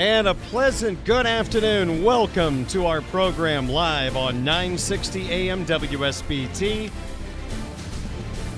And 0.00 0.26
a 0.28 0.34
pleasant 0.34 1.04
good 1.04 1.26
afternoon. 1.26 2.02
Welcome 2.02 2.64
to 2.68 2.86
our 2.86 3.02
program 3.02 3.68
live 3.68 4.16
on 4.16 4.42
960 4.42 5.30
AM 5.30 5.66
WSBT. 5.66 6.90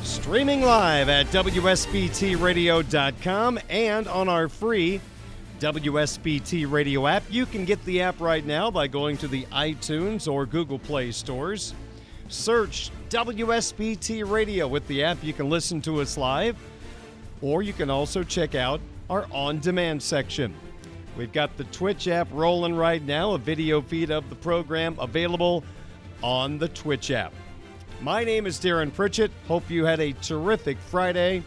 Streaming 0.04 0.62
live 0.62 1.08
at 1.08 1.26
WSBTRadio.com 1.26 3.58
and 3.68 4.06
on 4.06 4.28
our 4.28 4.48
free 4.48 5.00
WSBT 5.58 6.70
radio 6.70 7.08
app. 7.08 7.24
You 7.28 7.44
can 7.44 7.64
get 7.64 7.84
the 7.86 8.02
app 8.02 8.20
right 8.20 8.46
now 8.46 8.70
by 8.70 8.86
going 8.86 9.16
to 9.16 9.26
the 9.26 9.42
iTunes 9.46 10.32
or 10.32 10.46
Google 10.46 10.78
Play 10.78 11.10
stores. 11.10 11.74
Search 12.28 12.92
WSBT 13.10 14.30
Radio 14.30 14.68
with 14.68 14.86
the 14.86 15.02
app. 15.02 15.24
You 15.24 15.32
can 15.32 15.50
listen 15.50 15.82
to 15.82 16.02
us 16.02 16.16
live, 16.16 16.56
or 17.40 17.64
you 17.64 17.72
can 17.72 17.90
also 17.90 18.22
check 18.22 18.54
out 18.54 18.80
our 19.10 19.26
on 19.32 19.58
demand 19.58 20.00
section. 20.00 20.54
We've 21.16 21.32
got 21.32 21.56
the 21.56 21.64
Twitch 21.64 22.08
app 22.08 22.28
rolling 22.32 22.74
right 22.74 23.02
now, 23.02 23.32
a 23.32 23.38
video 23.38 23.82
feed 23.82 24.10
of 24.10 24.28
the 24.30 24.34
program 24.34 24.96
available 24.98 25.62
on 26.22 26.58
the 26.58 26.68
Twitch 26.68 27.10
app. 27.10 27.34
My 28.00 28.24
name 28.24 28.46
is 28.46 28.58
Darin 28.58 28.90
Pritchett. 28.90 29.30
Hope 29.46 29.68
you 29.70 29.84
had 29.84 30.00
a 30.00 30.12
terrific 30.14 30.78
Friday. 30.78 31.42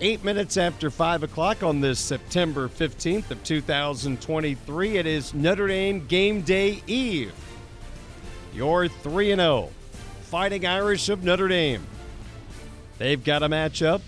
Eight 0.00 0.24
minutes 0.24 0.56
after 0.56 0.90
5 0.90 1.24
o'clock 1.24 1.62
on 1.62 1.80
this 1.80 2.00
September 2.00 2.68
15th 2.68 3.30
of 3.30 3.42
2023, 3.44 4.96
it 4.96 5.06
is 5.06 5.34
Notre 5.34 5.68
Dame 5.68 6.06
Game 6.06 6.40
Day 6.40 6.82
Eve. 6.86 7.34
Your 8.54 8.88
3 8.88 9.36
0 9.36 9.70
Fighting 10.22 10.66
Irish 10.66 11.10
of 11.10 11.22
Notre 11.22 11.48
Dame. 11.48 11.86
They've 12.98 13.22
got 13.22 13.42
a 13.42 13.48
matchup 13.48 14.00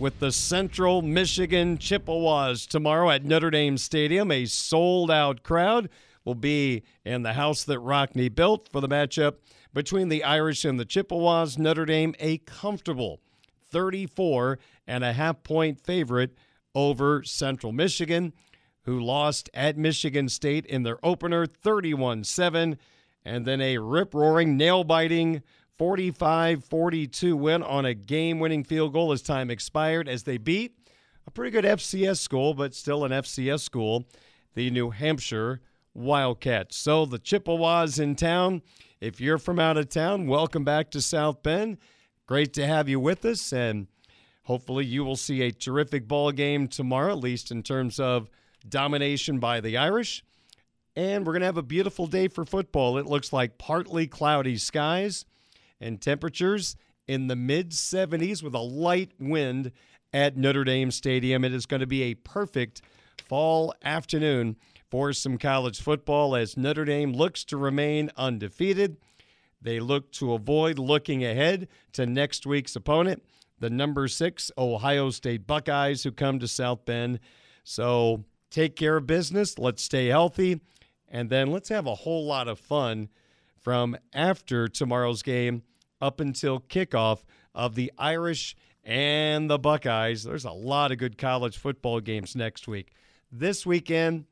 with 0.00 0.18
the 0.18 0.32
Central 0.32 1.02
Michigan 1.02 1.76
Chippewas 1.76 2.66
tomorrow 2.66 3.10
at 3.10 3.22
Notre 3.22 3.50
Dame 3.50 3.76
Stadium. 3.76 4.32
A 4.32 4.46
sold 4.46 5.10
out 5.10 5.42
crowd 5.42 5.90
will 6.24 6.34
be 6.34 6.82
in 7.04 7.22
the 7.22 7.34
house 7.34 7.64
that 7.64 7.80
Rockne 7.80 8.34
built 8.34 8.66
for 8.72 8.80
the 8.80 8.88
matchup 8.88 9.34
between 9.74 10.08
the 10.08 10.24
Irish 10.24 10.64
and 10.64 10.80
the 10.80 10.86
Chippewas. 10.86 11.58
Notre 11.58 11.84
Dame, 11.84 12.14
a 12.18 12.38
comfortable 12.38 13.20
34 13.70 14.58
and 14.86 15.04
a 15.04 15.12
half 15.12 15.42
point 15.42 15.78
favorite 15.78 16.34
over 16.74 17.22
Central 17.22 17.70
Michigan, 17.70 18.32
who 18.84 18.98
lost 18.98 19.50
at 19.52 19.76
Michigan 19.76 20.30
State 20.30 20.64
in 20.64 20.82
their 20.82 20.98
opener 21.04 21.44
31 21.44 22.24
7, 22.24 22.78
and 23.22 23.44
then 23.44 23.60
a 23.60 23.76
rip 23.76 24.14
roaring, 24.14 24.56
nail 24.56 24.82
biting 24.82 25.42
45 25.80 26.62
42 26.62 27.34
win 27.34 27.62
on 27.62 27.86
a 27.86 27.94
game 27.94 28.38
winning 28.38 28.64
field 28.64 28.92
goal 28.92 29.12
as 29.12 29.22
time 29.22 29.50
expired 29.50 30.10
as 30.10 30.24
they 30.24 30.36
beat 30.36 30.76
a 31.26 31.30
pretty 31.30 31.50
good 31.50 31.64
FCS 31.64 32.18
school, 32.18 32.52
but 32.52 32.74
still 32.74 33.02
an 33.02 33.12
FCS 33.12 33.60
school, 33.60 34.06
the 34.52 34.70
New 34.70 34.90
Hampshire 34.90 35.62
Wildcats. 35.94 36.76
So 36.76 37.06
the 37.06 37.18
Chippewas 37.18 37.98
in 37.98 38.14
town. 38.14 38.60
If 39.00 39.22
you're 39.22 39.38
from 39.38 39.58
out 39.58 39.78
of 39.78 39.88
town, 39.88 40.26
welcome 40.26 40.64
back 40.64 40.90
to 40.90 41.00
South 41.00 41.42
Bend. 41.42 41.78
Great 42.26 42.52
to 42.52 42.66
have 42.66 42.86
you 42.86 43.00
with 43.00 43.24
us, 43.24 43.50
and 43.50 43.86
hopefully 44.42 44.84
you 44.84 45.02
will 45.02 45.16
see 45.16 45.40
a 45.40 45.50
terrific 45.50 46.06
ball 46.06 46.30
game 46.30 46.68
tomorrow, 46.68 47.12
at 47.12 47.20
least 47.20 47.50
in 47.50 47.62
terms 47.62 47.98
of 47.98 48.28
domination 48.68 49.38
by 49.38 49.62
the 49.62 49.78
Irish. 49.78 50.22
And 50.94 51.24
we're 51.24 51.32
going 51.32 51.40
to 51.40 51.46
have 51.46 51.56
a 51.56 51.62
beautiful 51.62 52.06
day 52.06 52.28
for 52.28 52.44
football. 52.44 52.98
It 52.98 53.06
looks 53.06 53.32
like 53.32 53.56
partly 53.56 54.06
cloudy 54.06 54.58
skies 54.58 55.24
and 55.80 56.00
temperatures 56.00 56.76
in 57.06 57.26
the 57.26 57.36
mid 57.36 57.70
70s 57.70 58.42
with 58.42 58.54
a 58.54 58.58
light 58.58 59.12
wind 59.18 59.72
at 60.12 60.36
Notre 60.36 60.64
Dame 60.64 60.90
Stadium. 60.90 61.44
It 61.44 61.52
is 61.52 61.66
going 61.66 61.80
to 61.80 61.86
be 61.86 62.02
a 62.02 62.14
perfect 62.14 62.82
fall 63.26 63.74
afternoon 63.82 64.56
for 64.90 65.12
some 65.12 65.38
college 65.38 65.80
football 65.80 66.34
as 66.34 66.56
Notre 66.56 66.84
Dame 66.84 67.12
looks 67.12 67.44
to 67.44 67.56
remain 67.56 68.10
undefeated. 68.16 68.96
They 69.62 69.78
look 69.78 70.10
to 70.12 70.32
avoid 70.32 70.78
looking 70.78 71.24
ahead 71.24 71.68
to 71.92 72.06
next 72.06 72.46
week's 72.46 72.74
opponent, 72.76 73.22
the 73.58 73.70
number 73.70 74.08
six 74.08 74.50
Ohio 74.56 75.10
State 75.10 75.46
Buckeyes, 75.46 76.02
who 76.02 76.12
come 76.12 76.38
to 76.38 76.48
South 76.48 76.84
Bend. 76.84 77.20
So 77.62 78.24
take 78.50 78.74
care 78.74 78.96
of 78.96 79.06
business. 79.06 79.58
Let's 79.58 79.82
stay 79.82 80.06
healthy. 80.06 80.60
And 81.08 81.28
then 81.28 81.50
let's 81.50 81.68
have 81.68 81.86
a 81.86 81.94
whole 81.94 82.24
lot 82.24 82.48
of 82.48 82.58
fun 82.58 83.08
from 83.58 83.96
after 84.12 84.66
tomorrow's 84.66 85.22
game 85.22 85.62
up 86.00 86.20
until 86.20 86.60
kickoff 86.60 87.24
of 87.54 87.74
the 87.74 87.92
Irish 87.98 88.56
and 88.84 89.50
the 89.50 89.58
Buckeyes. 89.58 90.24
There's 90.24 90.44
a 90.44 90.52
lot 90.52 90.92
of 90.92 90.98
good 90.98 91.18
college 91.18 91.58
football 91.58 92.00
games 92.00 92.34
next 92.34 92.66
week. 92.66 92.92
This 93.30 93.66
weekend, 93.66 94.24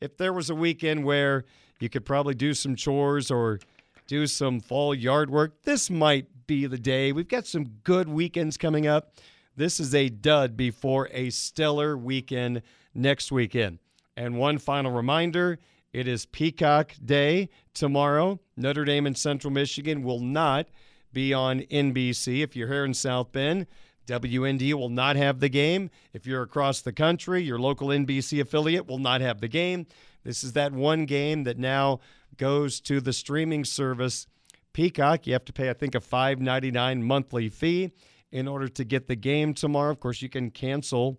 if 0.00 0.16
there 0.16 0.32
was 0.32 0.50
a 0.50 0.54
weekend 0.54 1.04
where 1.04 1.44
you 1.78 1.88
could 1.88 2.04
probably 2.04 2.34
do 2.34 2.54
some 2.54 2.76
chores 2.76 3.30
or 3.30 3.60
do 4.06 4.26
some 4.26 4.60
fall 4.60 4.94
yard 4.94 5.30
work, 5.30 5.62
this 5.62 5.90
might 5.90 6.46
be 6.46 6.66
the 6.66 6.78
day. 6.78 7.12
We've 7.12 7.28
got 7.28 7.46
some 7.46 7.64
good 7.84 8.08
weekends 8.08 8.56
coming 8.56 8.86
up. 8.86 9.14
This 9.56 9.80
is 9.80 9.94
a 9.94 10.08
dud 10.08 10.56
before 10.56 11.08
a 11.12 11.30
stellar 11.30 11.96
weekend 11.96 12.62
next 12.94 13.32
weekend. 13.32 13.78
And 14.16 14.38
one 14.38 14.58
final 14.58 14.92
reminder 14.92 15.58
it 15.92 16.08
is 16.08 16.26
Peacock 16.26 16.92
Day 17.04 17.48
tomorrow. 17.72 18.40
Notre 18.56 18.84
Dame 18.84 19.06
and 19.06 19.16
Central 19.16 19.52
Michigan 19.52 20.02
will 20.02 20.20
not 20.20 20.68
be 21.16 21.32
on 21.32 21.60
NBC. 21.60 22.42
If 22.42 22.54
you're 22.54 22.68
here 22.68 22.84
in 22.84 22.92
South 22.92 23.32
Bend, 23.32 23.66
WND 24.06 24.74
will 24.74 24.90
not 24.90 25.16
have 25.16 25.40
the 25.40 25.48
game. 25.48 25.88
If 26.12 26.26
you're 26.26 26.42
across 26.42 26.82
the 26.82 26.92
country, 26.92 27.42
your 27.42 27.58
local 27.58 27.88
NBC 27.88 28.38
affiliate 28.38 28.86
will 28.86 28.98
not 28.98 29.22
have 29.22 29.40
the 29.40 29.48
game. 29.48 29.86
This 30.24 30.44
is 30.44 30.52
that 30.52 30.74
one 30.74 31.06
game 31.06 31.44
that 31.44 31.56
now 31.56 32.00
goes 32.36 32.82
to 32.82 33.00
the 33.00 33.14
streaming 33.14 33.64
service 33.64 34.26
Peacock. 34.74 35.26
You 35.26 35.32
have 35.32 35.46
to 35.46 35.54
pay, 35.54 35.70
I 35.70 35.72
think, 35.72 35.94
a 35.94 36.00
$5.99 36.00 37.00
monthly 37.00 37.48
fee 37.48 37.92
in 38.30 38.46
order 38.46 38.68
to 38.68 38.84
get 38.84 39.06
the 39.06 39.16
game 39.16 39.54
tomorrow. 39.54 39.92
Of 39.92 40.00
course, 40.00 40.20
you 40.20 40.28
can 40.28 40.50
cancel 40.50 41.18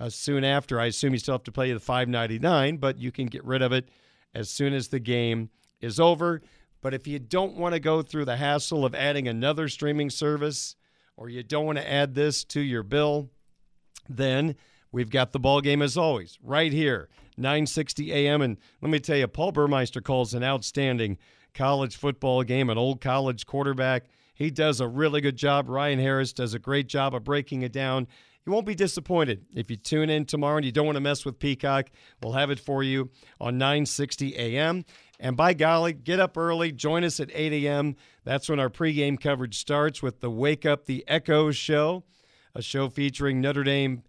uh, 0.00 0.08
soon 0.08 0.42
after. 0.42 0.80
I 0.80 0.86
assume 0.86 1.12
you 1.12 1.20
still 1.20 1.34
have 1.34 1.44
to 1.44 1.52
pay 1.52 1.72
the 1.72 1.78
$5.99, 1.78 2.80
but 2.80 2.98
you 2.98 3.12
can 3.12 3.26
get 3.26 3.44
rid 3.44 3.62
of 3.62 3.70
it 3.70 3.88
as 4.34 4.50
soon 4.50 4.74
as 4.74 4.88
the 4.88 4.98
game 4.98 5.50
is 5.80 6.00
over. 6.00 6.42
But 6.80 6.94
if 6.94 7.06
you 7.06 7.18
don't 7.18 7.56
want 7.56 7.74
to 7.74 7.80
go 7.80 8.02
through 8.02 8.24
the 8.24 8.36
hassle 8.36 8.84
of 8.84 8.94
adding 8.94 9.26
another 9.26 9.68
streaming 9.68 10.10
service, 10.10 10.76
or 11.16 11.28
you 11.28 11.42
don't 11.42 11.66
want 11.66 11.78
to 11.78 11.90
add 11.90 12.14
this 12.14 12.44
to 12.44 12.60
your 12.60 12.84
bill, 12.84 13.30
then 14.08 14.54
we've 14.92 15.10
got 15.10 15.32
the 15.32 15.40
ball 15.40 15.60
game 15.60 15.82
as 15.82 15.96
always 15.96 16.38
right 16.42 16.72
here, 16.72 17.08
9:60 17.38 18.10
a.m. 18.10 18.40
And 18.42 18.56
let 18.80 18.90
me 18.90 19.00
tell 19.00 19.16
you, 19.16 19.26
Paul 19.26 19.52
Burmeister 19.52 20.00
calls 20.00 20.34
an 20.34 20.44
outstanding 20.44 21.18
college 21.54 21.96
football 21.96 22.44
game. 22.44 22.70
An 22.70 22.78
old 22.78 23.00
college 23.00 23.46
quarterback, 23.46 24.04
he 24.34 24.50
does 24.50 24.80
a 24.80 24.86
really 24.86 25.20
good 25.20 25.36
job. 25.36 25.68
Ryan 25.68 25.98
Harris 25.98 26.32
does 26.32 26.54
a 26.54 26.58
great 26.58 26.86
job 26.86 27.14
of 27.14 27.24
breaking 27.24 27.62
it 27.62 27.72
down. 27.72 28.06
You 28.46 28.52
won't 28.52 28.64
be 28.64 28.74
disappointed 28.74 29.44
if 29.54 29.70
you 29.70 29.76
tune 29.76 30.08
in 30.08 30.24
tomorrow 30.24 30.56
and 30.56 30.64
you 30.64 30.72
don't 30.72 30.86
want 30.86 30.96
to 30.96 31.02
mess 31.02 31.26
with 31.26 31.38
Peacock. 31.38 31.90
We'll 32.22 32.32
have 32.32 32.50
it 32.50 32.58
for 32.58 32.82
you 32.82 33.10
on 33.40 33.58
9:60 33.58 34.32
a.m. 34.36 34.84
And 35.20 35.36
by 35.36 35.54
golly, 35.54 35.92
get 35.92 36.20
up 36.20 36.36
early. 36.36 36.70
Join 36.70 37.04
us 37.04 37.18
at 37.18 37.30
8 37.34 37.64
a.m. 37.64 37.96
That's 38.24 38.48
when 38.48 38.60
our 38.60 38.70
pregame 38.70 39.20
coverage 39.20 39.58
starts 39.58 40.02
with 40.02 40.20
the 40.20 40.30
Wake 40.30 40.64
Up 40.64 40.86
the 40.86 41.04
Echo 41.08 41.50
show, 41.50 42.04
a 42.54 42.62
show 42.62 42.88
featuring 42.88 43.40
Notre 43.40 43.64
Dame 43.64 44.04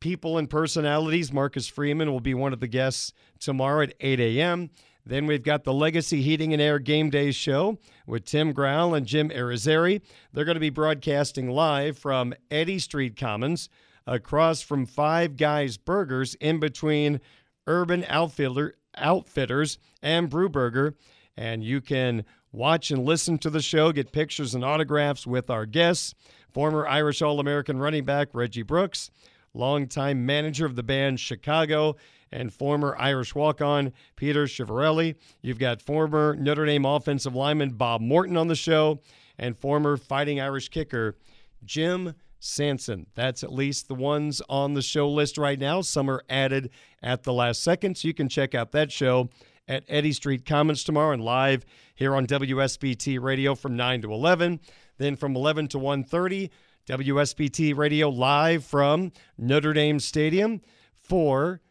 people 0.00 0.38
and 0.38 0.50
personalities. 0.50 1.32
Marcus 1.32 1.66
Freeman 1.66 2.12
will 2.12 2.20
be 2.20 2.34
one 2.34 2.52
of 2.52 2.60
the 2.60 2.68
guests 2.68 3.12
tomorrow 3.40 3.82
at 3.82 3.94
8 4.00 4.20
a.m. 4.20 4.70
Then 5.06 5.26
we've 5.26 5.42
got 5.42 5.64
the 5.64 5.72
Legacy 5.72 6.22
Heating 6.22 6.52
and 6.52 6.62
Air 6.62 6.78
Game 6.78 7.10
Day 7.10 7.30
show 7.30 7.78
with 8.06 8.24
Tim 8.24 8.52
Growl 8.52 8.94
and 8.94 9.06
Jim 9.06 9.28
Arizari. 9.30 10.00
They're 10.32 10.44
going 10.44 10.56
to 10.56 10.60
be 10.60 10.70
broadcasting 10.70 11.50
live 11.50 11.98
from 11.98 12.32
Eddy 12.50 12.78
Street 12.78 13.16
Commons 13.16 13.68
across 14.06 14.62
from 14.62 14.86
Five 14.86 15.36
Guys 15.36 15.76
Burgers 15.76 16.34
in 16.36 16.60
between 16.60 17.20
Urban 17.66 18.04
Outfitter, 18.08 18.76
Outfitters 18.96 19.78
and 20.02 20.30
Brewburger. 20.30 20.94
And 21.36 21.64
you 21.64 21.80
can 21.80 22.24
watch 22.52 22.90
and 22.90 23.04
listen 23.04 23.38
to 23.38 23.50
the 23.50 23.62
show, 23.62 23.92
get 23.92 24.12
pictures 24.12 24.54
and 24.54 24.64
autographs 24.64 25.26
with 25.26 25.50
our 25.50 25.66
guests, 25.66 26.14
former 26.52 26.86
Irish 26.86 27.20
All 27.20 27.40
American 27.40 27.78
running 27.78 28.04
back 28.04 28.28
Reggie 28.32 28.62
Brooks, 28.62 29.10
longtime 29.52 30.24
manager 30.24 30.66
of 30.66 30.76
the 30.76 30.82
band 30.82 31.18
Chicago, 31.18 31.96
and 32.30 32.52
former 32.52 32.96
Irish 32.98 33.34
walk 33.34 33.60
on 33.60 33.92
Peter 34.16 34.44
Schivarelli. 34.44 35.14
You've 35.42 35.58
got 35.58 35.82
former 35.82 36.36
Notre 36.36 36.66
Dame 36.66 36.84
offensive 36.84 37.34
lineman 37.34 37.70
Bob 37.70 38.00
Morton 38.00 38.36
on 38.36 38.48
the 38.48 38.56
show, 38.56 39.00
and 39.38 39.58
former 39.58 39.96
Fighting 39.96 40.40
Irish 40.40 40.68
kicker 40.68 41.16
Jim 41.64 42.14
Sanson. 42.44 43.06
That's 43.14 43.42
at 43.42 43.52
least 43.52 43.88
the 43.88 43.94
ones 43.94 44.42
on 44.48 44.74
the 44.74 44.82
show 44.82 45.08
list 45.08 45.38
right 45.38 45.58
now. 45.58 45.80
Some 45.80 46.10
are 46.10 46.22
added 46.28 46.70
at 47.02 47.22
the 47.22 47.32
last 47.32 47.62
second, 47.62 47.96
so 47.96 48.08
you 48.08 48.14
can 48.14 48.28
check 48.28 48.54
out 48.54 48.72
that 48.72 48.92
show 48.92 49.30
at 49.66 49.84
Eddy 49.88 50.12
Street 50.12 50.44
Commons 50.44 50.84
tomorrow 50.84 51.12
and 51.12 51.24
live 51.24 51.64
here 51.94 52.14
on 52.14 52.26
WSBT 52.26 53.20
Radio 53.20 53.54
from 53.54 53.76
9 53.76 54.02
to 54.02 54.12
11. 54.12 54.60
Then 54.98 55.16
from 55.16 55.34
11 55.34 55.68
to 55.68 55.78
1.30, 55.78 56.50
WSBT 56.86 57.76
Radio 57.76 58.10
live 58.10 58.64
from 58.64 59.12
Notre 59.38 59.72
Dame 59.72 59.98
Stadium 59.98 60.60
for 60.94 61.62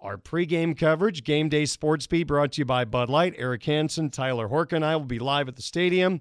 our 0.00 0.18
pregame 0.18 0.78
coverage. 0.78 1.24
Game 1.24 1.48
Day 1.48 1.64
Sports 1.64 2.06
Beat 2.06 2.24
brought 2.24 2.52
to 2.52 2.60
you 2.60 2.64
by 2.66 2.84
Bud 2.84 3.08
Light. 3.08 3.34
Eric 3.38 3.64
Hansen, 3.64 4.10
Tyler 4.10 4.48
Horka, 4.48 4.74
and 4.74 4.84
I 4.84 4.94
will 4.94 5.06
be 5.06 5.18
live 5.18 5.48
at 5.48 5.56
the 5.56 5.62
stadium. 5.62 6.20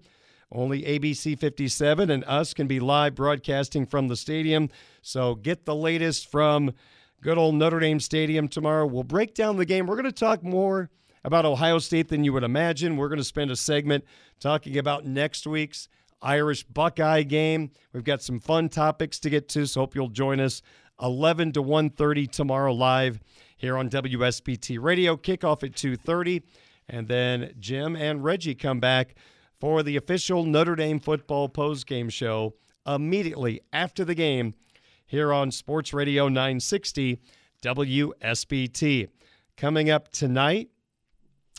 Only 0.51 0.83
ABC 0.83 1.37
57 1.37 2.09
and 2.09 2.23
us 2.25 2.53
can 2.53 2.67
be 2.67 2.79
live 2.79 3.15
broadcasting 3.15 3.85
from 3.85 4.07
the 4.07 4.15
stadium. 4.15 4.69
So 5.01 5.35
get 5.35 5.65
the 5.65 5.75
latest 5.75 6.31
from 6.31 6.73
good 7.21 7.37
old 7.37 7.55
Notre 7.55 7.79
Dame 7.79 7.99
Stadium 7.99 8.47
tomorrow. 8.47 8.85
We'll 8.85 9.03
break 9.03 9.33
down 9.33 9.57
the 9.57 9.65
game. 9.65 9.87
We're 9.87 9.95
going 9.95 10.05
to 10.05 10.11
talk 10.11 10.43
more 10.43 10.89
about 11.23 11.45
Ohio 11.45 11.79
State 11.79 12.07
than 12.07 12.23
you 12.23 12.31
would 12.31 12.43
imagine. 12.43 12.95
We're 12.95 13.09
going 13.09 13.17
to 13.17 13.25
spend 13.25 13.51
a 13.51 13.55
segment 13.55 14.05
talking 14.39 14.77
about 14.77 15.05
next 15.05 15.45
week's 15.45 15.89
Irish 16.21 16.63
Buckeye 16.63 17.23
game. 17.23 17.71
We've 17.91 18.03
got 18.03 18.21
some 18.21 18.39
fun 18.39 18.69
topics 18.69 19.19
to 19.19 19.29
get 19.29 19.49
to, 19.49 19.67
so 19.67 19.81
hope 19.81 19.95
you'll 19.95 20.07
join 20.07 20.39
us 20.39 20.61
11 21.01 21.51
to 21.53 21.61
1:30 21.61 22.31
tomorrow 22.31 22.73
live 22.73 23.19
here 23.57 23.77
on 23.77 23.89
WSBT 23.89 24.81
Radio. 24.81 25.17
Kickoff 25.17 25.63
at 25.63 25.73
2:30 25.73 26.43
and 26.89 27.07
then 27.07 27.53
Jim 27.59 27.95
and 27.95 28.23
Reggie 28.23 28.55
come 28.55 28.79
back 28.79 29.15
for 29.59 29.83
the 29.83 29.95
official 29.95 30.43
Notre 30.43 30.75
Dame 30.75 30.99
football 30.99 31.49
post-game 31.49 32.09
show 32.09 32.53
immediately 32.85 33.61
after 33.73 34.05
the 34.05 34.15
game 34.15 34.53
here 35.05 35.33
on 35.33 35.51
Sports 35.51 35.93
Radio 35.93 36.27
960 36.27 37.19
WSBT. 37.61 39.07
Coming 39.55 39.89
up 39.89 40.09
tonight 40.09 40.69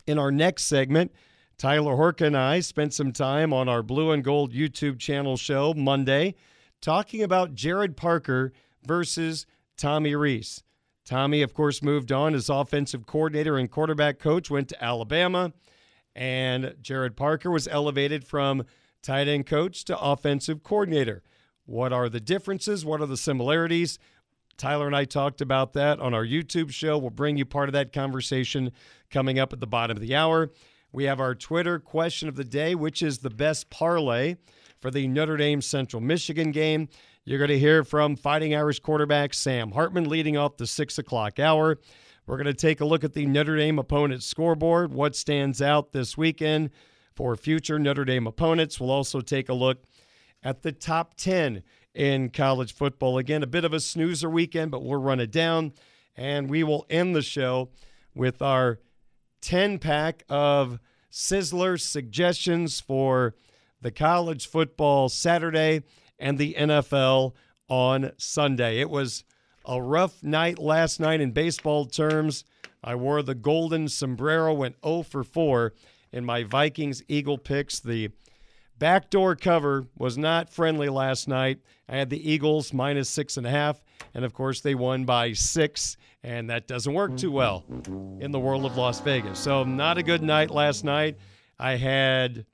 in 0.07 0.19
our 0.19 0.31
next 0.31 0.65
segment, 0.65 1.13
Tyler 1.57 1.97
Horka 1.97 2.27
and 2.27 2.37
I 2.37 2.61
spent 2.61 2.95
some 2.95 3.13
time 3.13 3.53
on 3.53 3.69
our 3.69 3.83
Blue 3.83 4.13
and 4.13 4.23
Gold 4.23 4.53
YouTube 4.53 5.01
channel 5.01 5.37
show 5.37 5.75
Monday 5.75 6.37
talking 6.81 7.23
about 7.23 7.55
Gerard 7.55 7.97
Parker 7.97 8.53
versus 8.87 9.45
Tommy 9.77 10.15
Rees. 10.15 10.63
Tommy, 11.05 11.43
of 11.43 11.55
course, 11.55 11.83
moved 11.83 12.13
on 12.13 12.35
as 12.35 12.49
offensive 12.49 13.07
coordinator 13.07 13.57
and 13.57 13.71
quarterback 13.71 14.19
coach, 14.19 14.51
went 14.51 14.69
to 14.69 14.85
Alabama 14.85 15.53
and 16.19 16.75
Gerard 16.83 17.17
Parker 17.17 17.49
was 17.49 17.69
elevated 17.69 18.25
from 18.25 18.65
tight 19.03 19.29
end 19.29 19.47
coach 19.47 19.85
to 19.85 19.97
offensive 19.99 20.65
coordinator. 20.65 21.23
What 21.65 21.93
are 21.93 22.09
the 22.09 22.19
differences? 22.19 22.85
What 22.85 23.01
are 23.01 23.07
the 23.07 23.17
similarities? 23.17 24.01
Tyler 24.57 24.89
and 24.89 24.97
I 24.97 25.05
talked 25.05 25.41
about 25.41 25.75
that 25.75 26.01
on 26.01 26.15
our 26.15 26.25
YouTube 26.25 26.73
show. 26.73 26.99
We'll 26.99 27.11
bring 27.11 27.37
you 27.37 27.45
part 27.45 27.69
of 27.69 27.73
that 27.75 27.93
conversation 27.93 28.73
coming 29.11 29.39
up 29.39 29.53
at 29.53 29.61
the 29.61 29.69
bottom 29.69 29.97
of 29.97 30.01
the 30.01 30.17
hour. 30.17 30.51
We 30.91 31.05
have 31.05 31.21
our 31.21 31.37
Twitter 31.37 31.79
question 31.79 32.29
of 32.29 32.35
the 32.35 32.43
day, 32.43 32.75
which 32.75 33.01
is 33.01 33.19
the 33.19 33.31
best 33.31 33.71
parlay 33.71 34.35
for 34.81 34.91
the 34.91 35.07
Notre 35.07 35.37
Dame 35.37 35.63
Central 35.63 36.03
Michigan 36.03 36.51
game. 36.51 36.89
You're 37.25 37.39
going 37.39 37.49
to 37.51 37.59
hear 37.61 37.85
from 37.85 38.17
Fighting 38.17 38.57
Irish 38.57 38.81
quarterback 38.81 39.35
Sam 39.35 39.71
Hartman 39.71 40.09
leading 40.09 40.37
off 40.37 40.57
the 40.57 40.67
six 40.67 40.99
o'clock 40.99 41.39
hour. 41.39 41.79
We're 42.29 42.37
going 42.37 42.45
to 42.45 42.53
take 42.53 42.83
a 42.83 42.85
look 42.85 43.05
at 43.05 43.15
the 43.15 43.25
Notre 43.25 43.57
Dame 43.57 43.79
opponent 43.79 44.23
scoreboard, 44.23 44.93
what 44.93 45.17
stands 45.17 45.63
out 45.63 45.93
this 45.93 46.19
weekend 46.19 46.69
for 47.15 47.35
future 47.37 47.79
Notre 47.79 48.05
Dame 48.05 48.27
opponents. 48.27 48.79
We'll 48.79 48.91
also 48.91 49.23
take 49.23 49.49
a 49.49 49.55
look 49.55 49.79
at 50.43 50.61
the 50.61 50.71
top 50.71 51.15
10 51.15 51.63
in 51.95 52.29
college 52.29 52.75
football. 52.75 53.17
Again, 53.17 53.43
a 53.43 53.47
bit 53.47 53.65
of 53.65 53.73
a 53.73 53.81
snoozer 53.81 54.29
weekend, 54.29 54.71
but 54.71 54.85
we'll 54.85 55.01
run 55.01 55.21
it 55.21 55.31
down. 55.31 55.73
And 56.17 56.51
we 56.51 56.63
will 56.63 56.85
end 56.91 57.17
the 57.17 57.23
show 57.23 57.71
with 58.15 58.43
our 58.43 58.79
10 59.41 59.79
pack 59.79 60.23
of 60.29 60.81
Sizzler 61.11 61.81
suggestions 61.81 62.79
for 62.79 63.37
the 63.81 63.91
college 63.91 64.47
football 64.47 65.09
Saturday 65.09 65.81
and 66.19 66.37
the 66.37 66.57
NFL 66.59 67.33
on 67.71 68.13
Sunday. 68.19 68.81
It 68.81 68.91
was 68.91 69.25
a 69.69 69.81
rough 69.81 70.23
night 70.23 70.59
last 70.59 70.99
night 70.99 71.21
in 71.21 71.31
baseball 71.31 71.85
terms. 71.85 72.45
I 72.83 72.95
wore 72.95 73.23
the 73.23 73.35
golden 73.35 73.89
sombrero, 73.89 74.55
went 74.55 74.77
0 74.85 75.03
for 75.03 75.23
4 75.23 75.75
in 76.13 76.25
my 76.25 76.45
Vikings 76.45 77.03
Eagle 77.09 77.39
picks. 77.39 77.79
The 77.81 78.11
backdoor 78.79 79.37
cover 79.37 79.87
was 79.99 80.17
not 80.17 80.51
friendly 80.51 80.89
last 80.89 81.29
night. 81.29 81.59
I 81.89 81.97
had 81.97 82.09
the 82.11 82.31
Eagles 82.31 82.73
minus 82.73 83.11
six 83.11 83.37
and 83.37 83.47
a 83.47 83.51
half, 83.51 83.83
and 84.15 84.25
of 84.25 84.33
course 84.33 84.61
they 84.61 84.75
won 84.75 85.05
by 85.05 85.33
six, 85.33 85.97
and 86.23 86.49
that 86.51 86.67
doesn't 86.67 86.95
work 86.95 87.17
too 87.17 87.33
well 87.33 87.65
in 88.21 88.31
the 88.31 88.41
world 88.41 88.65
of 88.65 88.77
Las 88.77 89.01
Vegas. 89.01 89.39
So 89.39 89.65
not 89.65 89.99
a 89.99 90.03
good 90.03 90.23
night 90.23 90.51
last 90.51 90.85
night. 90.85 91.19
I 91.59 91.73
had 91.73 92.47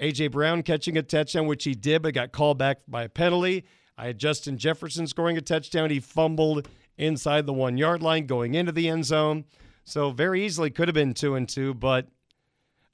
AJ 0.00 0.32
Brown 0.32 0.62
catching 0.62 0.96
a 0.96 1.02
touchdown, 1.02 1.46
which 1.46 1.64
he 1.64 1.74
did, 1.74 2.02
but 2.02 2.14
got 2.14 2.32
called 2.32 2.58
back 2.58 2.78
by 2.88 3.04
a 3.04 3.08
penalty. 3.08 3.64
I 3.98 4.06
had 4.06 4.18
Justin 4.18 4.58
Jefferson 4.58 5.08
scoring 5.08 5.36
a 5.36 5.40
touchdown. 5.40 5.90
He 5.90 5.98
fumbled 5.98 6.68
inside 6.96 7.46
the 7.46 7.52
one 7.52 7.76
yard 7.76 8.00
line 8.00 8.26
going 8.26 8.54
into 8.54 8.70
the 8.70 8.88
end 8.88 9.04
zone. 9.04 9.44
So 9.84 10.12
very 10.12 10.46
easily 10.46 10.70
could 10.70 10.86
have 10.86 10.94
been 10.94 11.14
two 11.14 11.34
and 11.34 11.48
two, 11.48 11.74
but 11.74 12.06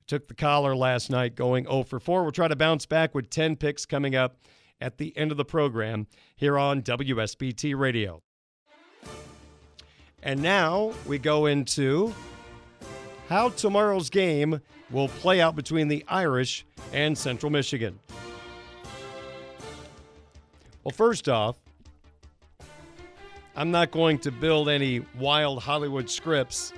took 0.06 0.28
the 0.28 0.34
collar 0.34 0.74
last 0.74 1.10
night 1.10 1.34
going 1.34 1.64
0 1.64 1.82
for 1.82 2.00
4. 2.00 2.22
We'll 2.22 2.32
try 2.32 2.48
to 2.48 2.56
bounce 2.56 2.86
back 2.86 3.14
with 3.14 3.28
10 3.28 3.56
picks 3.56 3.84
coming 3.84 4.16
up 4.16 4.38
at 4.80 4.96
the 4.96 5.16
end 5.16 5.30
of 5.30 5.36
the 5.36 5.44
program 5.44 6.06
here 6.36 6.58
on 6.58 6.82
WSBT 6.82 7.76
Radio. 7.76 8.22
And 10.22 10.42
now 10.42 10.94
we 11.06 11.18
go 11.18 11.46
into 11.46 12.14
how 13.28 13.50
tomorrow's 13.50 14.08
game 14.08 14.60
will 14.90 15.08
play 15.08 15.40
out 15.42 15.54
between 15.54 15.88
the 15.88 16.02
Irish 16.08 16.64
and 16.94 17.16
Central 17.16 17.50
Michigan. 17.50 17.98
Well, 20.84 20.92
first 20.92 21.30
off, 21.30 21.56
I'm 23.56 23.70
not 23.70 23.90
going 23.90 24.18
to 24.18 24.30
build 24.30 24.68
any 24.68 25.00
wild 25.18 25.62
Hollywood 25.62 26.10
scripts. 26.10 26.74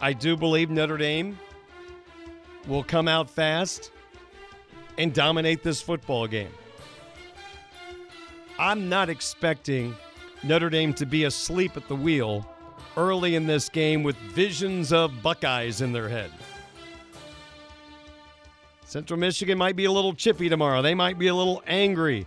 I 0.00 0.14
do 0.14 0.34
believe 0.34 0.70
Notre 0.70 0.96
Dame 0.96 1.38
will 2.66 2.82
come 2.82 3.06
out 3.06 3.28
fast 3.28 3.90
and 4.96 5.12
dominate 5.12 5.62
this 5.62 5.82
football 5.82 6.26
game. 6.26 6.52
I'm 8.58 8.88
not 8.88 9.10
expecting 9.10 9.94
Notre 10.42 10.70
Dame 10.70 10.94
to 10.94 11.04
be 11.04 11.24
asleep 11.24 11.76
at 11.76 11.88
the 11.88 11.96
wheel 11.96 12.48
early 12.96 13.34
in 13.34 13.46
this 13.46 13.68
game 13.68 14.02
with 14.02 14.16
visions 14.16 14.90
of 14.90 15.22
Buckeyes 15.22 15.82
in 15.82 15.92
their 15.92 16.08
head. 16.08 16.30
Central 18.86 19.20
Michigan 19.20 19.58
might 19.58 19.76
be 19.76 19.84
a 19.84 19.92
little 19.92 20.14
chippy 20.14 20.48
tomorrow. 20.48 20.80
They 20.80 20.94
might 20.94 21.18
be 21.18 21.26
a 21.26 21.34
little 21.34 21.62
angry. 21.66 22.26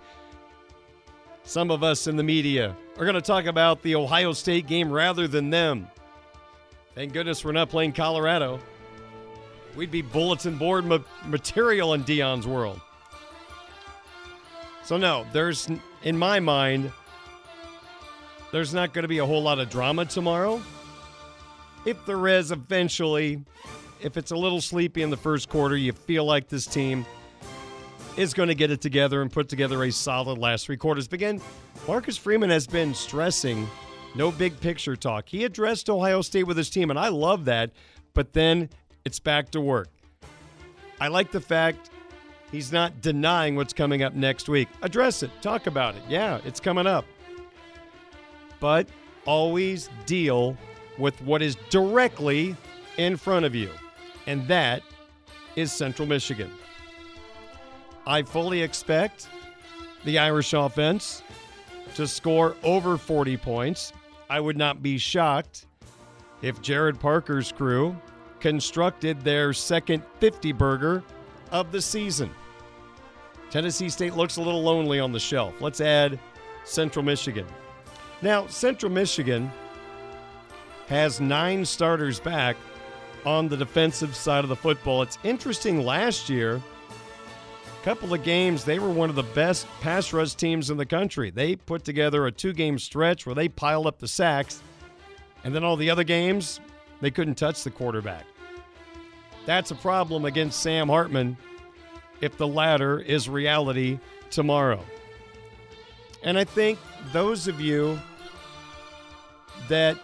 Some 1.49 1.71
of 1.71 1.81
us 1.81 2.05
in 2.05 2.15
the 2.15 2.21
media 2.21 2.75
are 2.99 3.05
going 3.05 3.15
to 3.15 3.21
talk 3.21 3.47
about 3.47 3.81
the 3.81 3.95
Ohio 3.95 4.33
State 4.33 4.67
game 4.67 4.91
rather 4.91 5.27
than 5.27 5.49
them. 5.49 5.87
Thank 6.93 7.11
goodness 7.11 7.43
we're 7.43 7.53
not 7.53 7.69
playing 7.69 7.93
Colorado. 7.93 8.59
We'd 9.75 9.89
be 9.89 10.03
bulletin 10.03 10.59
board 10.59 10.85
ma- 10.85 10.99
material 11.25 11.95
in 11.95 12.03
Dion's 12.03 12.45
world. 12.45 12.79
So, 14.83 14.95
no, 14.95 15.25
there's, 15.33 15.67
in 16.03 16.19
my 16.19 16.39
mind, 16.39 16.91
there's 18.51 18.71
not 18.71 18.93
going 18.93 19.01
to 19.01 19.09
be 19.09 19.17
a 19.17 19.25
whole 19.25 19.41
lot 19.41 19.57
of 19.57 19.71
drama 19.71 20.05
tomorrow. 20.05 20.61
If 21.83 22.05
there 22.05 22.27
is, 22.27 22.51
eventually, 22.51 23.43
if 24.03 24.17
it's 24.17 24.29
a 24.29 24.37
little 24.37 24.61
sleepy 24.61 25.01
in 25.01 25.09
the 25.09 25.17
first 25.17 25.49
quarter, 25.49 25.75
you 25.75 25.93
feel 25.93 26.25
like 26.25 26.47
this 26.47 26.67
team 26.67 27.07
is 28.17 28.33
going 28.33 28.49
to 28.49 28.55
get 28.55 28.71
it 28.71 28.81
together 28.81 29.21
and 29.21 29.31
put 29.31 29.49
together 29.49 29.83
a 29.83 29.91
solid 29.91 30.37
last 30.37 30.65
three 30.65 30.77
quarters. 30.77 31.07
Again, 31.11 31.41
Marcus 31.87 32.17
Freeman 32.17 32.49
has 32.49 32.67
been 32.67 32.93
stressing 32.93 33.67
no 34.15 34.31
big 34.31 34.59
picture 34.59 34.95
talk. 34.95 35.29
He 35.29 35.43
addressed 35.43 35.89
Ohio 35.89 36.21
State 36.21 36.43
with 36.43 36.57
his 36.57 36.69
team, 36.69 36.89
and 36.89 36.99
I 36.99 37.09
love 37.09 37.45
that. 37.45 37.71
But 38.13 38.33
then 38.33 38.69
it's 39.05 39.19
back 39.19 39.51
to 39.51 39.61
work. 39.61 39.89
I 40.99 41.07
like 41.07 41.31
the 41.31 41.41
fact 41.41 41.89
he's 42.51 42.71
not 42.71 43.01
denying 43.01 43.55
what's 43.55 43.73
coming 43.73 44.03
up 44.03 44.13
next 44.13 44.49
week. 44.49 44.67
Address 44.81 45.23
it, 45.23 45.31
talk 45.41 45.67
about 45.67 45.95
it. 45.95 46.01
Yeah, 46.09 46.39
it's 46.45 46.59
coming 46.59 46.87
up. 46.87 47.05
But 48.59 48.87
always 49.25 49.89
deal 50.05 50.57
with 50.97 51.21
what 51.21 51.41
is 51.41 51.55
directly 51.69 52.55
in 52.97 53.15
front 53.15 53.45
of 53.45 53.55
you, 53.55 53.69
and 54.27 54.45
that 54.47 54.83
is 55.55 55.71
Central 55.71 56.07
Michigan. 56.07 56.51
I 58.09 58.23
fully 58.23 58.63
expect 58.63 59.29
the 60.03 60.17
Irish 60.17 60.53
offense 60.53 61.21
to 61.93 62.07
score 62.07 62.55
over 62.63 62.97
40 62.97 63.37
points. 63.37 63.93
I 64.31 64.39
would 64.39 64.57
not 64.57 64.81
be 64.81 64.97
shocked 64.97 65.67
if 66.41 66.59
Gerard 66.59 66.99
Parker's 66.99 67.51
crew 67.51 67.95
constructed 68.39 69.21
their 69.21 69.53
second 69.53 70.01
50 70.19 70.53
burger 70.53 71.03
of 71.51 71.71
the 71.71 71.79
season. 71.79 72.31
Tennessee 73.51 73.89
State 73.89 74.15
looks 74.15 74.37
a 74.37 74.41
little 74.41 74.63
lonely 74.63 74.99
on 74.99 75.11
the 75.11 75.19
shelf. 75.19 75.53
Let's 75.61 75.79
add 75.79 76.17
Central 76.63 77.05
Michigan. 77.05 77.45
Now, 78.23 78.47
Central 78.47 78.91
Michigan 78.91 79.51
has 80.87 81.21
nine 81.21 81.63
starters 81.63 82.19
back 82.19 82.57
on 83.23 83.49
the 83.49 83.57
defensive 83.57 84.15
side 84.15 84.43
of 84.43 84.49
the 84.49 84.55
football. 84.55 85.03
It's 85.03 85.19
interesting 85.23 85.85
last 85.85 86.27
year, 86.27 86.59
couple 87.83 88.13
of 88.13 88.23
games, 88.23 88.65
they 88.65 88.79
were 88.79 88.89
one 88.89 89.09
of 89.09 89.15
the 89.15 89.23
best 89.23 89.67
pass 89.81 90.11
rush 90.13 90.35
teams 90.35 90.69
in 90.69 90.77
the 90.77 90.85
country. 90.85 91.29
They 91.29 91.55
put 91.55 91.83
together 91.83 92.27
a 92.27 92.31
two 92.31 92.53
game 92.53 92.77
stretch 92.77 93.25
where 93.25 93.35
they 93.35 93.47
piled 93.47 93.87
up 93.87 93.99
the 93.99 94.07
sacks, 94.07 94.61
and 95.43 95.55
then 95.55 95.63
all 95.63 95.75
the 95.75 95.89
other 95.89 96.03
games, 96.03 96.59
they 97.01 97.11
couldn't 97.11 97.35
touch 97.35 97.63
the 97.63 97.71
quarterback. 97.71 98.25
That's 99.45 99.71
a 99.71 99.75
problem 99.75 100.25
against 100.25 100.59
Sam 100.59 100.89
Hartman 100.89 101.37
if 102.21 102.37
the 102.37 102.47
latter 102.47 102.99
is 102.99 103.29
reality 103.29 103.99
tomorrow. 104.29 104.83
And 106.23 106.37
I 106.37 106.43
think 106.43 106.77
those 107.13 107.47
of 107.47 107.61
you 107.61 107.97
that 109.69 109.97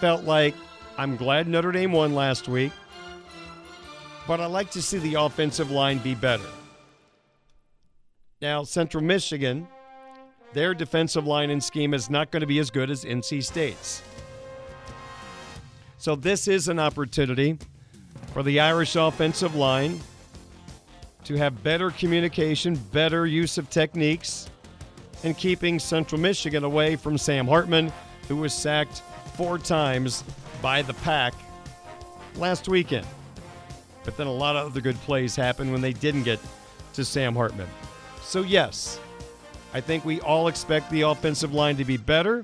felt 0.00 0.24
like 0.24 0.54
I'm 0.98 1.16
glad 1.16 1.48
Notre 1.48 1.72
Dame 1.72 1.92
won 1.92 2.14
last 2.14 2.48
week, 2.48 2.72
but 4.26 4.40
I 4.40 4.46
like 4.46 4.70
to 4.72 4.82
see 4.82 4.98
the 4.98 5.14
offensive 5.14 5.70
line 5.70 5.98
be 5.98 6.14
better. 6.14 6.44
Now, 8.44 8.62
Central 8.62 9.02
Michigan, 9.02 9.66
their 10.52 10.74
defensive 10.74 11.26
line 11.26 11.48
and 11.48 11.64
scheme 11.64 11.94
is 11.94 12.10
not 12.10 12.30
going 12.30 12.42
to 12.42 12.46
be 12.46 12.58
as 12.58 12.68
good 12.68 12.90
as 12.90 13.02
NC 13.02 13.42
State's. 13.42 14.02
So, 15.96 16.14
this 16.14 16.46
is 16.46 16.68
an 16.68 16.78
opportunity 16.78 17.56
for 18.34 18.42
the 18.42 18.60
Irish 18.60 18.96
offensive 18.96 19.54
line 19.54 19.98
to 21.24 21.36
have 21.36 21.62
better 21.62 21.90
communication, 21.90 22.74
better 22.92 23.26
use 23.26 23.56
of 23.56 23.70
techniques, 23.70 24.50
and 25.22 25.38
keeping 25.38 25.78
Central 25.78 26.20
Michigan 26.20 26.64
away 26.64 26.96
from 26.96 27.16
Sam 27.16 27.46
Hartman, 27.46 27.90
who 28.28 28.36
was 28.36 28.52
sacked 28.52 29.00
four 29.36 29.56
times 29.56 30.22
by 30.60 30.82
the 30.82 30.92
pack 30.92 31.32
last 32.36 32.68
weekend. 32.68 33.06
But 34.04 34.18
then 34.18 34.26
a 34.26 34.32
lot 34.34 34.54
of 34.54 34.66
other 34.66 34.82
good 34.82 34.96
plays 34.96 35.34
happened 35.34 35.72
when 35.72 35.80
they 35.80 35.94
didn't 35.94 36.24
get 36.24 36.40
to 36.92 37.06
Sam 37.06 37.34
Hartman. 37.34 37.68
So, 38.24 38.42
yes, 38.42 38.98
I 39.72 39.80
think 39.80 40.04
we 40.04 40.20
all 40.20 40.48
expect 40.48 40.90
the 40.90 41.02
offensive 41.02 41.52
line 41.52 41.76
to 41.76 41.84
be 41.84 41.96
better. 41.96 42.42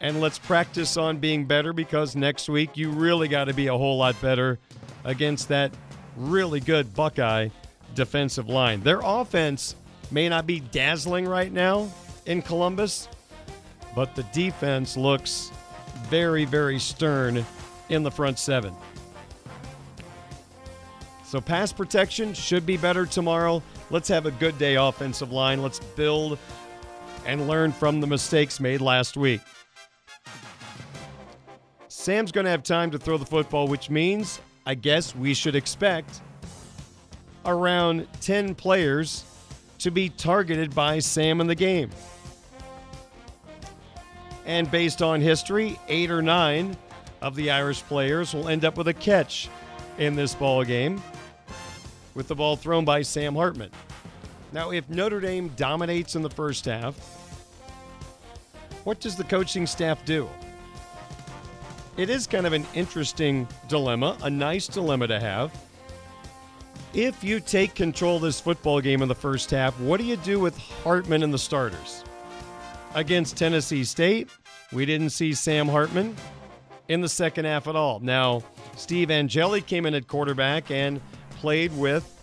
And 0.00 0.20
let's 0.20 0.38
practice 0.38 0.96
on 0.96 1.18
being 1.18 1.44
better 1.44 1.72
because 1.72 2.14
next 2.14 2.48
week 2.48 2.76
you 2.76 2.90
really 2.90 3.26
got 3.26 3.44
to 3.44 3.54
be 3.54 3.66
a 3.66 3.76
whole 3.76 3.98
lot 3.98 4.20
better 4.20 4.58
against 5.04 5.48
that 5.48 5.72
really 6.16 6.60
good 6.60 6.94
Buckeye 6.94 7.48
defensive 7.94 8.48
line. 8.48 8.80
Their 8.82 9.00
offense 9.02 9.74
may 10.10 10.28
not 10.28 10.46
be 10.46 10.60
dazzling 10.60 11.26
right 11.26 11.52
now 11.52 11.90
in 12.26 12.42
Columbus, 12.42 13.08
but 13.94 14.14
the 14.14 14.22
defense 14.24 14.96
looks 14.96 15.50
very, 16.04 16.44
very 16.44 16.78
stern 16.78 17.44
in 17.88 18.02
the 18.02 18.10
front 18.10 18.38
seven. 18.38 18.74
So, 21.24 21.40
pass 21.40 21.72
protection 21.72 22.32
should 22.32 22.64
be 22.64 22.76
better 22.76 23.04
tomorrow. 23.04 23.62
Let's 23.90 24.08
have 24.08 24.26
a 24.26 24.30
good 24.30 24.58
day 24.58 24.74
offensive 24.74 25.32
line. 25.32 25.62
Let's 25.62 25.80
build 25.80 26.38
and 27.24 27.48
learn 27.48 27.72
from 27.72 28.00
the 28.00 28.06
mistakes 28.06 28.60
made 28.60 28.80
last 28.80 29.16
week. 29.16 29.40
Sam's 31.88 32.32
going 32.32 32.44
to 32.44 32.50
have 32.50 32.62
time 32.62 32.90
to 32.90 32.98
throw 32.98 33.16
the 33.16 33.26
football, 33.26 33.66
which 33.66 33.90
means 33.90 34.40
I 34.66 34.74
guess 34.74 35.16
we 35.16 35.32
should 35.32 35.56
expect 35.56 36.20
around 37.46 38.06
10 38.20 38.54
players 38.54 39.24
to 39.78 39.90
be 39.90 40.10
targeted 40.10 40.74
by 40.74 40.98
Sam 40.98 41.40
in 41.40 41.46
the 41.46 41.54
game. 41.54 41.90
And 44.44 44.70
based 44.70 45.02
on 45.02 45.20
history, 45.20 45.78
eight 45.88 46.10
or 46.10 46.20
nine 46.20 46.76
of 47.20 47.34
the 47.34 47.50
Irish 47.50 47.82
players 47.82 48.34
will 48.34 48.48
end 48.48 48.64
up 48.64 48.76
with 48.76 48.88
a 48.88 48.94
catch 48.94 49.48
in 49.98 50.14
this 50.14 50.34
ball 50.34 50.64
game, 50.64 51.02
with 52.18 52.26
the 52.26 52.34
ball 52.34 52.56
thrown 52.56 52.84
by 52.84 53.00
Sam 53.00 53.36
Hartman. 53.36 53.70
Now, 54.52 54.72
if 54.72 54.90
Notre 54.90 55.20
Dame 55.20 55.50
dominates 55.50 56.16
in 56.16 56.22
the 56.22 56.28
first 56.28 56.64
half, 56.64 56.96
what 58.82 58.98
does 58.98 59.14
the 59.14 59.22
coaching 59.22 59.68
staff 59.68 60.04
do? 60.04 60.28
It 61.96 62.10
is 62.10 62.26
kind 62.26 62.44
of 62.44 62.52
an 62.52 62.66
interesting 62.74 63.46
dilemma, 63.68 64.18
a 64.22 64.28
nice 64.28 64.66
dilemma 64.66 65.06
to 65.06 65.20
have. 65.20 65.52
If 66.92 67.22
you 67.22 67.38
take 67.38 67.76
control 67.76 68.16
of 68.16 68.22
this 68.22 68.40
football 68.40 68.80
game 68.80 69.00
in 69.00 69.06
the 69.06 69.14
first 69.14 69.52
half, 69.52 69.78
what 69.78 70.00
do 70.00 70.04
you 70.04 70.16
do 70.16 70.40
with 70.40 70.58
Hartman 70.58 71.22
and 71.22 71.32
the 71.32 71.38
starters? 71.38 72.02
Against 72.96 73.36
Tennessee 73.36 73.84
State, 73.84 74.28
we 74.72 74.84
didn't 74.84 75.10
see 75.10 75.34
Sam 75.34 75.68
Hartman 75.68 76.16
in 76.88 77.00
the 77.00 77.08
second 77.08 77.44
half 77.44 77.68
at 77.68 77.76
all. 77.76 78.00
Now, 78.00 78.42
Steve 78.74 79.12
Angeli 79.12 79.60
came 79.60 79.86
in 79.86 79.94
at 79.94 80.08
quarterback 80.08 80.72
and 80.72 81.00
played 81.38 81.76
with 81.76 82.14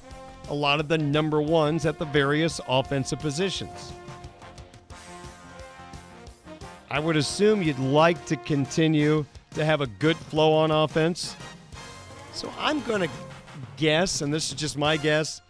a 0.49 0.53
lot 0.53 0.79
of 0.79 0.87
the 0.87 0.97
number 0.97 1.41
ones 1.41 1.85
at 1.85 1.97
the 1.97 2.05
various 2.05 2.61
offensive 2.67 3.19
positions. 3.19 3.93
I 6.89 6.99
would 6.99 7.17
assume 7.17 7.63
you'd 7.63 7.79
like 7.79 8.23
to 8.27 8.35
continue 8.35 9.25
to 9.55 9.65
have 9.65 9.81
a 9.81 9.87
good 9.87 10.17
flow 10.17 10.53
on 10.53 10.71
offense. 10.71 11.35
So 12.33 12.51
I'm 12.59 12.81
going 12.81 13.01
to 13.01 13.09
guess, 13.77 14.21
and 14.21 14.33
this 14.33 14.49
is 14.49 14.55
just 14.55 14.77
my 14.77 14.97
guess, 14.97 15.41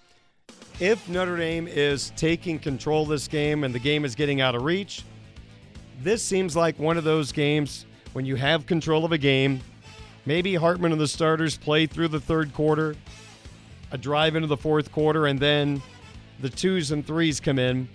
if 0.79 1.07
Notre 1.09 1.37
Dame 1.37 1.67
is 1.67 2.11
taking 2.15 2.59
control 2.59 3.03
of 3.03 3.09
this 3.09 3.27
game 3.27 3.63
and 3.63 3.73
the 3.73 3.79
game 3.79 4.05
is 4.05 4.15
getting 4.15 4.41
out 4.41 4.55
of 4.55 4.63
reach, 4.63 5.03
this 6.01 6.23
seems 6.23 6.55
like 6.55 6.77
one 6.77 6.97
of 6.97 7.03
those 7.03 7.31
games 7.31 7.85
when 8.13 8.25
you 8.25 8.35
have 8.35 8.65
control 8.65 9.05
of 9.05 9.11
a 9.11 9.17
game. 9.17 9.61
Maybe 10.25 10.55
Hartman 10.55 10.91
and 10.91 10.99
the 10.99 11.07
starters 11.07 11.57
play 11.57 11.85
through 11.85 12.07
the 12.07 12.19
third 12.19 12.53
quarter, 12.53 12.95
a 13.91 13.97
drive 13.97 14.35
into 14.35 14.47
the 14.47 14.57
fourth 14.57 14.91
quarter, 14.91 15.27
and 15.27 15.39
then 15.39 15.81
the 16.39 16.49
twos 16.49 16.91
and 16.91 17.05
threes 17.05 17.39
come 17.39 17.59
in 17.59 17.87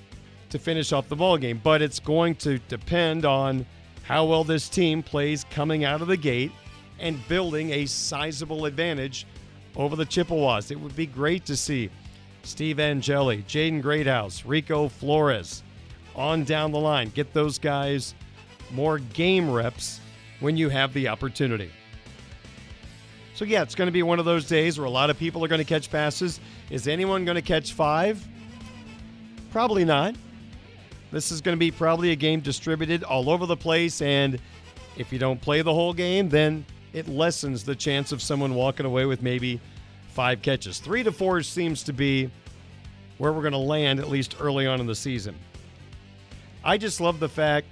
to 0.51 0.59
finish 0.59 0.93
off 0.93 1.09
the 1.09 1.17
ball 1.17 1.37
game. 1.37 1.61
But 1.63 1.83
it's 1.83 2.01
going 2.01 2.35
to 2.37 2.59
depend 2.69 3.25
on 3.25 3.67
how 4.03 4.25
well 4.25 4.45
this 4.45 4.69
team 4.69 5.03
plays 5.03 5.45
coming 5.51 5.85
out 5.85 6.03
of 6.03 6.09
the 6.09 6.17
gate 6.17 6.53
and 6.99 7.27
building 7.29 7.71
a 7.71 7.87
sizable 7.87 8.67
advantage 8.67 9.27
over 9.77 9.97
the 9.97 10.05
Chippewas. 10.05 10.71
It 10.71 10.81
would 10.81 10.97
be 10.97 11.07
great 11.07 11.45
to 11.47 11.57
see 11.57 11.91
Steve 12.43 12.81
Angeli, 12.81 13.43
Jaden 13.43 13.83
Greathouse, 13.83 14.45
Rico 14.45 14.89
Flores 14.89 15.63
on 16.17 16.45
down 16.45 16.73
the 16.73 16.81
line. 16.81 17.11
Get 17.11 17.33
those 17.33 17.59
guys 17.59 18.15
more 18.73 18.99
game 18.99 19.51
reps 19.51 20.01
when 20.41 20.57
you 20.57 20.69
have 20.69 20.93
the 20.93 21.09
opportunity. 21.09 21.71
So, 23.41 23.47
yeah, 23.47 23.63
it's 23.63 23.75
going 23.75 23.89
to 23.89 23.93
be 23.93 24.03
one 24.03 24.19
of 24.19 24.27
those 24.27 24.45
days 24.47 24.79
where 24.79 24.85
a 24.85 24.91
lot 24.91 25.09
of 25.09 25.19
people 25.19 25.43
are 25.43 25.49
going 25.49 25.63
to 25.63 25.65
catch 25.65 25.91
passes. 25.91 26.41
Is 26.69 26.87
anyone 26.87 27.25
going 27.25 27.37
to 27.37 27.41
catch 27.41 27.73
five? 27.73 28.23
Probably 29.51 29.83
not. 29.83 30.15
This 31.11 31.33
is 31.33 31.41
going 31.41 31.57
to 31.57 31.59
be 31.59 31.71
probably 31.71 32.11
a 32.11 32.17
game 32.17 32.41
distributed 32.41 33.03
all 33.03 33.31
over 33.31 33.47
the 33.47 33.57
place, 33.57 34.03
and 34.03 34.39
if 34.99 35.11
you 35.11 35.19
don't 35.19 35.41
play 35.41 35.63
the 35.63 35.73
whole 35.73 35.95
game, 35.95 36.29
then 36.29 36.67
it 36.93 37.09
lessens 37.09 37.65
the 37.65 37.75
chance 37.75 38.13
of 38.13 38.21
someone 38.21 38.55
walking 38.55 38.85
away 38.85 39.07
with 39.07 39.23
maybe 39.23 39.59
five 40.09 40.43
catches. 40.43 40.79
Three 40.79 41.03
to 41.03 41.11
four 41.11 41.43
seems 41.43 41.83
to 41.85 41.95
be 41.95 42.31
where 43.17 43.33
we're 43.33 43.41
going 43.41 43.53
to 43.53 43.59
land, 43.59 44.01
at 44.01 44.11
least 44.11 44.37
early 44.39 44.67
on 44.67 44.81
in 44.81 44.87
the 44.87 44.95
season. 44.95 45.35
I 46.63 46.77
just 46.77 47.01
love 47.01 47.21
the 47.21 47.29
fact 47.31 47.69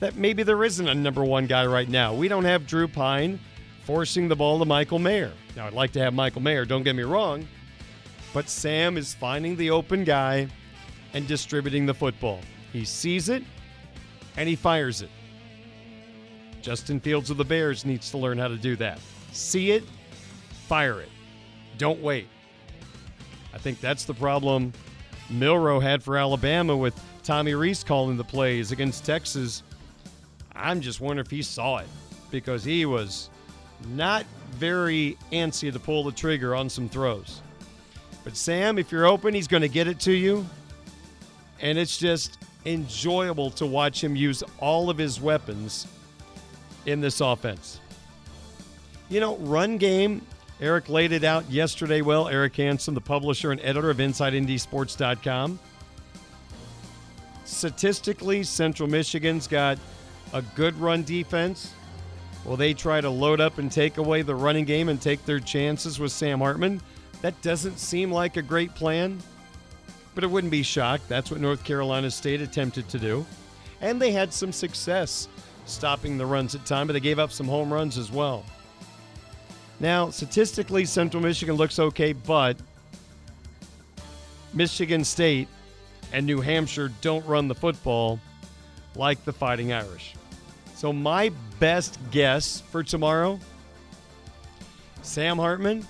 that 0.00 0.16
maybe 0.16 0.44
there 0.44 0.64
isn't 0.64 0.88
a 0.88 0.94
number 0.94 1.22
one 1.22 1.44
guy 1.46 1.66
right 1.66 1.90
now. 1.90 2.14
We 2.14 2.28
don't 2.28 2.46
have 2.46 2.66
Drew 2.66 2.88
Pyne 2.88 3.38
forcing 3.88 4.28
the 4.28 4.36
ball 4.36 4.58
to 4.58 4.66
Michael 4.66 4.98
Mayer. 4.98 5.32
Now, 5.56 5.66
I'd 5.66 5.72
like 5.72 5.92
to 5.92 6.00
have 6.00 6.12
Michael 6.12 6.42
Mayer, 6.42 6.66
don't 6.66 6.82
get 6.82 6.94
me 6.94 7.04
wrong, 7.04 7.48
but 8.34 8.46
Sam 8.46 8.98
is 8.98 9.14
finding 9.14 9.56
the 9.56 9.70
open 9.70 10.04
guy 10.04 10.46
and 11.14 11.26
distributing 11.26 11.86
the 11.86 11.94
football. 11.94 12.40
He 12.70 12.84
sees 12.84 13.30
it 13.30 13.42
and 14.36 14.46
he 14.46 14.56
fires 14.56 15.00
it. 15.00 15.08
Justin 16.60 17.00
Fields 17.00 17.30
of 17.30 17.38
the 17.38 17.46
Bears 17.46 17.86
needs 17.86 18.10
to 18.10 18.18
learn 18.18 18.36
how 18.36 18.48
to 18.48 18.58
do 18.58 18.76
that. 18.76 19.00
See 19.32 19.70
it, 19.70 19.84
fire 20.66 21.00
it. 21.00 21.08
Don't 21.78 22.02
wait. 22.02 22.28
I 23.54 23.58
think 23.58 23.80
that's 23.80 24.04
the 24.04 24.12
problem 24.12 24.74
Milroe 25.30 25.80
had 25.80 26.02
for 26.02 26.18
Alabama 26.18 26.76
with 26.76 26.94
Tommy 27.22 27.54
Rees 27.54 27.82
calling 27.82 28.18
the 28.18 28.24
plays 28.24 28.70
against 28.70 29.06
Texas. 29.06 29.62
I'm 30.54 30.82
just 30.82 31.00
wondering 31.00 31.24
if 31.24 31.30
he 31.30 31.40
saw 31.40 31.78
it 31.78 31.88
because 32.30 32.64
he 32.64 32.84
was 32.84 33.30
not 33.86 34.24
very 34.52 35.16
antsy 35.32 35.72
to 35.72 35.78
pull 35.78 36.04
the 36.04 36.12
trigger 36.12 36.54
on 36.54 36.68
some 36.68 36.88
throws. 36.88 37.42
But 38.24 38.36
Sam, 38.36 38.78
if 38.78 38.92
you're 38.92 39.06
open, 39.06 39.34
he's 39.34 39.48
going 39.48 39.62
to 39.62 39.68
get 39.68 39.86
it 39.86 40.00
to 40.00 40.12
you. 40.12 40.46
And 41.60 41.78
it's 41.78 41.96
just 41.96 42.38
enjoyable 42.66 43.50
to 43.52 43.66
watch 43.66 44.02
him 44.02 44.14
use 44.14 44.42
all 44.58 44.90
of 44.90 44.98
his 44.98 45.20
weapons 45.20 45.86
in 46.86 47.00
this 47.00 47.20
offense. 47.20 47.80
You 49.08 49.20
know, 49.20 49.36
run 49.38 49.78
game, 49.78 50.22
Eric 50.60 50.88
laid 50.88 51.12
it 51.12 51.24
out 51.24 51.50
yesterday 51.50 52.02
well. 52.02 52.28
Eric 52.28 52.56
Hansen, 52.56 52.94
the 52.94 53.00
publisher 53.00 53.52
and 53.52 53.60
editor 53.62 53.90
of 53.90 53.98
InsideNDSports.com. 53.98 55.58
Statistically, 57.44 58.42
Central 58.42 58.88
Michigan's 58.88 59.46
got 59.46 59.78
a 60.34 60.42
good 60.42 60.78
run 60.78 61.02
defense. 61.04 61.72
Will 62.48 62.56
they 62.56 62.72
try 62.72 63.02
to 63.02 63.10
load 63.10 63.42
up 63.42 63.58
and 63.58 63.70
take 63.70 63.98
away 63.98 64.22
the 64.22 64.34
running 64.34 64.64
game 64.64 64.88
and 64.88 64.98
take 64.98 65.22
their 65.26 65.38
chances 65.38 66.00
with 66.00 66.12
Sam 66.12 66.38
Hartman? 66.38 66.80
That 67.20 67.40
doesn't 67.42 67.78
seem 67.78 68.10
like 68.10 68.38
a 68.38 68.42
great 68.42 68.74
plan, 68.74 69.22
but 70.14 70.24
it 70.24 70.28
wouldn't 70.28 70.50
be 70.50 70.62
shocked. 70.62 71.06
That's 71.10 71.30
what 71.30 71.40
North 71.40 71.62
Carolina 71.62 72.10
State 72.10 72.40
attempted 72.40 72.88
to 72.88 72.98
do. 72.98 73.26
And 73.82 74.00
they 74.00 74.12
had 74.12 74.32
some 74.32 74.50
success 74.50 75.28
stopping 75.66 76.16
the 76.16 76.24
runs 76.24 76.54
at 76.54 76.64
time, 76.64 76.86
but 76.86 76.94
they 76.94 77.00
gave 77.00 77.18
up 77.18 77.32
some 77.32 77.46
home 77.46 77.70
runs 77.70 77.98
as 77.98 78.10
well. 78.10 78.46
Now, 79.78 80.08
statistically, 80.08 80.86
Central 80.86 81.22
Michigan 81.22 81.56
looks 81.56 81.78
okay, 81.78 82.14
but 82.14 82.56
Michigan 84.54 85.04
State 85.04 85.48
and 86.14 86.24
New 86.24 86.40
Hampshire 86.40 86.90
don't 87.02 87.26
run 87.26 87.46
the 87.46 87.54
football 87.54 88.18
like 88.96 89.22
the 89.26 89.34
Fighting 89.34 89.74
Irish. 89.74 90.14
So, 90.78 90.92
my 90.92 91.32
best 91.58 91.98
guess 92.12 92.60
for 92.60 92.84
tomorrow 92.84 93.40
Sam 95.02 95.36
Hartman, 95.36 95.84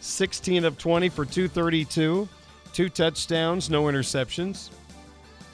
16 0.00 0.64
of 0.64 0.76
20 0.76 1.08
for 1.08 1.24
232, 1.24 2.28
two 2.72 2.88
touchdowns, 2.88 3.70
no 3.70 3.84
interceptions. 3.84 4.70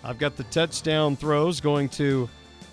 I've 0.03 0.19
got 0.19 0.39
the 0.39 0.45
touchdown 0.45 1.15
throws 1.15 1.61
going 1.61 1.91
to 1.91 2.27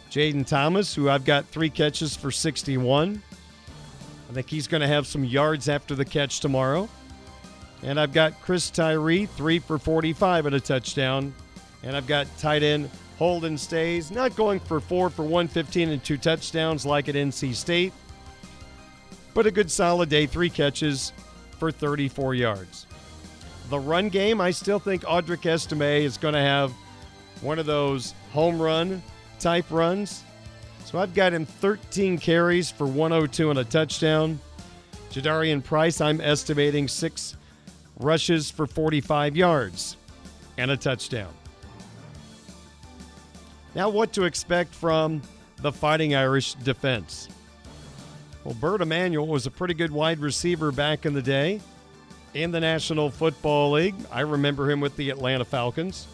Jayden 0.10 0.48
Thomas, 0.48 0.96
who 0.96 1.10
I've 1.10 1.26
got 1.26 1.46
three 1.48 1.70
catches 1.70 2.16
for 2.16 2.32
61. 2.32 3.22
I 4.30 4.34
think 4.34 4.50
he's 4.50 4.68
going 4.70 4.80
to 4.80 4.88
have 4.88 5.06
some 5.06 5.26
yards 5.26 5.68
after 5.68 5.94
the 5.94 6.06
catch 6.06 6.40
tomorrow. 6.40 6.88
And 7.84 8.00
I've 8.00 8.14
got 8.14 8.42
Chris 8.42 8.70
Tyree, 8.70 9.26
three 9.26 9.60
for 9.60 9.78
45 9.78 10.46
and 10.46 10.56
a 10.56 10.62
touchdown. 10.62 11.36
And 11.84 11.98
I've 11.98 12.08
got 12.08 12.28
tight 12.38 12.64
end 12.64 12.90
Holden 13.18 13.58
Staes, 13.58 14.12
not 14.12 14.36
going 14.36 14.60
for 14.60 14.80
four 14.80 15.10
for 15.10 15.24
115 15.24 15.90
and 15.90 16.04
two 16.04 16.18
touchdowns 16.18 16.86
like 16.86 17.08
at 17.08 17.16
NC 17.16 17.56
State, 17.56 17.94
but 19.34 19.46
a 19.46 19.52
good 19.52 19.72
solid 19.72 20.10
day, 20.10 20.26
three 20.26 20.50
catches 20.50 21.14
for 21.58 21.72
34 21.72 22.36
yards. 22.36 22.86
The 23.70 23.80
run 23.80 24.10
game, 24.10 24.42
I 24.42 24.52
still 24.52 24.80
think 24.80 25.04
Audric 25.04 25.46
Estime 25.46 26.04
is 26.04 26.18
going 26.18 26.34
to 26.34 26.42
have 26.42 26.72
one 27.42 27.58
of 27.58 27.66
those 27.66 28.14
home 28.32 28.62
run 28.62 29.02
type 29.40 29.66
runs. 29.70 30.24
So 30.86 31.00
I've 31.00 31.14
got 31.14 31.34
him 31.34 31.46
13 31.46 32.18
carries 32.18 32.70
for 32.70 32.86
102 32.86 33.50
and 33.50 33.60
a 33.60 33.64
touchdown. 33.64 34.40
Jadarian 35.12 35.64
Price, 35.64 36.00
I'm 36.00 36.22
estimating 36.22 36.88
six 36.88 37.36
rushes 38.00 38.52
for 38.52 38.68
45 38.68 39.36
yards 39.36 39.98
and 40.58 40.70
a 40.70 40.78
touchdown. 40.78 41.34
Now, 43.76 43.90
what 43.90 44.14
to 44.14 44.24
expect 44.24 44.74
from 44.74 45.22
the 45.58 45.72
Fighting 45.72 46.16
Irish 46.16 46.54
defense? 46.54 47.28
Well, 48.46 48.56
Bert 48.56 48.82
Emanuel 48.82 49.28
was 49.28 49.48
a 49.48 49.52
pretty 49.52 49.74
good 49.74 49.92
wide 49.92 50.20
receiver 50.20 50.72
back 50.72 51.06
in 51.06 51.14
the 51.14 51.22
day 51.22 51.60
in 52.34 52.52
the 52.52 52.60
National 52.60 53.10
Football 53.10 53.72
League. 53.72 53.96
I 54.12 54.22
remember 54.22 54.72
him 54.72 54.80
with 54.80 54.96
the 54.96 55.10
Atlanta 55.10 55.44
Falcons. 55.44 56.08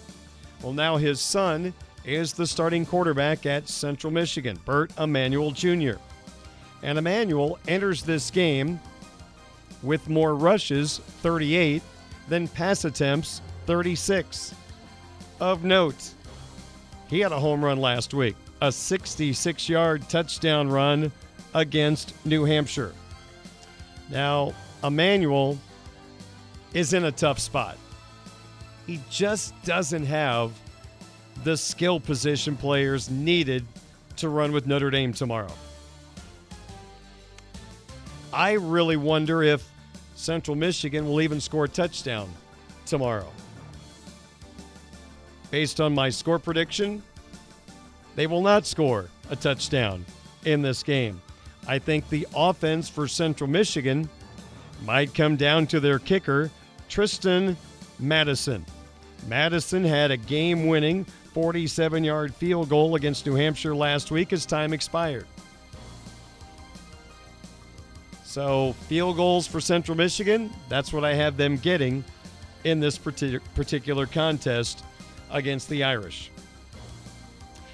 Well, 0.63 0.73
now 0.73 0.97
his 0.97 1.19
son 1.19 1.73
is 2.03 2.33
the 2.33 2.47
starting 2.47 2.83
quarterback 2.83 3.45
at 3.45 3.69
Central 3.69 4.11
Michigan, 4.11 4.59
Bert 4.65 4.91
Emanuel 4.97 5.51
Jr. 5.51 5.93
And 6.81 6.97
Emanuel 6.97 7.59
enters 7.67 8.01
this 8.01 8.31
game 8.31 8.79
with 9.83 10.09
more 10.09 10.35
rushes, 10.35 10.99
38, 11.21 11.83
than 12.27 12.47
pass 12.47 12.85
attempts, 12.85 13.41
36. 13.67 14.55
Of 15.39 15.63
note, 15.63 16.13
he 17.11 17.19
had 17.19 17.33
a 17.33 17.39
home 17.39 17.63
run 17.63 17.77
last 17.77 18.13
week, 18.13 18.37
a 18.61 18.71
66 18.71 19.67
yard 19.67 20.07
touchdown 20.09 20.69
run 20.69 21.11
against 21.53 22.13
New 22.25 22.45
Hampshire. 22.45 22.93
Now, 24.09 24.53
Emanuel 24.81 25.59
is 26.73 26.93
in 26.93 27.03
a 27.03 27.11
tough 27.11 27.37
spot. 27.37 27.77
He 28.87 29.01
just 29.09 29.53
doesn't 29.63 30.05
have 30.05 30.53
the 31.43 31.57
skill 31.57 31.99
position 31.99 32.55
players 32.55 33.09
needed 33.09 33.65
to 34.15 34.29
run 34.29 34.53
with 34.53 34.65
Notre 34.65 34.89
Dame 34.89 35.11
tomorrow. 35.11 35.51
I 38.31 38.53
really 38.53 38.95
wonder 38.95 39.43
if 39.43 39.67
Central 40.15 40.55
Michigan 40.55 41.05
will 41.05 41.19
even 41.19 41.41
score 41.41 41.65
a 41.65 41.69
touchdown 41.69 42.29
tomorrow. 42.85 43.27
Based 45.51 45.81
on 45.81 45.93
my 45.93 46.09
score 46.09 46.39
prediction, 46.39 47.03
they 48.15 48.25
will 48.25 48.41
not 48.41 48.65
score 48.65 49.09
a 49.29 49.35
touchdown 49.35 50.05
in 50.45 50.61
this 50.61 50.81
game. 50.81 51.21
I 51.67 51.77
think 51.77 52.09
the 52.09 52.27
offense 52.33 52.89
for 52.89 53.07
Central 53.07 53.49
Michigan 53.49 54.09
might 54.85 55.13
come 55.13 55.35
down 55.35 55.67
to 55.67 55.79
their 55.79 55.99
kicker, 55.99 56.49
Tristan 56.89 57.55
Mattson. 58.01 58.63
Mattson 59.27 59.85
had 59.85 60.09
a 60.09 60.17
game 60.17 60.67
winning 60.67 61.05
47 61.33 62.03
yard 62.03 62.33
field 62.33 62.69
goal 62.69 62.95
against 62.95 63.25
New 63.25 63.35
Hampshire 63.35 63.75
last 63.75 64.09
week 64.09 64.33
as 64.33 64.45
time 64.45 64.73
expired. 64.73 65.27
So, 68.23 68.73
field 68.87 69.17
goals 69.17 69.45
for 69.45 69.59
Central 69.59 69.97
Michigan, 69.97 70.49
that's 70.69 70.93
what 70.93 71.03
I 71.03 71.13
have 71.13 71.35
them 71.35 71.57
getting 71.57 72.03
in 72.63 72.79
this 72.79 72.97
particular 72.97 74.05
contest 74.05 74.85
against 75.31 75.69
the 75.69 75.83
Irish. 75.83 76.31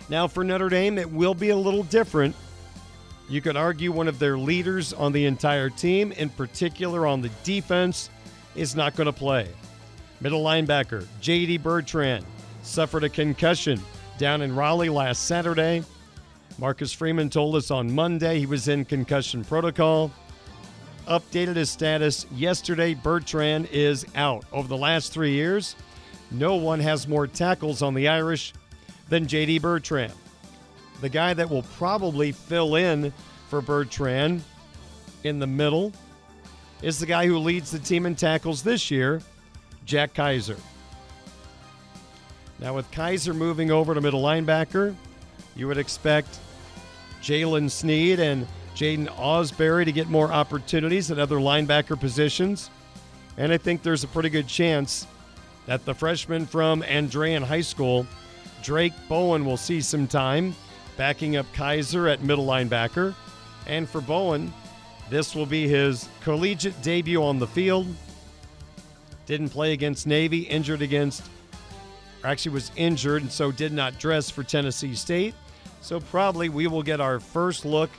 Now, 0.10 0.28
for 0.28 0.43
Notre 0.43 0.70
Dame, 0.70 0.98
it 0.98 1.12
will 1.12 1.34
be 1.34 1.50
a 1.50 1.58
little 1.58 1.84
different. 1.84 2.36
You 3.30 3.41
could 3.41 3.58
argue 3.58 3.91
one 3.91 4.08
of 4.08 4.20
their 4.20 4.38
leaders 4.38 4.93
on 4.93 5.12
the 5.12 5.26
entire 5.26 5.70
team, 5.70 6.13
in 6.13 6.30
particular 6.30 7.06
on 7.06 7.22
the 7.22 7.30
defense, 7.43 8.10
is 8.56 8.76
not 8.76 8.96
going 8.96 9.08
to 9.08 9.13
play. 9.13 9.50
Middle 10.22 10.43
linebacker 10.43 11.06
J.D. 11.22 11.58
Bertrand 11.58 12.26
suffered 12.63 13.04
a 13.04 13.10
concussion 13.10 13.82
down 14.17 14.41
in 14.41 14.56
Raleigh 14.56 14.89
last 14.89 15.26
Saturday. 15.26 15.84
Marcus 16.58 16.91
Freeman 16.91 17.30
told 17.30 17.56
us 17.56 17.70
on 17.70 17.91
Monday 17.91 18.39
he 18.39 18.46
was 18.46 18.67
in 18.67 18.84
concussion 18.86 19.43
protocol. 19.43 20.12
Updated 21.08 21.56
his 21.56 21.70
status 21.70 22.26
yesterday. 22.32 22.93
Bertrand 22.93 23.67
is 23.72 24.06
out. 24.15 24.43
Over 24.52 24.67
the 24.67 24.78
last 24.78 25.13
three 25.13 25.34
years, 25.34 25.76
no 26.32 26.56
one 26.56 26.80
has 26.80 27.08
more 27.08 27.28
tackles 27.28 27.82
on 27.82 27.94
the 27.94 28.08
Irish 28.08 28.54
than 29.10 29.28
J.D. 29.28 29.60
Bertrand. 29.60 30.13
The 31.02 31.10
guy 31.10 31.34
that 31.34 31.50
will 31.50 31.63
probably 31.63 32.32
fill 32.32 32.76
in 32.76 33.13
for 33.50 33.62
Bertrand 33.62 34.44
in 35.24 35.40
the 35.40 35.48
middle 35.48 35.94
is 36.82 37.00
the 37.00 37.06
guy 37.06 37.26
who 37.26 37.38
leads 37.38 37.72
the 37.72 37.80
team 37.80 38.06
in 38.06 38.16
tackles 38.16 38.62
this 38.63 38.92
year, 38.92 39.22
Jack 39.86 40.13
Kaiser. 40.13 40.58
Now, 42.60 42.76
with 42.76 42.90
Kaiser 42.92 43.34
moving 43.34 43.72
over 43.72 43.94
to 43.94 44.02
middle 44.02 44.22
linebacker, 44.22 44.96
you 45.56 45.68
would 45.68 45.78
expect 45.78 46.40
Jaylen 47.22 47.70
Sneed 47.70 48.20
and 48.20 48.48
Jaiden 48.76 49.08
Ausberry 49.16 49.86
to 49.86 49.92
get 49.92 50.08
more 50.08 50.32
opportunities 50.32 51.10
at 51.12 51.20
other 51.20 51.38
linebacker 51.38 52.00
positions. 52.00 52.70
And 53.38 53.52
I 53.52 53.58
think 53.58 53.84
there's 53.84 54.04
a 54.04 54.08
pretty 54.08 54.30
good 54.30 54.48
chance 54.48 55.08
that 55.67 55.86
the 55.86 55.93
freshman 55.93 56.45
from 56.45 56.82
Andrean 56.82 57.43
High 57.43 57.62
School, 57.62 58.08
Drayk 58.63 58.93
Bowen, 59.08 59.45
will 59.45 59.58
see 59.58 59.80
some 59.82 60.08
time 60.08 60.56
backing 60.95 61.36
up 61.36 61.45
Kaiser 61.53 62.08
at 62.08 62.23
middle 62.23 62.45
linebacker. 62.45 63.13
And 63.67 63.88
for 63.88 64.01
Bowen, 64.01 64.51
this 65.10 65.36
will 65.36 65.45
be 65.45 65.67
his 65.67 66.10
collegiate 66.21 66.82
debut 66.82 67.21
on 67.21 67.38
the 67.38 67.47
field. 67.47 67.86
Didn't 69.25 69.49
play 69.49 69.73
against 69.73 70.08
Navy, 70.08 70.39
injured 70.39 70.82
against, 70.82 71.23
actually 72.23 72.53
was 72.53 72.71
injured, 72.75 73.21
and 73.21 73.32
so 73.32 73.51
did 73.51 73.73
not 73.73 73.99
dress 73.99 74.30
for 74.30 74.43
Tennessee 74.43 74.95
State. 74.95 75.36
So 75.82 75.99
probably 75.99 76.49
we 76.49 76.67
will 76.67 76.84
get 76.84 76.99
our 76.99 77.19
first 77.19 77.65
look 77.65 77.89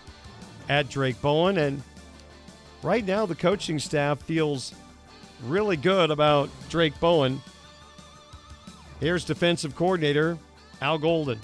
at 0.68 0.88
Drayk 0.88 1.20
Bowen. 1.20 1.58
And 1.58 1.82
right 2.82 3.04
now, 3.04 3.26
the 3.26 3.34
coaching 3.34 3.78
staff 3.78 4.20
feels 4.22 4.74
really 5.44 5.76
good 5.76 6.10
about 6.10 6.50
Drayk 6.68 6.98
Bowen. 6.98 7.40
Here's 9.00 9.24
defensive 9.24 9.76
coordinator 9.76 10.38
Al 10.80 10.98
Golden. 10.98 11.38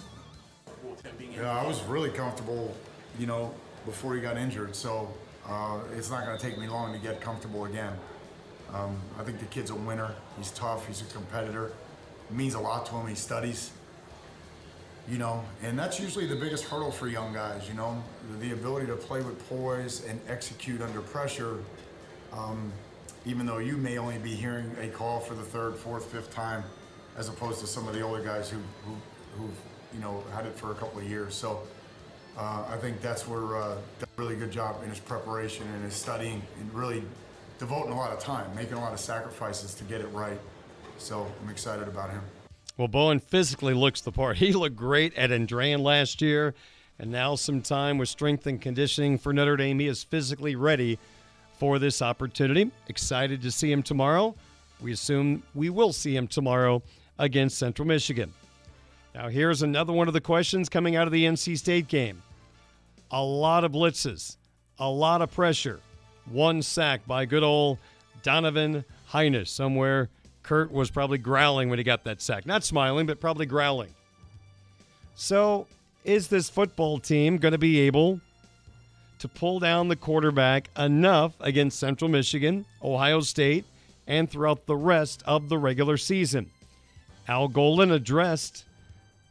Yeah, 1.36 1.56
I 1.56 1.64
was 1.64 1.82
really 1.84 2.10
comfortable, 2.10 2.74
you 3.18 3.26
know, 3.26 3.54
before 3.84 4.16
he 4.16 4.20
got 4.20 4.36
injured. 4.36 4.74
So 4.74 5.08
uh, 5.48 5.78
it's 5.96 6.10
not 6.10 6.24
going 6.26 6.36
to 6.36 6.42
take 6.42 6.58
me 6.58 6.66
long 6.66 6.92
to 6.92 6.98
get 6.98 7.20
comfortable 7.20 7.66
again. 7.66 7.92
Um, 8.72 8.96
I 9.20 9.22
think 9.22 9.38
the 9.38 9.46
kid's 9.46 9.70
a 9.70 9.74
winner. 9.76 10.12
He's 10.36 10.50
tough. 10.50 10.86
He's 10.88 11.02
a 11.02 11.04
competitor. 11.04 11.72
It 12.28 12.34
means 12.34 12.54
a 12.54 12.60
lot 12.60 12.86
to 12.86 12.92
him. 12.92 13.06
He 13.06 13.14
studies. 13.14 13.70
You 15.08 15.18
know, 15.18 15.44
and 15.62 15.78
that's 15.78 16.00
usually 16.00 16.26
the 16.26 16.36
biggest 16.36 16.64
hurdle 16.64 16.90
for 16.90 17.06
young 17.06 17.32
guys. 17.34 17.68
You 17.68 17.74
know, 17.74 18.02
the 18.40 18.52
ability 18.52 18.86
to 18.86 18.96
play 18.96 19.20
with 19.20 19.48
poise 19.48 20.04
and 20.06 20.18
execute 20.28 20.80
under 20.80 21.00
pressure. 21.00 21.58
Um, 22.32 22.72
even 23.26 23.46
though 23.46 23.58
you 23.58 23.76
may 23.76 23.98
only 23.98 24.18
be 24.18 24.34
hearing 24.34 24.74
a 24.80 24.88
call 24.88 25.20
for 25.20 25.34
the 25.34 25.42
third, 25.42 25.76
fourth, 25.76 26.06
fifth 26.10 26.32
time, 26.32 26.64
as 27.16 27.28
opposed 27.28 27.60
to 27.60 27.66
some 27.66 27.86
of 27.88 27.94
the 27.94 28.00
older 28.00 28.22
guys 28.22 28.50
who, 28.50 28.58
who 28.84 28.96
who've 29.36 29.58
you 29.92 30.00
know 30.00 30.22
had 30.32 30.46
it 30.46 30.54
for 30.54 30.72
a 30.72 30.74
couple 30.74 31.00
of 31.00 31.08
years. 31.08 31.34
So 31.34 31.62
uh, 32.36 32.64
I 32.68 32.76
think 32.76 33.00
that's 33.00 33.28
where 33.28 33.56
uh, 33.56 33.76
did 33.98 34.08
a 34.08 34.20
really 34.20 34.36
good 34.36 34.50
job 34.50 34.82
in 34.82 34.90
his 34.90 34.98
preparation 34.98 35.66
and 35.74 35.84
his 35.84 35.94
studying 35.94 36.42
and 36.60 36.72
really 36.74 37.02
devoting 37.58 37.92
a 37.92 37.96
lot 37.96 38.12
of 38.12 38.18
time, 38.18 38.54
making 38.54 38.74
a 38.74 38.80
lot 38.80 38.92
of 38.92 39.00
sacrifices 39.00 39.74
to 39.74 39.84
get 39.84 40.00
it 40.00 40.08
right. 40.08 40.38
So 40.98 41.26
I'm 41.42 41.50
excited 41.50 41.88
about 41.88 42.10
him. 42.10 42.22
Well, 42.76 42.88
Bowen 42.88 43.20
physically 43.20 43.74
looks 43.74 44.00
the 44.00 44.12
part. 44.12 44.36
He 44.44 44.52
looked 44.52 44.76
great 44.76 45.14
at 45.14 45.30
Andrean 45.30 45.80
last 45.80 46.20
year, 46.20 46.54
and 46.98 47.10
now 47.10 47.36
some 47.36 47.62
time 47.62 47.98
with 47.98 48.08
strength 48.08 48.46
and 48.46 48.60
conditioning 48.60 49.18
for 49.18 49.32
Notre 49.32 49.56
Dame. 49.56 49.78
He 49.78 49.86
is 49.86 50.02
physically 50.02 50.56
ready 50.56 50.98
for 51.58 51.78
this 51.78 52.02
opportunity. 52.02 52.70
Excited 52.88 53.42
to 53.42 53.50
see 53.52 53.70
him 53.70 53.82
tomorrow. 53.82 54.34
We 54.80 54.92
assume 54.92 55.44
we 55.54 55.70
will 55.70 55.92
see 55.92 56.16
him 56.16 56.26
tomorrow 56.26 56.82
against 57.18 57.58
Central 57.58 57.86
Michigan. 57.86 58.32
Now, 59.14 59.28
here's 59.28 59.62
another 59.62 59.92
one 59.92 60.08
of 60.08 60.14
the 60.14 60.20
questions 60.20 60.68
coming 60.68 60.96
out 60.96 61.06
of 61.06 61.12
the 61.12 61.24
NC 61.24 61.56
State 61.58 61.88
game. 61.88 62.22
A 63.10 63.22
lot 63.22 63.62
of 63.64 63.72
blitzes, 63.72 64.36
a 64.78 64.88
lot 64.88 65.22
of 65.22 65.30
pressure, 65.30 65.80
one 66.30 66.62
sack 66.62 67.06
by 67.06 67.24
good 67.24 67.44
old 67.44 67.78
Donovan 68.22 68.84
Hinish. 69.12 69.48
Somewhere 69.48 70.08
Kurt 70.42 70.72
was 70.72 70.90
probably 70.90 71.18
growling 71.18 71.68
when 71.70 71.78
he 71.78 71.84
got 71.84 72.04
that 72.04 72.20
sack. 72.20 72.44
Not 72.46 72.64
smiling, 72.64 73.06
but 73.06 73.20
probably 73.20 73.46
growling. 73.46 73.94
So, 75.14 75.68
is 76.04 76.28
this 76.28 76.48
football 76.48 76.98
team 76.98 77.38
going 77.38 77.52
to 77.52 77.58
be 77.58 77.80
able 77.80 78.20
to 79.20 79.28
pull 79.28 79.60
down 79.60 79.88
the 79.88 79.96
quarterback 79.96 80.68
enough 80.76 81.32
against 81.40 81.78
Central 81.78 82.10
Michigan, 82.10 82.66
Ohio 82.82 83.20
State, 83.20 83.64
and 84.06 84.28
throughout 84.28 84.66
the 84.66 84.76
rest 84.76 85.22
of 85.24 85.48
the 85.48 85.56
regular 85.56 85.96
season? 85.96 86.50
Al 87.26 87.48
Golden 87.48 87.90
addressed 87.90 88.64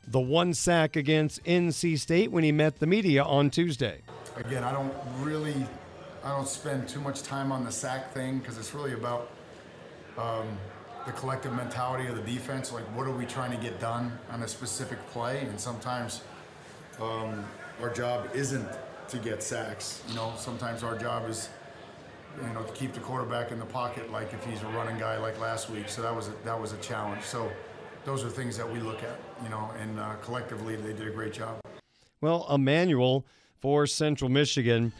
the 0.07 0.19
one 0.19 0.53
sack 0.53 0.95
against 0.95 1.43
NC 1.43 1.99
State 1.99 2.31
when 2.31 2.43
he 2.43 2.51
met 2.51 2.79
the 2.79 2.87
media 2.87 3.23
on 3.23 3.51
Tuesday. 3.51 4.01
Again, 4.35 4.63
I 4.63 4.71
don't 4.71 4.91
really, 5.19 5.55
I 6.23 6.29
don't 6.29 6.47
spend 6.47 6.89
too 6.89 6.99
much 6.99 7.21
time 7.21 7.51
on 7.51 7.63
the 7.63 7.71
sack 7.71 8.11
thing 8.11 8.39
because 8.39 8.57
it's 8.57 8.73
really 8.73 8.93
about 8.93 9.29
um, 10.17 10.57
the 11.05 11.11
collective 11.11 11.53
mentality 11.53 12.07
of 12.07 12.15
the 12.15 12.23
defense. 12.23 12.71
Like, 12.71 12.83
what 12.95 13.05
are 13.05 13.11
we 13.11 13.27
trying 13.27 13.51
to 13.51 13.57
get 13.57 13.79
done 13.79 14.17
on 14.31 14.41
a 14.41 14.47
specific 14.47 15.05
play? 15.11 15.41
And 15.41 15.59
sometimes 15.59 16.21
um, 16.99 17.45
our 17.79 17.93
job 17.93 18.27
isn't 18.33 18.67
to 19.09 19.17
get 19.19 19.43
sacks. 19.43 20.01
You 20.09 20.15
know, 20.15 20.33
sometimes 20.37 20.81
our 20.81 20.97
job 20.97 21.29
is, 21.29 21.49
you 22.41 22.53
know, 22.53 22.63
to 22.63 22.73
keep 22.73 22.93
the 22.93 23.01
quarterback 23.01 23.51
in 23.51 23.59
the 23.59 23.65
pocket, 23.65 24.11
like 24.11 24.33
if 24.33 24.43
he's 24.45 24.63
a 24.63 24.67
running 24.67 24.97
guy 24.97 25.17
like 25.17 25.39
last 25.39 25.69
week. 25.69 25.89
So 25.89 26.01
that 26.01 26.15
was 26.15 26.29
a, 26.29 26.33
that 26.43 26.59
was 26.59 26.73
a 26.73 26.77
challenge. 26.77 27.23
So 27.23 27.51
those 28.05 28.23
are 28.23 28.29
things 28.29 28.57
that 28.57 28.71
we 28.71 28.79
look 28.79 29.01
at, 29.03 29.19
you 29.43 29.49
know, 29.49 29.71
and 29.79 29.99
uh, 29.99 30.15
collectively 30.21 30.75
they 30.75 30.93
did 30.93 31.07
a 31.07 31.11
great 31.11 31.33
job. 31.33 31.59
Well, 32.21 32.45
Emanuel 32.49 33.25
for 33.59 33.87
Central 33.87 34.29
Michigan 34.29 34.93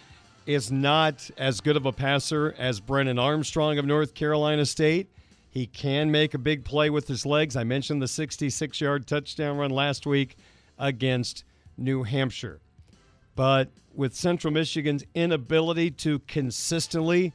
is 0.45 0.71
not 0.71 1.29
as 1.37 1.61
good 1.61 1.77
of 1.77 1.85
a 1.85 1.91
passer 1.91 2.53
as 2.57 2.79
Brennan 2.79 3.19
Armstrong 3.19 3.77
of 3.77 3.85
North 3.85 4.13
Carolina 4.13 4.65
State. 4.65 5.09
He 5.49 5.67
can 5.67 6.11
make 6.11 6.33
a 6.33 6.37
big 6.37 6.65
play 6.65 6.89
with 6.89 7.07
his 7.07 7.25
legs. 7.25 7.55
I 7.55 7.63
mentioned 7.63 8.01
the 8.01 8.07
66 8.07 8.81
yard 8.81 9.07
touchdown 9.07 9.57
run 9.57 9.71
last 9.71 10.05
week 10.05 10.35
against 10.79 11.43
New 11.77 12.03
Hampshire. 12.03 12.59
But 13.35 13.69
with 13.93 14.15
Central 14.15 14.51
Michigan's 14.51 15.03
inability 15.13 15.91
to 15.91 16.19
consistently 16.19 17.33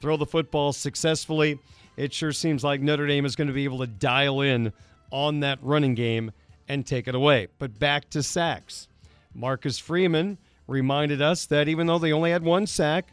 throw 0.00 0.16
the 0.16 0.26
football 0.26 0.72
successfully, 0.72 1.58
it 1.96 2.12
sure 2.12 2.32
seems 2.32 2.64
like 2.64 2.80
Notre 2.80 3.06
Dame 3.06 3.24
is 3.24 3.36
going 3.36 3.48
to 3.48 3.54
be 3.54 3.64
able 3.64 3.78
to 3.78 3.86
dial 3.86 4.40
in 4.40 4.72
on 5.10 5.40
that 5.40 5.58
running 5.62 5.94
game 5.94 6.32
and 6.68 6.86
take 6.86 7.08
it 7.08 7.14
away. 7.14 7.48
But 7.58 7.78
back 7.78 8.10
to 8.10 8.22
sacks. 8.22 8.88
Marcus 9.34 9.78
Freeman 9.78 10.38
reminded 10.66 11.22
us 11.22 11.46
that 11.46 11.68
even 11.68 11.86
though 11.86 11.98
they 11.98 12.12
only 12.12 12.30
had 12.30 12.42
one 12.42 12.66
sack, 12.66 13.08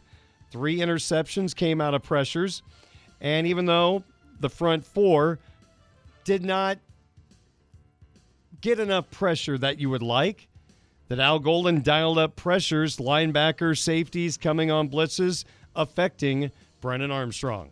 three 0.52 0.78
interceptions 0.78 1.56
came 1.56 1.80
out 1.82 1.94
of 1.94 2.04
pressures. 2.04 2.64
And 3.22 3.48
even 3.48 3.66
though 3.66 4.04
the 4.40 4.50
front 4.50 4.86
four 4.86 5.40
did 6.24 6.44
not 6.44 6.80
get 8.62 8.80
enough 8.80 9.10
pressure 9.12 9.58
that 9.58 9.80
you 9.80 9.90
would 9.90 10.04
like, 10.04 10.48
that 11.08 11.20
Al 11.20 11.40
Golden 11.40 11.82
dialed 11.82 12.18
up 12.18 12.36
pressures, 12.36 12.98
linebackers, 12.98 13.78
safeties 13.78 14.38
coming 14.38 14.72
on 14.72 14.90
blitzes, 14.90 15.46
affecting 15.76 16.52
Brennan 16.82 17.12
Armstrong. 17.12 17.70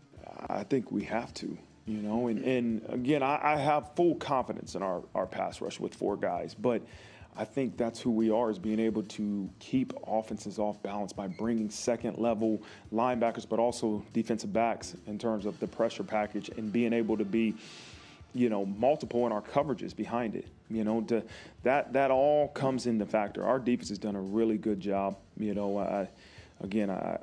I 0.49 0.63
think 0.63 0.91
we 0.91 1.03
have 1.05 1.33
to, 1.35 1.57
you 1.85 2.01
know, 2.01 2.27
and, 2.27 2.39
and 2.43 2.81
again, 2.89 3.21
I, 3.23 3.39
I 3.41 3.55
have 3.57 3.91
full 3.95 4.15
confidence 4.15 4.75
in 4.75 4.83
our, 4.83 5.03
our 5.13 5.25
pass 5.25 5.59
rush 5.59 5.79
with 5.79 5.93
four 5.93 6.15
guys, 6.15 6.53
but 6.53 6.81
I 7.35 7.45
think 7.45 7.77
that's 7.77 7.99
who 7.99 8.11
we 8.11 8.29
are 8.29 8.51
is 8.51 8.59
being 8.59 8.79
able 8.79 9.03
to 9.03 9.49
keep 9.59 9.93
offenses 10.05 10.59
off 10.59 10.81
balance 10.83 11.13
by 11.13 11.27
bringing 11.27 11.69
second 11.69 12.17
level 12.17 12.61
linebackers, 12.93 13.47
but 13.47 13.59
also 13.59 14.05
defensive 14.13 14.53
backs 14.53 14.95
in 15.07 15.17
terms 15.17 15.45
of 15.45 15.59
the 15.59 15.67
pressure 15.67 16.03
package 16.03 16.49
and 16.49 16.71
being 16.71 16.93
able 16.93 17.17
to 17.17 17.25
be, 17.25 17.55
you 18.35 18.49
know, 18.49 18.65
multiple 18.65 19.25
in 19.25 19.31
our 19.31 19.41
coverages 19.41 19.95
behind 19.95 20.35
it. 20.35 20.47
You 20.69 20.83
know, 20.83 21.01
to, 21.01 21.23
that 21.63 21.93
that 21.93 22.11
all 22.11 22.47
comes 22.49 22.85
into 22.85 23.05
factor. 23.05 23.45
Our 23.45 23.59
defense 23.59 23.89
has 23.89 23.97
done 23.97 24.15
a 24.15 24.21
really 24.21 24.57
good 24.57 24.79
job. 24.79 25.17
You 25.37 25.53
know, 25.53 25.79
I, 25.79 26.07
again, 26.61 26.89
I, 26.89 27.17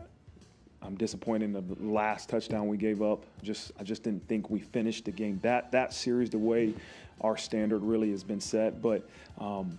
I'm 0.82 0.94
disappointed 0.96 1.44
in 1.44 1.52
the 1.52 1.62
last 1.80 2.28
touchdown 2.28 2.66
we 2.68 2.76
gave 2.76 3.02
up. 3.02 3.24
Just 3.42 3.72
I 3.78 3.84
just 3.84 4.02
didn't 4.02 4.26
think 4.28 4.50
we 4.50 4.60
finished 4.60 5.04
the 5.04 5.10
game 5.10 5.38
that 5.42 5.70
that 5.72 5.92
series 5.92 6.30
the 6.30 6.38
way 6.38 6.74
our 7.20 7.36
standard 7.36 7.82
really 7.82 8.10
has 8.10 8.24
been 8.24 8.40
set. 8.40 8.80
But 8.80 9.08
um, 9.38 9.78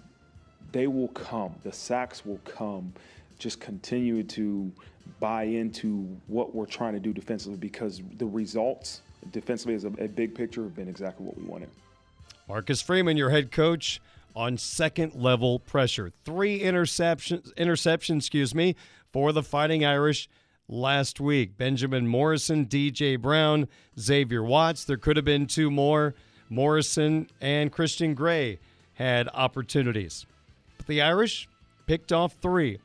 they 0.72 0.88
will 0.88 1.10
come. 1.10 1.56
The 1.64 1.74
sacks 1.74 2.26
will 2.26 2.40
come. 2.46 2.94
Just 3.40 3.60
continue 3.60 4.24
to 4.24 4.72
buy 5.20 5.44
into 5.44 6.08
what 6.28 6.54
we're 6.54 6.66
trying 6.68 6.94
to 6.94 7.00
do 7.00 7.12
defensively 7.12 7.58
because 7.58 8.02
the 8.18 8.26
results 8.26 9.02
defensively 9.32 9.76
as 9.76 9.86
a, 9.86 9.92
a 10.00 10.08
big 10.08 10.36
picture 10.36 10.64
have 10.64 10.76
been 10.76 10.88
exactly 10.88 11.26
what 11.26 11.38
we 11.38 11.44
wanted. 11.44 11.70
Marcus 12.48 12.82
Freeman, 12.82 13.18
your 13.18 13.30
head 13.30 13.52
coach, 13.52 14.02
on 14.36 14.58
second 14.58 15.16
level 15.16 15.60
pressure. 15.60 16.12
Three 16.26 16.62
interceptions, 16.62 17.54
interceptions, 17.56 18.18
excuse 18.18 18.56
me, 18.56 18.76
for 19.12 19.32
the 19.32 19.44
Fighting 19.44 19.84
Irish 19.84 20.30
last 20.71 21.19
week. 21.19 21.57
Benjamin 21.57 22.07
Morrison, 22.07 22.65
DJ 22.65 23.19
Brown, 23.19 23.67
Xavier 23.99 24.41
Watts. 24.41 24.86
There 24.86 24.97
could 24.97 25.17
have 25.17 25.25
been 25.25 25.45
two 25.45 25.69
more. 25.69 26.15
Morrison 26.49 27.29
and 27.39 27.71
Christian 27.71 28.13
Gray 28.13 28.60
had 28.93 29.29
opportunities. 29.34 30.25
But 30.77 30.88
the 30.88 31.01
Irish 31.01 31.47
picked 31.86 32.12
off 32.12 32.36
three. 32.41 32.79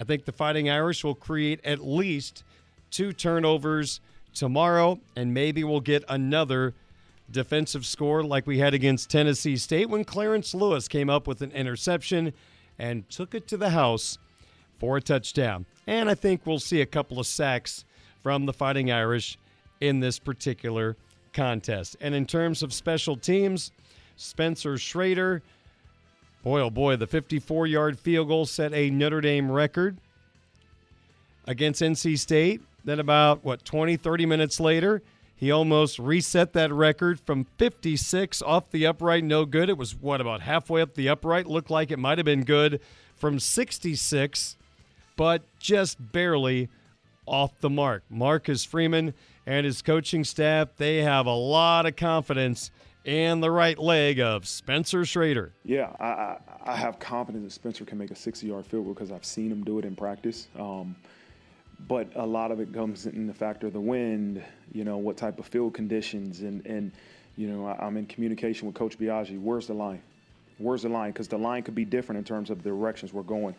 I 0.00 0.04
think 0.04 0.24
the 0.24 0.32
Fighting 0.32 0.70
Irish 0.70 1.02
will 1.02 1.14
create 1.14 1.60
at 1.64 1.84
least 1.84 2.44
two 2.90 3.12
turnovers 3.12 4.00
tomorrow, 4.34 5.00
and 5.16 5.34
maybe 5.34 5.64
we'll 5.64 5.80
get 5.80 6.04
another 6.08 6.74
defensive 7.30 7.86
score 7.86 8.22
like 8.22 8.46
we 8.46 8.58
had 8.58 8.74
against 8.74 9.10
Tennessee 9.10 9.56
State 9.56 9.88
when 9.88 10.04
Clarence 10.04 10.54
Lewis 10.54 10.88
came 10.88 11.10
up 11.10 11.26
with 11.26 11.42
an 11.42 11.52
interception 11.52 12.32
and 12.78 13.08
took 13.08 13.34
it 13.34 13.46
to 13.48 13.56
the 13.56 13.70
house 13.70 14.18
for 14.78 14.96
a 14.96 15.00
touchdown. 15.02 15.66
And 15.90 16.08
I 16.08 16.14
think 16.14 16.46
we'll 16.46 16.60
see 16.60 16.80
a 16.82 16.86
couple 16.86 17.18
of 17.18 17.26
sacks 17.26 17.84
from 18.22 18.46
the 18.46 18.52
Fighting 18.52 18.92
Irish 18.92 19.36
in 19.80 19.98
this 19.98 20.20
particular 20.20 20.96
contest. 21.32 21.96
And 22.00 22.14
in 22.14 22.26
terms 22.26 22.62
of 22.62 22.72
special 22.72 23.16
teams, 23.16 23.72
Spencer 24.14 24.78
Schrader, 24.78 25.42
boy 26.44 26.60
oh 26.60 26.70
boy, 26.70 26.94
the 26.94 27.08
54 27.08 27.66
yard 27.66 27.98
field 27.98 28.28
goal 28.28 28.46
set 28.46 28.72
a 28.72 28.88
Notre 28.88 29.20
Dame 29.20 29.50
record 29.50 29.96
against 31.48 31.82
NC 31.82 32.20
State. 32.20 32.60
Then, 32.84 33.00
about 33.00 33.44
what, 33.44 33.64
20, 33.64 33.96
30 33.96 34.26
minutes 34.26 34.60
later, 34.60 35.02
he 35.34 35.50
almost 35.50 35.98
reset 35.98 36.52
that 36.52 36.72
record 36.72 37.18
from 37.18 37.46
56 37.58 38.42
off 38.42 38.70
the 38.70 38.86
upright, 38.86 39.24
no 39.24 39.44
good. 39.44 39.68
It 39.68 39.76
was 39.76 39.96
what 39.96 40.20
about 40.20 40.42
halfway 40.42 40.82
up 40.82 40.94
the 40.94 41.08
upright? 41.08 41.46
Looked 41.46 41.68
like 41.68 41.90
it 41.90 41.98
might 41.98 42.18
have 42.18 42.24
been 42.24 42.44
good 42.44 42.80
from 43.16 43.40
66, 43.40 44.56
but 45.20 45.42
just 45.58 45.98
barely 46.12 46.70
off 47.26 47.52
the 47.60 47.68
mark. 47.68 48.02
Marcus 48.08 48.64
Freeman 48.64 49.12
and 49.44 49.66
his 49.66 49.82
coaching 49.82 50.24
staff, 50.24 50.68
they 50.78 51.02
have 51.02 51.26
a 51.26 51.34
lot 51.34 51.84
of 51.84 51.94
confidence 51.94 52.70
in 53.04 53.40
the 53.40 53.50
right 53.50 53.78
leg 53.78 54.18
of 54.18 54.48
Spencer 54.48 55.04
Schrader. 55.04 55.52
Yeah, 55.62 55.94
I, 56.00 56.06
I, 56.06 56.38
I 56.64 56.74
have 56.74 56.98
confidence 56.98 57.44
that 57.44 57.50
Spencer 57.50 57.84
can 57.84 57.98
make 57.98 58.10
a 58.10 58.14
60 58.14 58.46
yard 58.46 58.64
field 58.64 58.86
goal 58.86 58.94
because 58.94 59.12
I've 59.12 59.26
seen 59.26 59.52
him 59.52 59.62
do 59.62 59.78
it 59.78 59.84
in 59.84 59.94
practice. 59.94 60.48
Um, 60.58 60.96
but 61.86 62.08
a 62.16 62.24
lot 62.24 62.50
of 62.50 62.58
it 62.58 62.72
comes 62.72 63.04
in 63.04 63.26
the 63.26 63.34
factor 63.34 63.66
of 63.66 63.74
the 63.74 63.80
wind, 63.80 64.42
you 64.72 64.84
know, 64.84 64.96
what 64.96 65.18
type 65.18 65.38
of 65.38 65.44
field 65.44 65.74
conditions, 65.74 66.40
and 66.40 66.64
and 66.64 66.92
you 67.36 67.46
know, 67.46 67.66
I'm 67.66 67.98
in 67.98 68.06
communication 68.06 68.66
with 68.66 68.74
Coach 68.74 68.98
Biagi. 68.98 69.38
Where's 69.38 69.66
the 69.66 69.74
line? 69.74 70.00
Where's 70.56 70.80
the 70.80 70.88
line? 70.88 71.12
Because 71.12 71.28
the 71.28 71.38
line 71.38 71.62
could 71.62 71.74
be 71.74 71.84
different 71.84 72.18
in 72.18 72.24
terms 72.24 72.48
of 72.48 72.62
the 72.62 72.70
directions 72.70 73.12
we're 73.12 73.22
going. 73.22 73.54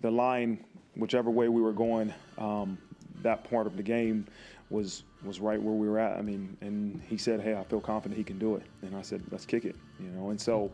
The 0.00 0.10
line, 0.10 0.62
whichever 0.96 1.30
way 1.30 1.48
we 1.48 1.60
were 1.60 1.72
going, 1.72 2.12
um, 2.38 2.78
that 3.22 3.48
part 3.48 3.66
of 3.66 3.76
the 3.76 3.82
game 3.82 4.26
was 4.70 5.04
was 5.24 5.40
right 5.40 5.60
where 5.60 5.74
we 5.74 5.88
were 5.88 5.98
at. 5.98 6.18
I 6.18 6.22
mean, 6.22 6.56
and 6.60 7.00
he 7.08 7.16
said, 7.16 7.40
"Hey, 7.40 7.54
I 7.54 7.64
feel 7.64 7.80
confident 7.80 8.18
he 8.18 8.24
can 8.24 8.38
do 8.38 8.56
it," 8.56 8.62
and 8.82 8.96
I 8.96 9.02
said, 9.02 9.22
"Let's 9.30 9.46
kick 9.46 9.64
it," 9.64 9.76
you 10.00 10.08
know. 10.08 10.30
And 10.30 10.40
so 10.40 10.70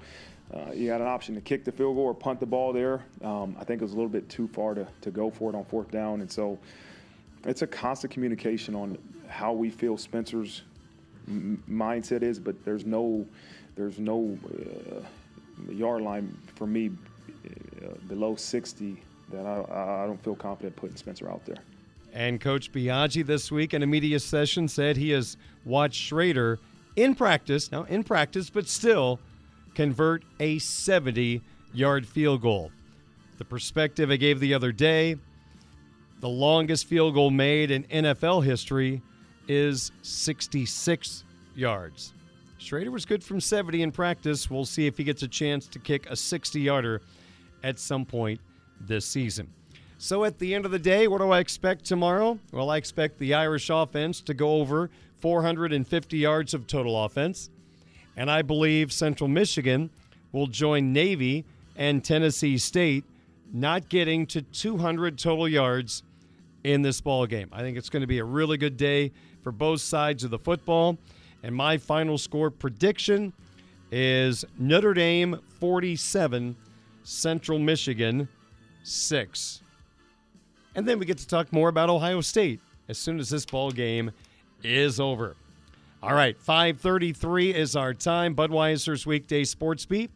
uh, 0.55 0.73
you 0.73 0.89
got 0.89 1.01
an 1.01 1.07
option 1.07 1.35
to 1.35 1.41
kick 1.41 1.65
the 1.65 1.73
field 1.73 1.97
goal 1.97 2.05
or 2.05 2.15
punt 2.15 2.41
the 2.41 2.47
ball 2.47 2.73
there. 2.73 3.05
Um, 3.23 3.57
I 3.59 3.65
think 3.65 3.81
it 3.81 3.85
was 3.85 3.93
a 3.93 3.97
little 3.97 4.11
bit 4.11 4.29
too 4.29 4.49
far 4.49 4.75
to, 4.75 4.87
to 5.03 5.11
go 5.11 5.31
for 5.31 5.51
it 5.51 5.57
on 5.57 5.65
fourth 5.65 5.91
down, 5.91 6.21
and 6.21 6.31
so 6.31 6.59
it's 7.45 7.63
a 7.63 7.67
constant 7.67 8.13
communication 8.13 8.75
on 8.75 8.99
how 9.29 9.53
we 9.53 9.71
feel 9.71 9.97
Spencer's 9.97 10.63
m- 11.29 11.63
mindset 11.69 12.23
is, 12.23 12.39
but 12.39 12.65
there's 12.65 12.85
no 12.85 13.27
there's 13.77 13.99
no 13.99 14.39
uh, 14.51 15.73
yard 15.73 16.03
line 16.03 16.37
for 16.55 16.67
me 16.67 16.91
uh, 17.47 17.87
below 18.09 18.37
60 18.37 19.03
that 19.33 19.47
I, 19.47 20.03
I 20.03 20.07
don't 20.07 20.23
feel 20.23 20.37
confident 20.37 20.77
putting 20.77 20.97
Spencer 20.97 21.29
out 21.29 21.45
there. 21.45 21.57
And 22.13 22.41
Coach 22.41 22.71
Biagi 22.73 23.25
this 23.25 23.51
week 23.51 23.73
in 23.73 23.83
a 23.83 23.87
media 23.87 24.21
session 24.21 24.69
said 24.69 24.97
he 24.97 25.11
has 25.11 25.37
watched 25.65 26.01
Schrader 26.01 26.59
in 26.95 27.15
practice, 27.15 27.73
now 27.73 27.85
in 27.85 28.05
practice, 28.05 28.51
but 28.51 28.69
still 28.69 29.19
convert 29.75 30.23
a 30.39 30.59
70 30.59 31.43
yard 31.73 32.07
field 32.07 32.43
goal. 32.43 32.71
The 33.39 33.45
perspective 33.45 34.11
I 34.11 34.17
gave 34.17 34.41
the 34.41 34.53
other 34.53 34.73
day 34.73 35.17
the 36.21 36.29
longest 36.29 36.87
field 36.87 37.15
goal 37.15 37.31
made 37.31 37.71
in 37.71 37.85
NFL 37.85 38.45
history 38.45 39.03
is 39.49 39.91
66 40.03 41.25
yards. 41.57 42.13
Schrader 42.59 42.93
was 42.93 43.05
good 43.05 43.25
from 43.25 43.41
70 43.41 43.83
in 43.83 43.91
practice. 43.91 44.49
We'll 44.49 44.65
see 44.65 44.87
if 44.87 44.97
he 44.97 45.03
gets 45.03 45.23
a 45.25 45.29
chance 45.29 45.67
to 45.69 45.81
kick 45.81 46.09
a 46.09 46.15
60 46.15 46.61
yarder 46.61 47.03
at 47.65 47.79
some 47.79 48.05
point 48.05 48.41
this 48.87 49.07
season. 49.07 49.49
So, 49.99 50.25
at 50.25 50.39
the 50.39 50.55
end 50.55 50.65
of 50.65 50.73
the 50.73 50.79
day, 50.79 51.07
what 51.07 51.19
do 51.19 51.31
I 51.31 51.39
expect 51.39 51.85
tomorrow? 51.85 52.39
Well, 52.51 52.71
I 52.71 52.77
expect 52.77 53.19
the 53.19 53.35
Irish 53.35 53.71
offense 53.71 54.21
to 54.23 54.35
go 54.35 54.55
over 54.55 54.91
450 55.21 56.19
yards 56.19 56.55
of 56.55 56.67
total 56.67 57.05
offense. 57.05 57.51
And 58.17 58.31
I 58.31 58.43
believe 58.43 58.93
Central 58.93 59.29
Michigan 59.29 59.91
will 60.33 60.49
join 60.49 60.93
Navy 60.93 61.45
and 61.77 62.05
Tennessee 62.05 62.59
State, 62.59 63.05
not 63.53 63.89
getting 63.89 64.27
to 64.27 64.43
200 64.43 65.19
total 65.19 65.49
yards 65.49 66.03
in 66.65 66.83
this 66.83 67.01
ball 67.01 67.27
game. 67.27 67.49
I 67.53 67.61
think 67.61 67.79
it's 67.79 67.89
going 67.89 68.03
to 68.03 68.07
be 68.07 68.19
a 68.19 68.25
really 68.25 68.57
good 68.57 68.77
day 68.77 69.13
for 69.43 69.53
both 69.53 69.81
sides 69.81 70.25
of 70.25 70.31
the 70.31 70.39
football. 70.39 70.99
And 71.43 71.55
my 71.55 71.79
final 71.79 72.19
score 72.19 72.51
prediction 72.51 73.33
is 73.91 74.45
Notre 74.59 74.95
Dame 74.95 75.39
47, 75.61 76.57
Central 77.05 77.59
Michigan 77.59 78.29
6. 78.83 79.63
And 80.75 80.89
then 80.89 80.99
we 80.99 81.07
get 81.07 81.19
to 81.19 81.27
talk 81.27 81.53
more 81.53 81.69
about 81.69 81.91
Ohio 81.91 82.21
State 82.21 82.61
as 82.89 82.99
soon 82.99 83.19
as 83.19 83.29
this 83.31 83.45
ball 83.45 83.71
game 83.71 84.11
is 84.63 84.99
over. 84.99 85.37
All 86.03 86.15
right, 86.15 86.37
5:33 86.37 87.55
is 87.55 87.77
our 87.77 87.95
time. 87.95 88.35
Budweiser's 88.35 89.07
weekday 89.07 89.45
sports 89.45 89.87
beat 89.87 90.11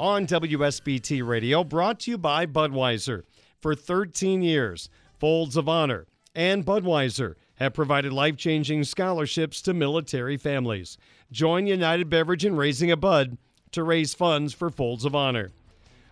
on 0.00 0.26
WSBT 0.26 1.22
Radio, 1.22 1.62
brought 1.62 2.00
to 2.00 2.10
you 2.10 2.18
by 2.18 2.46
Budweiser 2.46 3.22
for 3.60 3.74
13 3.74 4.42
years. 4.42 4.88
Folds 5.18 5.56
of 5.56 5.68
Honor, 5.68 6.06
and 6.34 6.64
Budweiser 6.64 7.34
have 7.56 7.74
provided 7.74 8.12
life 8.12 8.36
changing 8.36 8.84
scholarships 8.84 9.60
to 9.62 9.74
military 9.74 10.36
families. 10.36 10.96
Join 11.30 11.66
United 11.66 12.08
Beverage 12.08 12.44
in 12.44 12.56
raising 12.56 12.90
a 12.90 12.96
Bud 12.96 13.36
to 13.72 13.82
raise 13.82 14.14
funds 14.14 14.54
for 14.54 14.70
Folds 14.70 15.04
of 15.04 15.14
Honor. 15.14 15.50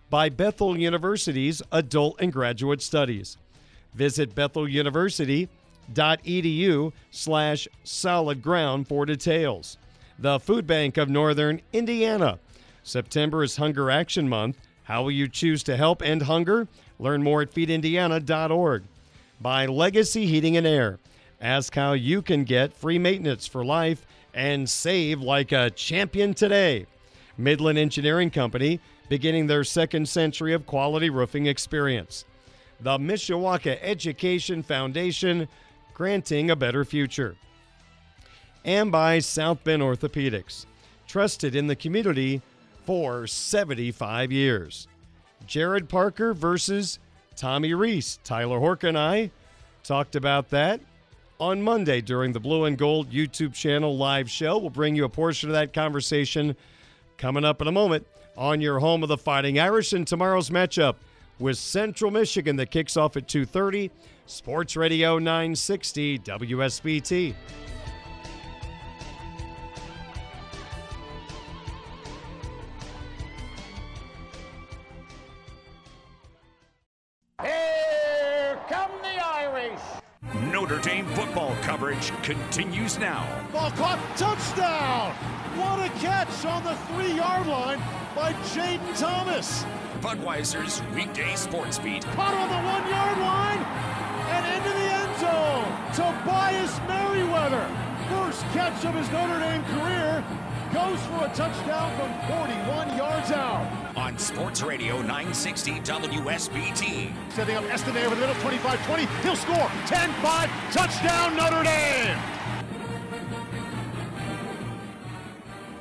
By 0.08 0.28
Bethel 0.28 0.78
University's 0.78 1.62
Adult 1.72 2.20
and 2.20 2.32
Graduate 2.32 2.80
Studies. 2.80 3.36
Visit 3.94 4.34
betheluniversity.edu 4.34 6.92
slash 7.10 7.68
for 8.84 9.06
details. 9.06 9.78
The 10.18 10.38
Food 10.38 10.66
Bank 10.66 10.96
of 10.96 11.08
Northern 11.08 11.60
Indiana. 11.72 12.38
September 12.82 13.42
is 13.42 13.56
Hunger 13.56 13.90
Action 13.90 14.28
Month. 14.28 14.58
How 14.84 15.02
will 15.02 15.10
you 15.10 15.28
choose 15.28 15.62
to 15.64 15.76
help 15.76 16.02
end 16.02 16.22
hunger? 16.22 16.68
Learn 16.98 17.22
more 17.22 17.42
at 17.42 17.52
feedindiana.org 17.52 18.84
by 19.40 19.66
Legacy 19.66 20.26
Heating 20.26 20.56
and 20.56 20.66
Air. 20.66 20.98
Ask 21.40 21.74
how 21.74 21.92
you 21.92 22.22
can 22.22 22.44
get 22.44 22.72
free 22.72 22.98
maintenance 22.98 23.46
for 23.46 23.64
life 23.64 24.06
and 24.32 24.70
save 24.70 25.20
like 25.20 25.52
a 25.52 25.70
champion 25.70 26.34
today. 26.34 26.86
Midland 27.36 27.78
Engineering 27.78 28.30
Company, 28.30 28.80
beginning 29.08 29.46
their 29.46 29.64
second 29.64 30.08
century 30.08 30.52
of 30.52 30.66
quality 30.66 31.10
roofing 31.10 31.46
experience. 31.46 32.24
The 32.80 32.98
Mishawaka 32.98 33.78
Education 33.80 34.62
Foundation, 34.62 35.48
granting 35.94 36.50
a 36.50 36.56
better 36.56 36.84
future. 36.84 37.36
And 38.64 38.90
by 38.90 39.20
South 39.20 39.62
Bend 39.64 39.82
Orthopedics, 39.82 40.66
trusted 41.06 41.54
in 41.54 41.68
the 41.68 41.76
community 41.76 42.42
for 42.84 43.26
75 43.26 44.32
years. 44.32 44.88
Gerard 45.46 45.88
Parker 45.88 46.34
versus 46.34 46.98
Tommy 47.36 47.74
Rees. 47.74 48.18
Tyler 48.24 48.58
Horka 48.58 48.88
and 48.88 48.98
I 48.98 49.30
talked 49.84 50.16
about 50.16 50.50
that 50.50 50.80
on 51.38 51.62
Monday 51.62 52.00
during 52.00 52.32
the 52.32 52.40
Blue 52.40 52.64
and 52.64 52.76
Gold 52.76 53.10
YouTube 53.10 53.54
channel 53.54 53.96
live 53.96 54.28
show. 54.30 54.58
We'll 54.58 54.70
bring 54.70 54.96
you 54.96 55.04
a 55.04 55.08
portion 55.08 55.48
of 55.48 55.54
that 55.54 55.72
conversation 55.72 56.56
coming 57.18 57.44
up 57.44 57.62
in 57.62 57.68
a 57.68 57.72
moment 57.72 58.06
on 58.36 58.60
your 58.60 58.78
home 58.80 59.02
of 59.02 59.08
the 59.08 59.16
Fighting 59.16 59.58
Irish 59.58 59.92
in 59.92 60.04
tomorrow's 60.04 60.50
matchup 60.50 60.96
with 61.38 61.58
Central 61.58 62.10
Michigan 62.10 62.56
that 62.56 62.70
kicks 62.70 62.96
off 62.96 63.16
at 63.16 63.28
2:30. 63.28 63.90
Sports 64.26 64.76
Radio 64.76 65.18
960 65.18 66.18
WSBT. 66.18 67.34
Notre 80.44 80.78
Dame 80.78 81.06
football 81.08 81.54
coverage 81.62 82.12
continues 82.22 82.98
now. 82.98 83.26
Ball 83.52 83.70
caught, 83.72 83.98
touchdown! 84.16 85.12
What 85.56 85.78
a 85.80 85.88
catch 86.00 86.44
on 86.44 86.62
the 86.64 86.74
three 86.92 87.14
yard 87.14 87.46
line 87.46 87.78
by 88.14 88.32
Jayden 88.52 88.98
Thomas. 88.98 89.64
Budweiser's 90.00 90.82
weekday 90.94 91.34
sports 91.34 91.78
beat. 91.78 92.04
Caught 92.04 92.34
on 92.34 92.48
the 92.48 92.62
one 92.68 92.90
yard 92.90 93.18
line 93.18 93.58
and 94.28 94.44
into 94.56 94.68
the 94.68 94.86
end 94.92 95.14
zone. 95.18 95.64
Tobias 95.96 96.78
Merriweather, 96.86 97.66
first 98.10 98.42
catch 98.52 98.84
of 98.84 98.94
his 98.94 99.10
Notre 99.10 99.40
Dame 99.40 99.64
career, 99.64 100.22
goes 100.72 101.00
for 101.06 101.24
a 101.24 101.28
touchdown 101.34 101.94
from 101.96 102.12
41 102.28 102.96
yards 102.96 103.30
out. 103.30 103.96
On 103.96 104.18
Sports 104.18 104.62
Radio 104.62 104.96
960 104.96 105.72
WSBT. 105.80 107.12
Setting 107.30 107.56
up 107.56 107.64
Estime 107.64 107.96
over 108.04 108.14
the 108.14 108.20
middle, 108.20 108.34
25-20. 108.36 109.22
He'll 109.22 109.36
score. 109.36 109.54
10-5. 109.86 110.72
Touchdown 110.72 111.36
Notre 111.36 111.62
Dame. 111.62 112.18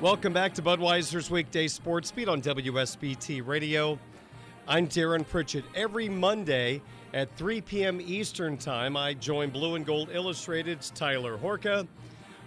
Welcome 0.01 0.33
back 0.33 0.53
to 0.55 0.61
Budweiser's 0.61 1.31
Weekday 1.31 1.67
Sports 1.67 2.11
Beat 2.11 2.29
on 2.29 2.41
WSBT 2.41 3.45
Radio. 3.45 3.97
I'm 4.67 4.85
Darin 4.87 5.23
Pritchett. 5.23 5.63
Every 5.73 6.09
Monday 6.09 6.81
at 7.13 7.35
3 7.37 7.61
p.m. 7.61 8.01
Eastern 8.01 8.57
Time, 8.57 8.97
I 8.97 9.13
join 9.13 9.49
Blue 9.49 9.75
and 9.75 9.85
Gold 9.85 10.09
Illustrated's 10.13 10.91
Tyler 10.91 11.37
Horka 11.37 11.87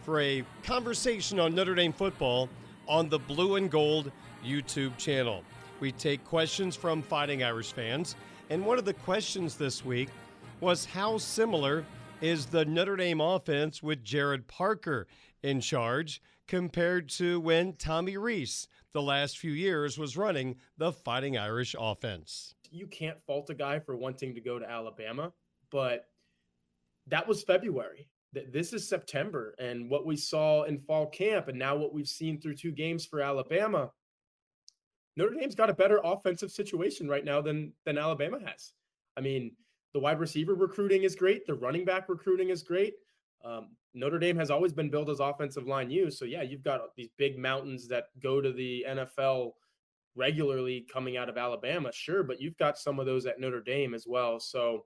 for 0.08 0.22
a 0.22 0.42
conversation 0.62 1.38
on 1.38 1.54
Notre 1.54 1.74
Dame 1.74 1.92
football 1.92 2.48
on 2.86 3.10
the 3.10 3.18
Blue 3.18 3.56
and 3.56 3.70
Gold 3.70 4.10
YouTube 4.42 4.96
channel. 4.96 5.44
We 5.80 5.92
take 5.92 6.24
questions 6.24 6.74
from 6.74 7.02
Fighting 7.02 7.42
Irish 7.42 7.72
fans, 7.72 8.16
and 8.48 8.64
one 8.64 8.78
of 8.78 8.86
the 8.86 8.94
questions 8.94 9.56
this 9.56 9.84
week 9.84 10.08
was 10.60 10.86
how 10.86 11.18
similar 11.18 11.84
is 12.22 12.46
the 12.46 12.64
Notre 12.64 12.96
Dame 12.96 13.20
offense 13.20 13.82
with 13.82 14.02
Gerard 14.02 14.46
Parker 14.48 15.06
in 15.42 15.60
charge 15.60 16.22
compared 16.46 17.10
to 17.10 17.38
when 17.38 17.74
Tommy 17.74 18.16
Rees, 18.16 18.66
the 18.92 19.02
last 19.02 19.36
few 19.36 19.52
years, 19.52 19.98
was 19.98 20.16
running 20.16 20.56
the 20.78 20.90
Fighting 20.90 21.36
Irish 21.36 21.76
offense. 21.78 22.54
You 22.70 22.86
can't 22.86 23.22
fault 23.26 23.50
a 23.50 23.54
guy 23.54 23.78
for 23.78 23.94
wanting 23.94 24.34
to 24.36 24.40
go 24.40 24.58
to 24.58 24.70
Alabama, 24.70 25.34
but 25.70 26.06
that 27.08 27.28
was 27.28 27.42
February. 27.42 28.08
This 28.32 28.72
is 28.72 28.86
September, 28.86 29.54
and 29.58 29.88
what 29.88 30.04
we 30.04 30.16
saw 30.16 30.64
in 30.64 30.78
fall 30.78 31.06
camp, 31.06 31.48
and 31.48 31.58
now 31.58 31.76
what 31.76 31.94
we've 31.94 32.08
seen 32.08 32.40
through 32.40 32.56
two 32.56 32.72
games 32.72 33.06
for 33.06 33.20
Alabama. 33.20 33.90
Notre 35.16 35.34
Dame's 35.34 35.54
got 35.54 35.70
a 35.70 35.74
better 35.74 36.00
offensive 36.04 36.50
situation 36.50 37.08
right 37.08 37.24
now 37.24 37.40
than 37.40 37.72
than 37.86 37.98
Alabama 37.98 38.38
has. 38.44 38.72
I 39.16 39.20
mean, 39.20 39.52
the 39.94 40.00
wide 40.00 40.20
receiver 40.20 40.54
recruiting 40.54 41.04
is 41.04 41.16
great. 41.16 41.46
The 41.46 41.54
running 41.54 41.84
back 41.84 42.08
recruiting 42.08 42.50
is 42.50 42.62
great. 42.62 42.94
Um, 43.44 43.70
Notre 43.94 44.18
Dame 44.18 44.36
has 44.36 44.50
always 44.50 44.72
been 44.72 44.90
built 44.90 45.08
as 45.08 45.20
offensive 45.20 45.66
line 45.66 45.90
use. 45.90 46.18
So 46.18 46.24
yeah, 46.24 46.42
you've 46.42 46.62
got 46.62 46.80
these 46.96 47.08
big 47.16 47.38
mountains 47.38 47.88
that 47.88 48.04
go 48.22 48.40
to 48.40 48.52
the 48.52 48.84
NFL 48.88 49.52
regularly 50.14 50.86
coming 50.92 51.16
out 51.16 51.28
of 51.28 51.38
Alabama, 51.38 51.92
sure, 51.92 52.22
but 52.22 52.40
you've 52.40 52.56
got 52.58 52.76
some 52.76 52.98
of 52.98 53.06
those 53.06 53.24
at 53.24 53.40
Notre 53.40 53.62
Dame 53.62 53.94
as 53.94 54.04
well. 54.06 54.38
So 54.40 54.84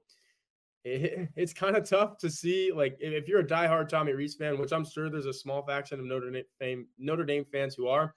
it, 0.85 1.29
it's 1.37 1.53
kind 1.53 1.77
of 1.77 1.89
tough 1.89 2.19
to 2.19 2.31
see. 2.31 2.73
Like 2.75 2.97
if 3.01 3.29
you're 3.29 3.41
a 3.41 3.47
diehard 3.47 3.89
Tommy 3.89 4.13
Rees 4.13 4.35
fan, 4.35 4.59
which 4.59 4.73
I'm 4.73 4.85
sure 4.85 5.11
there's 5.11 5.27
a 5.27 5.33
small 5.33 5.63
faction 5.65 6.01
of 6.01 6.07
Notre 6.07 6.43
Dame 6.61 6.87
Notre 6.99 7.25
Dame 7.25 7.45
fans 7.45 7.75
who 7.75 7.89
are, 7.89 8.15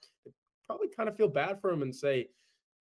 probably 0.64 0.88
kind 0.88 1.08
of 1.08 1.16
feel 1.16 1.28
bad 1.28 1.60
for 1.60 1.70
him 1.70 1.82
and 1.82 1.94
say, 1.94 2.28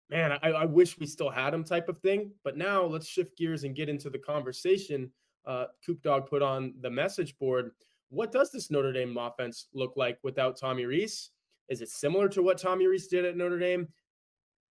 "Man, 0.10 0.32
I, 0.42 0.50
I 0.50 0.66
wish 0.66 1.00
we 1.00 1.06
still 1.06 1.30
had 1.30 1.54
him," 1.54 1.64
type 1.64 1.90
of 1.90 2.00
thing. 2.00 2.32
But 2.44 2.58
now 2.58 2.84
let's 2.84 3.08
shift 3.08 3.38
gears 3.38 3.64
and 3.64 3.76
get 3.76 3.90
into 3.90 4.10
the 4.10 4.20
conversation 4.20 5.12
uh, 5.46 5.66
Coop 5.86 6.02
Dog 6.02 6.28
put 6.28 6.42
on 6.42 6.74
the 6.82 6.90
message 6.90 7.38
board. 7.38 7.72
What 8.10 8.32
does 8.32 8.52
this 8.52 8.70
Notre 8.72 8.94
Dame 8.94 9.18
offense 9.18 9.68
look 9.74 9.94
like 9.96 10.20
without 10.24 10.58
Tommy 10.58 10.86
Rees? 10.86 11.32
Is 11.70 11.82
it 11.82 11.90
similar 11.90 12.28
to 12.30 12.42
what 12.42 12.58
Tommy 12.58 12.88
Rees 12.88 13.08
did 13.08 13.26
at 13.26 13.38
Notre 13.38 13.60
Dame? 13.60 13.88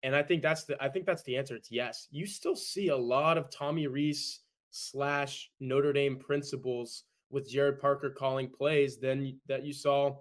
And 0.04 0.16
I 0.16 0.24
think 0.24 0.42
that's 0.42 0.64
the 0.64 0.82
I 0.82 0.90
think 0.90 1.06
that's 1.06 1.24
the 1.24 1.38
answer. 1.38 1.56
It's 1.56 1.72
yes. 1.72 2.08
You 2.12 2.26
still 2.26 2.56
see 2.56 2.90
a 2.90 2.98
lot 2.98 3.38
of 3.38 3.50
Tommy 3.50 3.88
Rees 3.88 4.40
slash 4.72 5.50
Notre 5.60 5.94
Dame 5.94 6.18
principles 6.18 7.04
with 7.30 7.50
Gerard 7.50 7.80
Parker 7.80 8.10
calling 8.10 8.50
plays 8.50 9.00
than 9.00 9.40
that 9.48 9.64
you 9.64 9.74
saw 9.74 10.16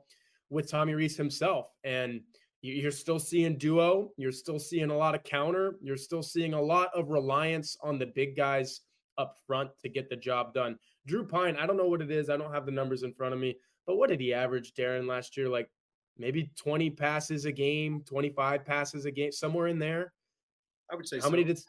with 0.49 0.71
Tommy 0.71 0.95
Rees 0.95 1.17
himself. 1.17 1.67
And 1.85 2.21
you're 2.63 2.91
still 2.91 3.19
seeing 3.19 3.57
duo. 3.57 4.11
You're 4.17 4.33
still 4.33 4.59
seeing 4.59 4.91
a 4.91 4.97
lot 4.97 5.15
of 5.15 5.23
counter. 5.23 5.77
You're 5.81 5.97
still 5.97 6.23
seeing 6.23 6.53
a 6.53 6.61
lot 6.61 6.91
of 6.95 7.09
reliance 7.09 7.77
on 7.83 7.99
the 7.99 8.07
big 8.07 8.37
guys 8.37 8.83
up 9.17 9.37
front 9.47 9.71
to 9.83 9.89
get 9.89 10.11
the 10.11 10.17
job 10.17 10.53
done. 10.53 10.79
Drew 11.07 11.27
Pyne, 11.27 11.57
I 11.57 11.67
don't 11.67 11.77
know 11.77 11.89
what 11.89 12.03
it 12.03 12.11
is. 12.11 12.29
I 12.29 12.37
don't 12.37 12.53
have 12.53 12.67
the 12.67 12.73
numbers 12.73 13.03
in 13.03 13.15
front 13.15 13.33
of 13.33 13.41
me, 13.41 13.57
but 13.87 13.97
what 13.97 14.11
did 14.11 14.21
he 14.21 14.35
average, 14.35 14.75
Darin, 14.75 15.07
last 15.07 15.37
year? 15.37 15.49
Like 15.49 15.71
maybe 16.19 16.51
20 16.57 16.91
passes 16.91 17.47
a 17.47 17.53
game, 17.53 18.03
25 18.07 18.65
passes 18.65 19.07
a 19.07 19.11
game, 19.11 19.33
somewhere 19.33 19.69
in 19.69 19.79
there. 19.79 20.13
I 20.91 20.97
would 20.97 21.09
say 21.09 21.17
how 21.17 21.25
so. 21.25 21.31
many 21.31 21.45
did 21.45 21.61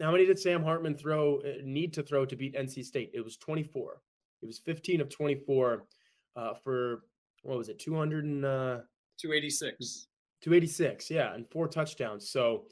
how 0.00 0.12
many 0.12 0.26
did 0.26 0.38
Sam 0.38 0.62
Hartman 0.62 0.96
throw 0.96 1.40
uh, 1.40 1.62
need 1.62 1.92
to 1.94 2.02
throw 2.02 2.24
to 2.26 2.36
beat 2.36 2.54
NC 2.54 2.84
State? 2.84 3.10
It 3.14 3.24
was 3.24 3.36
24. 3.36 4.00
It 4.42 4.46
was 4.46 4.58
15 4.58 5.00
of 5.00 5.08
24 5.08 5.84
uh, 6.36 6.54
for 6.54 7.04
what 7.42 7.58
was 7.58 7.68
it? 7.68 7.78
200 7.78 8.24
and 8.24 8.44
uh, 8.44 8.78
286. 9.18 10.08
286, 10.42 11.10
yeah, 11.10 11.34
and 11.34 11.48
four 11.48 11.68
touchdowns. 11.68 12.28
So 12.28 12.64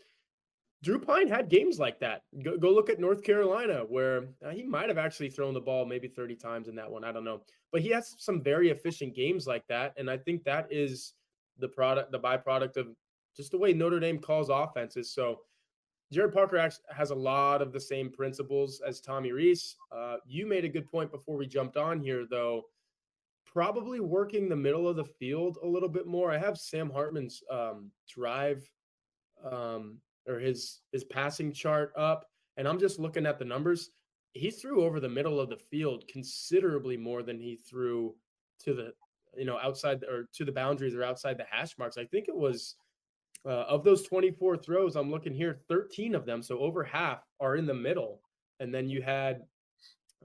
Drew 0.83 0.99
Pyne 0.99 1.29
had 1.29 1.49
games 1.49 1.79
like 1.79 2.01
that. 2.01 2.23
Go, 2.43 2.59
go 2.59 2.71
look 2.71 2.91
at 2.91 2.99
North 2.99 3.23
Carolina, 3.23 3.85
where 3.89 4.25
uh, 4.45 4.51
he 4.51 4.65
might 4.65 4.89
have 4.89 4.99
actually 4.99 5.31
thrown 5.31 5.55
the 5.55 5.61
ball 5.61 5.87
maybe 5.87 6.09
30 6.09 6.37
times 6.37 6.69
in 6.69 6.75
that 6.75 6.91
one. 6.91 7.05
I 7.05 7.13
don't 7.13 7.25
know. 7.25 7.41
But 7.71 7.83
he 7.83 7.91
has 7.91 8.15
some 8.19 8.43
very 8.43 8.71
efficient 8.71 9.15
games 9.15 9.47
like 9.47 9.67
that. 9.69 9.95
And 9.97 10.11
I 10.11 10.19
think 10.19 10.45
that 10.45 10.67
is 10.71 11.15
the 11.59 11.69
product, 11.69 12.11
the 12.11 12.19
byproduct 12.19 12.77
of 12.77 12.89
just 13.37 13.53
the 13.53 13.59
way 13.59 13.73
Notre 13.73 14.01
Dame 14.01 14.19
calls 14.19 14.51
offenses. 14.51 15.15
So 15.15 15.39
Gerard 16.13 16.35
Parker 16.35 16.71
has 16.95 17.11
a 17.11 17.15
lot 17.15 17.63
of 17.63 17.73
the 17.73 17.81
same 17.81 18.11
principles 18.11 18.83
as 18.87 19.01
Tommy 19.01 19.33
Rees. 19.33 19.77
Uh, 19.91 20.17
you 20.27 20.47
made 20.47 20.65
a 20.67 20.69
good 20.69 20.87
point 20.87 21.11
before 21.11 21.39
we 21.39 21.47
jumped 21.47 21.79
on 21.79 21.99
here, 21.99 22.27
though. 22.29 22.65
Probably 23.47 23.99
working 23.99 24.49
the 24.49 24.57
middle 24.57 24.87
of 24.87 24.97
the 24.97 25.05
field 25.05 25.57
a 25.63 25.67
little 25.67 25.89
bit 25.89 26.07
more. 26.07 26.31
I 26.31 26.37
have 26.37 26.59
Sam 26.59 26.91
Hartman's 26.91 27.43
um, 27.51 27.91
drive 28.07 28.71
um, 29.51 29.99
or 30.29 30.39
his 30.39 30.81
his 30.93 31.05
passing 31.05 31.53
chart 31.53 31.93
up, 31.97 32.27
and 32.59 32.69
I'm 32.69 32.79
just 32.79 32.99
looking 32.99 33.27
at 33.27 33.39
the 33.39 33.45
numbers. 33.47 33.91
He 34.35 34.51
threw 34.51 34.85
over 34.85 35.01
the 35.01 35.09
middle 35.09 35.41
of 35.41 35.49
the 35.49 35.57
field 35.57 36.07
considerably 36.09 36.97
more 36.97 37.23
than 37.23 37.39
he 37.39 37.57
threw 37.57 38.15
to 38.65 38.75
the 38.75 38.93
you 39.37 39.47
know 39.47 39.59
outside 39.63 40.05
or 40.05 40.29
to 40.35 40.45
the 40.45 40.53
boundaries 40.53 40.95
or 40.95 41.05
outside 41.05 41.39
the 41.39 41.47
hash 41.51 41.79
marks. 41.79 41.97
I 41.97 42.05
think 42.05 42.29
it 42.29 42.37
was 42.37 42.77
uh, 43.45 43.65
of 43.69 43.85
those 43.85 44.03
24 44.03 44.59
throws. 44.59 44.97
I'm 44.97 45.11
looking 45.11 45.35
here, 45.35 45.61
13 45.69 46.15
of 46.15 46.27
them, 46.27 46.43
so 46.43 46.59
over 46.59 46.85
half 46.85 47.21
are 47.41 47.57
in 47.57 47.67
the 47.67 47.75
middle, 47.75 48.21
and 48.61 48.75
then 48.75 48.89
you 48.89 49.03
had 49.03 49.43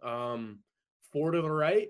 um, 0.03 0.60
four 1.12 1.32
to 1.32 1.41
the 1.41 1.51
right, 1.51 1.89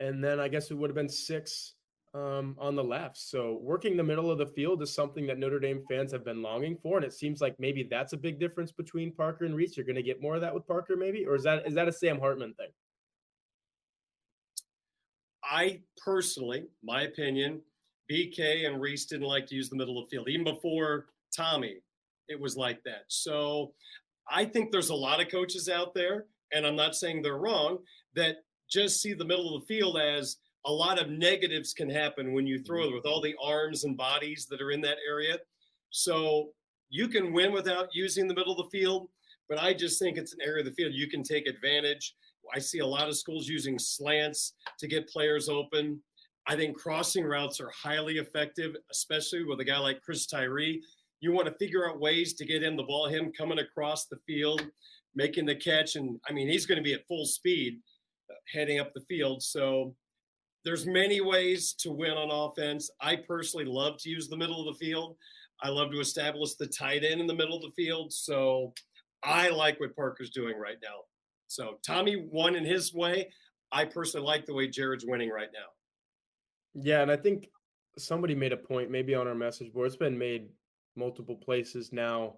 and 0.00 0.22
then 0.22 0.40
I 0.40 0.48
guess 0.48 0.70
it 0.70 0.74
would 0.74 0.90
have 0.90 0.96
been 0.96 1.08
six 1.08 1.74
um, 2.12 2.56
on 2.58 2.74
the 2.74 2.84
left. 2.84 3.16
So 3.16 3.58
working 3.62 3.96
the 3.96 4.02
middle 4.02 4.30
of 4.30 4.38
the 4.38 4.46
field 4.46 4.82
is 4.82 4.92
something 4.92 5.26
that 5.26 5.38
Notre 5.38 5.60
Dame 5.60 5.82
fans 5.88 6.12
have 6.12 6.24
been 6.24 6.42
longing 6.42 6.76
for, 6.82 6.96
and 6.96 7.06
it 7.06 7.12
seems 7.12 7.40
like 7.40 7.54
maybe 7.58 7.86
that's 7.88 8.12
a 8.12 8.16
big 8.16 8.38
difference 8.38 8.72
between 8.72 9.12
Parker 9.12 9.44
and 9.44 9.54
Rees. 9.54 9.76
You're 9.76 9.86
going 9.86 9.96
to 9.96 10.02
get 10.02 10.20
more 10.20 10.34
of 10.34 10.40
that 10.40 10.54
with 10.54 10.66
Parker, 10.66 10.96
maybe, 10.96 11.24
or 11.26 11.36
is 11.36 11.44
that 11.44 11.66
is 11.66 11.74
that 11.74 11.88
a 11.88 11.92
Sam 11.92 12.18
Hartman 12.18 12.54
thing? 12.54 12.70
I 15.42 15.80
personally, 16.04 16.64
my 16.82 17.02
opinion, 17.02 17.62
BK 18.10 18.66
and 18.66 18.80
Rees 18.80 19.06
didn't 19.06 19.26
like 19.26 19.46
to 19.46 19.54
use 19.54 19.68
the 19.68 19.76
middle 19.76 19.98
of 19.98 20.06
the 20.06 20.10
field 20.10 20.28
even 20.28 20.44
before 20.44 21.06
Tommy. 21.34 21.76
It 22.28 22.40
was 22.40 22.56
like 22.56 22.82
that. 22.84 23.04
So 23.08 23.72
I 24.30 24.44
think 24.44 24.70
there's 24.70 24.90
a 24.90 24.94
lot 24.94 25.20
of 25.20 25.30
coaches 25.30 25.68
out 25.68 25.94
there, 25.94 26.26
and 26.52 26.66
I'm 26.66 26.76
not 26.76 26.94
saying 26.94 27.22
they're 27.22 27.38
wrong, 27.38 27.78
that 28.14 28.36
just 28.70 29.00
see 29.00 29.14
the 29.14 29.24
middle 29.24 29.54
of 29.54 29.62
the 29.62 29.66
field 29.66 29.98
as 29.98 30.36
a 30.66 30.72
lot 30.72 31.00
of 31.00 31.08
negatives 31.08 31.72
can 31.72 31.88
happen 31.88 32.32
when 32.32 32.46
you 32.46 32.62
throw 32.62 32.80
mm-hmm. 32.82 32.92
it 32.92 32.94
with 32.96 33.06
all 33.06 33.20
the 33.20 33.34
arms 33.42 33.84
and 33.84 33.96
bodies 33.96 34.46
that 34.50 34.60
are 34.60 34.70
in 34.70 34.80
that 34.82 34.98
area. 35.08 35.38
So 35.90 36.50
you 36.90 37.08
can 37.08 37.32
win 37.32 37.52
without 37.52 37.88
using 37.92 38.28
the 38.28 38.34
middle 38.34 38.58
of 38.58 38.70
the 38.70 38.78
field, 38.78 39.08
but 39.48 39.60
I 39.60 39.72
just 39.72 39.98
think 39.98 40.16
it's 40.16 40.32
an 40.32 40.40
area 40.44 40.60
of 40.60 40.66
the 40.66 40.74
field 40.74 40.92
you 40.94 41.08
can 41.08 41.22
take 41.22 41.46
advantage. 41.46 42.14
I 42.54 42.58
see 42.58 42.80
a 42.80 42.86
lot 42.86 43.08
of 43.08 43.16
schools 43.16 43.48
using 43.48 43.78
slants 43.78 44.54
to 44.78 44.88
get 44.88 45.08
players 45.08 45.48
open. 45.48 46.00
I 46.46 46.56
think 46.56 46.76
crossing 46.76 47.24
routes 47.24 47.60
are 47.60 47.70
highly 47.70 48.18
effective, 48.18 48.74
especially 48.90 49.44
with 49.44 49.60
a 49.60 49.64
guy 49.64 49.78
like 49.78 50.02
Chris 50.02 50.26
Tyree. 50.26 50.82
You 51.20 51.32
want 51.32 51.48
to 51.48 51.54
figure 51.54 51.88
out 51.88 52.00
ways 52.00 52.34
to 52.34 52.46
get 52.46 52.62
him 52.62 52.76
the 52.76 52.82
ball, 52.82 53.06
him 53.06 53.32
coming 53.36 53.58
across 53.58 54.06
the 54.06 54.18
field, 54.26 54.62
making 55.14 55.46
the 55.46 55.54
catch. 55.54 55.96
And 55.96 56.18
I 56.28 56.32
mean, 56.32 56.48
he's 56.48 56.66
going 56.66 56.78
to 56.78 56.82
be 56.82 56.94
at 56.94 57.06
full 57.06 57.26
speed 57.26 57.78
uh, 58.30 58.34
heading 58.52 58.80
up 58.80 58.92
the 58.94 59.02
field. 59.02 59.42
So 59.42 59.94
there's 60.64 60.86
many 60.86 61.20
ways 61.20 61.74
to 61.80 61.90
win 61.90 62.12
on 62.12 62.30
offense. 62.30 62.90
I 63.00 63.16
personally 63.16 63.66
love 63.66 63.98
to 63.98 64.10
use 64.10 64.28
the 64.28 64.36
middle 64.36 64.66
of 64.66 64.74
the 64.74 64.84
field. 64.84 65.16
I 65.62 65.68
love 65.68 65.90
to 65.90 66.00
establish 66.00 66.54
the 66.54 66.66
tight 66.66 67.04
end 67.04 67.20
in 67.20 67.26
the 67.26 67.34
middle 67.34 67.56
of 67.56 67.62
the 67.62 67.82
field. 67.82 68.12
So 68.12 68.72
I 69.22 69.50
like 69.50 69.78
what 69.78 69.94
Parker's 69.94 70.30
doing 70.30 70.58
right 70.58 70.78
now. 70.82 71.00
So 71.48 71.78
Tommy 71.86 72.28
won 72.30 72.56
in 72.56 72.64
his 72.64 72.94
way. 72.94 73.30
I 73.72 73.84
personally 73.84 74.26
like 74.26 74.46
the 74.46 74.54
way 74.54 74.68
Gerard's 74.68 75.04
winning 75.06 75.30
right 75.30 75.50
now. 75.52 75.68
Yeah, 76.74 77.02
and 77.02 77.10
I 77.10 77.16
think 77.16 77.48
somebody 77.98 78.34
made 78.34 78.52
a 78.52 78.56
point, 78.56 78.90
maybe 78.90 79.14
on 79.14 79.26
our 79.26 79.34
message 79.34 79.72
board. 79.72 79.88
It's 79.88 79.96
been 79.96 80.18
made 80.18 80.48
multiple 80.96 81.36
places 81.36 81.92
now. 81.92 82.34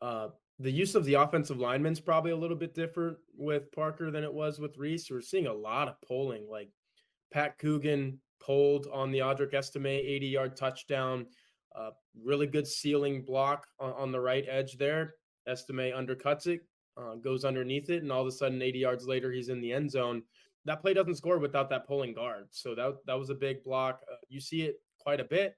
Uh, 0.00 0.28
the 0.58 0.70
use 0.70 0.94
of 0.94 1.04
the 1.04 1.14
offensive 1.14 1.58
linemen's 1.58 2.00
probably 2.00 2.30
a 2.30 2.36
little 2.36 2.56
bit 2.56 2.74
different 2.74 3.16
with 3.36 3.72
Parker 3.72 4.10
than 4.10 4.24
it 4.24 4.32
was 4.32 4.58
with 4.58 4.78
Rees. 4.78 5.08
We're 5.10 5.20
seeing 5.20 5.46
a 5.46 5.52
lot 5.52 5.88
of 5.88 6.00
polling, 6.02 6.46
like 6.50 6.70
Pat 7.32 7.58
Coogan 7.58 8.20
pulled 8.40 8.86
on 8.92 9.10
the 9.10 9.20
Audric 9.20 9.54
Estime 9.54 9.86
80 9.86 10.26
yard 10.26 10.56
touchdown. 10.56 11.26
Uh, 11.74 11.90
really 12.22 12.46
good 12.46 12.66
sealing 12.66 13.24
block 13.24 13.66
on, 13.80 13.92
on, 13.92 14.12
the 14.12 14.20
right 14.20 14.44
edge 14.48 14.76
there. 14.76 15.14
Estime 15.48 15.92
undercuts 15.92 16.46
it, 16.46 16.60
uh, 16.98 17.14
goes 17.14 17.46
underneath 17.46 17.88
it, 17.88 18.02
and 18.02 18.12
all 18.12 18.20
of 18.20 18.26
a 18.26 18.32
sudden, 18.32 18.60
80 18.60 18.78
yards 18.78 19.06
later, 19.06 19.32
he's 19.32 19.48
in 19.48 19.60
the 19.60 19.72
end 19.72 19.90
zone. 19.90 20.22
That 20.64 20.80
play 20.80 20.94
doesn't 20.94 21.16
score 21.16 21.38
without 21.38 21.70
that 21.70 21.86
pulling 21.86 22.14
guard. 22.14 22.48
So 22.50 22.74
that, 22.74 22.96
that 23.06 23.18
was 23.18 23.30
a 23.30 23.34
big 23.34 23.64
block. 23.64 24.00
Uh, 24.10 24.16
you 24.28 24.40
see 24.40 24.62
it 24.62 24.76
quite 25.00 25.20
a 25.20 25.24
bit. 25.24 25.56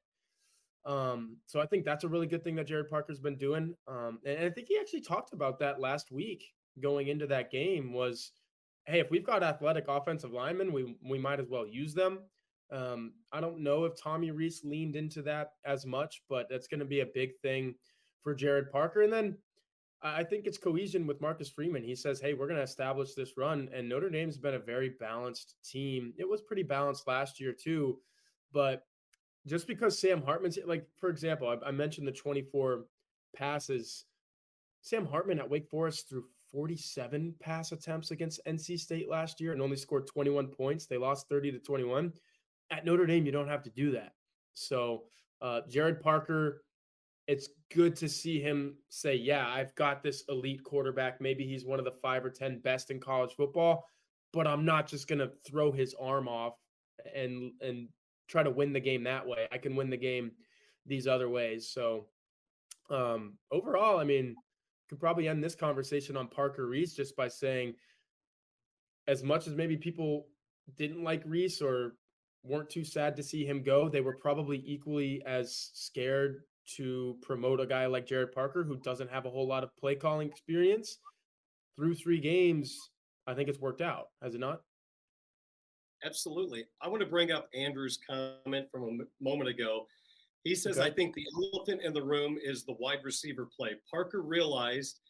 Um, 0.86 1.38
so 1.46 1.60
I 1.60 1.66
think 1.66 1.84
that's 1.84 2.04
a 2.04 2.08
really 2.08 2.26
good 2.26 2.44
thing 2.44 2.56
that 2.56 2.66
Gerard 2.66 2.90
Parker's 2.90 3.20
been 3.20 3.36
doing. 3.36 3.74
Um, 3.88 4.18
and, 4.24 4.38
and 4.38 4.46
I 4.46 4.50
think 4.50 4.68
he 4.68 4.78
actually 4.78 5.00
talked 5.00 5.32
about 5.32 5.58
that 5.60 5.80
last 5.80 6.10
week 6.10 6.44
going 6.80 7.08
into 7.08 7.26
that 7.26 7.50
game 7.50 7.92
was, 7.92 8.32
hey, 8.86 9.00
if 9.00 9.10
we've 9.10 9.24
got 9.24 9.42
athletic 9.42 9.86
offensive 9.88 10.32
linemen, 10.32 10.72
we 10.72 10.96
we 11.02 11.18
might 11.18 11.40
as 11.40 11.48
well 11.48 11.66
use 11.66 11.94
them. 11.94 12.18
Um, 12.72 13.12
I 13.32 13.40
don't 13.40 13.60
know 13.60 13.84
if 13.84 14.00
Tommy 14.00 14.30
Rees 14.30 14.62
leaned 14.64 14.96
into 14.96 15.22
that 15.22 15.52
as 15.64 15.86
much, 15.86 16.22
but 16.28 16.48
that's 16.50 16.66
going 16.66 16.80
to 16.80 16.86
be 16.86 17.00
a 17.00 17.06
big 17.06 17.30
thing 17.42 17.74
for 18.22 18.34
Gerard 18.34 18.70
Parker. 18.72 19.02
And 19.02 19.12
then 19.12 19.36
I 20.04 20.22
think 20.22 20.46
it's 20.46 20.58
cohesion 20.58 21.06
with 21.06 21.22
Marcus 21.22 21.48
Freeman. 21.48 21.82
He 21.82 21.94
says, 21.94 22.20
"Hey, 22.20 22.34
we're 22.34 22.46
going 22.46 22.58
to 22.58 22.62
establish 22.62 23.14
this 23.14 23.38
run." 23.38 23.70
And 23.72 23.88
Notre 23.88 24.10
Dame's 24.10 24.36
been 24.36 24.54
a 24.54 24.58
very 24.58 24.90
balanced 24.90 25.56
team. 25.64 26.12
It 26.18 26.28
was 26.28 26.42
pretty 26.42 26.62
balanced 26.62 27.06
last 27.06 27.40
year 27.40 27.52
too, 27.52 27.98
but 28.52 28.86
just 29.46 29.66
because 29.66 29.98
Sam 29.98 30.22
Hartman's 30.22 30.58
like, 30.66 30.86
for 30.98 31.08
example, 31.08 31.48
I, 31.48 31.68
I 31.68 31.70
mentioned 31.70 32.06
the 32.06 32.12
24 32.12 32.84
passes. 33.34 34.04
Sam 34.82 35.06
Hartman 35.06 35.38
at 35.38 35.48
Wake 35.48 35.68
Forest 35.68 36.08
threw 36.08 36.24
47 36.52 37.34
pass 37.40 37.72
attempts 37.72 38.10
against 38.10 38.44
NC 38.46 38.78
State 38.78 39.08
last 39.08 39.40
year 39.40 39.52
and 39.52 39.62
only 39.62 39.76
scored 39.76 40.06
21 40.06 40.48
points. 40.48 40.86
They 40.86 40.98
lost 40.98 41.28
30 41.28 41.52
to 41.52 41.58
21. 41.58 42.12
At 42.70 42.84
Notre 42.84 43.06
Dame, 43.06 43.26
you 43.26 43.32
don't 43.32 43.48
have 43.48 43.62
to 43.64 43.70
do 43.70 43.90
that. 43.92 44.12
So, 44.52 45.04
uh, 45.42 45.62
Gerard 45.68 46.00
Parker, 46.00 46.62
it's 47.26 47.48
good 47.72 47.96
to 47.96 48.08
see 48.08 48.40
him 48.40 48.76
say, 48.88 49.14
Yeah, 49.14 49.48
I've 49.48 49.74
got 49.74 50.02
this 50.02 50.24
elite 50.28 50.62
quarterback. 50.62 51.20
Maybe 51.20 51.46
he's 51.46 51.64
one 51.64 51.78
of 51.78 51.84
the 51.84 51.92
five 52.02 52.24
or 52.24 52.30
10 52.30 52.60
best 52.60 52.90
in 52.90 53.00
college 53.00 53.34
football, 53.36 53.86
but 54.32 54.46
I'm 54.46 54.64
not 54.64 54.86
just 54.86 55.08
going 55.08 55.20
to 55.20 55.30
throw 55.46 55.72
his 55.72 55.94
arm 56.00 56.28
off 56.28 56.54
and, 57.14 57.52
and 57.60 57.88
try 58.28 58.42
to 58.42 58.50
win 58.50 58.72
the 58.72 58.80
game 58.80 59.04
that 59.04 59.26
way. 59.26 59.48
I 59.52 59.58
can 59.58 59.76
win 59.76 59.90
the 59.90 59.96
game 59.96 60.32
these 60.86 61.06
other 61.06 61.28
ways. 61.28 61.68
So, 61.68 62.06
um, 62.90 63.38
overall, 63.50 63.98
I 63.98 64.04
mean, 64.04 64.36
could 64.88 65.00
probably 65.00 65.28
end 65.28 65.42
this 65.42 65.54
conversation 65.54 66.16
on 66.16 66.28
Parker 66.28 66.66
Rees 66.66 66.94
just 66.94 67.16
by 67.16 67.28
saying, 67.28 67.74
as 69.06 69.22
much 69.22 69.46
as 69.46 69.54
maybe 69.54 69.76
people 69.76 70.26
didn't 70.76 71.02
like 71.02 71.22
Rees 71.24 71.62
or 71.62 71.96
weren't 72.42 72.68
too 72.68 72.84
sad 72.84 73.16
to 73.16 73.22
see 73.22 73.46
him 73.46 73.62
go, 73.62 73.88
they 73.88 74.02
were 74.02 74.16
probably 74.16 74.62
equally 74.66 75.22
as 75.26 75.70
scared 75.72 76.42
to 76.76 77.16
promote 77.22 77.60
a 77.60 77.66
guy 77.66 77.86
like 77.86 78.06
Gerard 78.06 78.32
Parker 78.32 78.64
who 78.64 78.76
doesn't 78.76 79.10
have 79.10 79.26
a 79.26 79.30
whole 79.30 79.46
lot 79.46 79.64
of 79.64 79.76
play 79.76 79.94
calling 79.94 80.28
experience. 80.28 80.98
Through 81.76 81.94
three 81.94 82.20
games, 82.20 82.90
I 83.26 83.34
think 83.34 83.48
it's 83.48 83.60
worked 83.60 83.80
out, 83.80 84.08
has 84.22 84.34
it 84.34 84.40
not? 84.40 84.62
Absolutely. 86.04 86.64
I 86.82 86.88
want 86.88 87.00
to 87.00 87.08
bring 87.08 87.32
up 87.32 87.48
Andrew's 87.54 87.98
comment 88.08 88.66
from 88.70 88.84
a 88.84 89.24
moment 89.24 89.48
ago. 89.48 89.86
He 90.44 90.54
says, 90.54 90.78
okay. 90.78 90.88
I 90.88 90.92
think 90.92 91.14
the 91.14 91.26
elephant 91.54 91.82
in 91.82 91.94
the 91.94 92.02
room 92.02 92.36
is 92.42 92.64
the 92.64 92.76
wide 92.78 92.98
receiver 93.02 93.48
play. 93.56 93.70
Parker 93.90 94.22
realized 94.22 95.00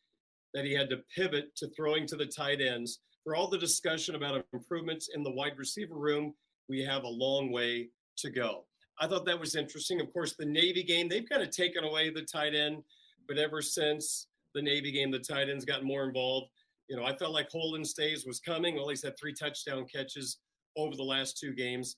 that 0.55 0.65
he 0.65 0.73
had 0.73 0.89
to 0.91 0.99
pivot 1.15 1.55
to 1.57 1.69
throwing 1.77 2.07
to 2.07 2.17
the 2.17 2.27
tight 2.27 2.61
ends. 2.61 3.01
For 3.25 3.35
all 3.35 3.49
the 3.49 3.59
discussion 3.59 4.15
about 4.15 4.45
improvements 4.53 5.11
in 5.15 5.23
the 5.23 5.33
wide 5.33 5.59
receiver 5.59 5.97
room, 5.97 6.35
we 6.69 6.83
have 6.85 7.03
a 7.03 7.09
long 7.09 7.51
way 7.51 7.89
to 8.19 8.31
go. 8.31 8.65
I 9.01 9.07
thought 9.07 9.25
that 9.27 9.39
was 9.39 9.57
interesting. 9.57 10.01
Of 10.01 10.13
course, 10.13 10.35
the 10.35 10.45
Navy 10.45 10.83
game, 10.83 11.09
they've 11.09 11.29
kind 11.29 11.43
of 11.43 11.51
taken 11.51 11.85
away 11.85 12.11
the 12.11 12.23
tight 12.23 12.55
end, 12.55 12.83
but 13.27 13.39
ever 13.39 13.61
since 13.61 14.29
the 14.55 14.63
Navy 14.63 14.93
game, 14.93 15.11
the 15.11 15.19
tight 15.19 15.49
ends 15.49 15.65
got 15.65 15.85
more 15.85 16.05
involved. 16.05 16.49
You 16.89 16.97
know, 16.97 17.05
I 17.05 17.17
felt 17.17 17.33
like 17.33 17.51
Holden 17.51 17.85
Staes 17.85 18.27
was 18.27 18.41
coming. 18.41 18.77
Well, 18.77 18.89
he's 18.89 19.03
had 19.03 19.19
three 19.19 19.33
touchdown 19.33 19.87
catches 19.87 20.39
over 20.77 20.95
the 20.97 21.03
last 21.03 21.39
two 21.39 21.53
games. 21.55 21.97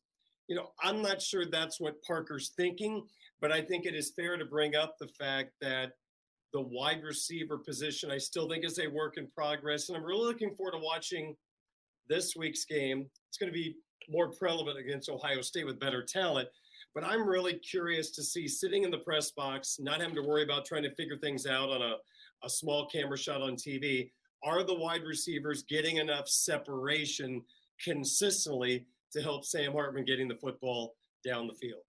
You 0.49 0.57
know, 0.57 0.71
I'm 0.83 1.03
not 1.03 1.21
sure 1.21 1.45
that's 1.45 1.81
what 1.81 2.03
Parker's 2.03 2.53
thinking, 2.57 3.03
but 3.41 3.51
I 3.51 3.61
think 3.61 3.85
it 3.85 3.95
is 3.95 4.13
fair 4.15 4.37
to 4.37 4.45
bring 4.45 4.77
up 4.77 4.97
the 4.99 5.09
fact 5.09 5.51
that 5.61 5.93
the 6.53 6.61
wide 6.61 7.03
receiver 7.03 7.59
position, 7.59 8.11
I 8.11 8.19
still 8.19 8.49
think 8.49 8.65
is 8.65 8.79
a 8.79 8.87
work 8.87 9.19
in 9.19 9.27
progress. 9.27 9.89
And 9.89 9.99
I'm 9.99 10.05
really 10.05 10.25
looking 10.25 10.55
forward 10.55 10.73
to 10.73 10.79
watching 10.79 11.37
this 12.09 12.37
week's 12.37 12.65
game. 12.65 13.11
It's 13.29 13.39
going 13.39 13.53
to 13.53 13.59
be 13.59 13.75
more 14.09 14.31
prevalent 14.31 14.79
against 14.79 15.11
Ohio 15.11 15.43
State 15.43 15.67
with 15.67 15.81
better 15.81 16.03
talent. 16.03 16.49
But 16.97 17.05
I'm 17.05 17.29
really 17.29 17.55
curious 17.59 18.11
to 18.13 18.25
see 18.25 18.49
sitting 18.49 18.83
in 18.83 18.91
the 18.91 18.99
press 18.99 19.31
box, 19.31 19.77
not 19.79 20.01
having 20.01 20.17
to 20.17 20.23
worry 20.23 20.43
about 20.43 20.65
trying 20.65 20.83
to 20.83 20.95
figure 20.95 21.17
things 21.17 21.47
out 21.47 21.69
on 21.69 21.83
a, 21.83 21.95
a 22.43 22.51
small 22.51 22.87
camera 22.87 23.19
shot 23.19 23.43
on 23.43 23.55
TV. 23.55 24.11
Are 24.43 24.65
the 24.65 24.75
wide 24.75 25.05
receivers 25.05 25.63
getting 25.63 25.99
enough 25.99 26.27
separation 26.29 27.43
consistently 27.83 28.87
to 29.13 29.23
help 29.23 29.45
Sam 29.45 29.73
Hartman 29.73 30.05
getting 30.05 30.29
the 30.29 30.35
football 30.35 30.95
down 31.25 31.47
the 31.47 31.55
field. 31.55 31.83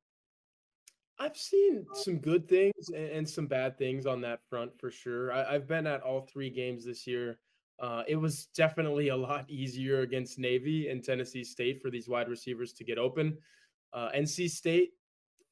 I've 1.19 1.37
seen 1.37 1.85
some 1.93 2.19
good 2.19 2.47
things 2.47 2.89
and 2.95 3.27
some 3.27 3.47
bad 3.47 3.77
things 3.77 4.05
on 4.05 4.21
that 4.21 4.39
front 4.49 4.71
for 4.79 4.91
sure. 4.91 5.31
I, 5.31 5.53
have 5.53 5.67
been 5.67 5.87
at 5.87 6.01
all 6.01 6.21
three 6.21 6.49
games 6.49 6.85
this 6.85 7.07
year. 7.07 7.39
Uh, 7.79 8.03
it 8.07 8.15
was 8.15 8.47
definitely 8.55 9.09
a 9.09 9.15
lot 9.15 9.45
easier 9.49 10.01
against 10.01 10.37
Navy 10.37 10.89
and 10.89 11.03
Tennessee 11.03 11.43
State 11.43 11.81
for 11.81 11.89
these 11.89 12.07
wide 12.07 12.29
receivers 12.29 12.71
to 12.73 12.83
get 12.83 12.97
open. 12.97 13.37
Uh, 13.93 14.09
NC 14.15 14.49
State, 14.49 14.91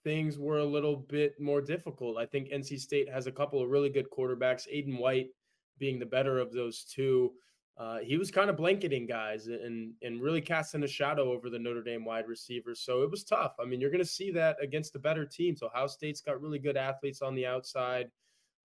things 0.04 0.38
were 0.38 0.60
a 0.60 0.66
little 0.66 0.96
bit 0.96 1.40
more 1.40 1.62
difficult. 1.62 2.18
I 2.18 2.26
think 2.26 2.50
NC 2.50 2.80
State 2.80 3.10
has 3.10 3.28
a 3.28 3.32
couple 3.32 3.62
of 3.62 3.70
really 3.70 3.90
good 3.90 4.08
quarterbacks, 4.10 4.68
Aydan 4.74 5.00
White 5.00 5.30
being 5.78 6.00
the 6.00 6.06
better 6.06 6.40
of 6.40 6.54
those 6.54 6.84
two 6.84 7.34
uh, 7.78 8.00
he 8.00 8.18
was 8.18 8.32
kind 8.32 8.50
of 8.50 8.56
blanketing 8.56 9.06
guys 9.06 9.48
and 9.48 9.94
and 10.02 10.22
really 10.22 10.40
casting 10.40 10.84
a 10.84 10.88
shadow 10.88 11.34
over 11.34 11.50
the 11.50 11.60
Notre 11.60 11.84
Dame 11.84 12.06
wide 12.06 12.28
receivers. 12.28 12.80
So 12.80 13.02
it 13.02 13.12
was 13.12 13.26
tough. 13.26 13.56
I 13.60 13.66
mean, 13.66 13.82
you're 13.82 13.92
going 13.92 14.00
to 14.04 14.10
see 14.10 14.32
that 14.32 14.56
against 14.62 14.94
the 14.94 15.00
better 15.00 15.26
teams. 15.26 15.62
Ohio 15.62 15.88
State's 15.88 16.22
got 16.22 16.42
really 16.42 16.60
good 16.60 16.78
athletes 16.78 17.22
on 17.22 17.36
the 17.36 17.46
outside. 17.46 18.10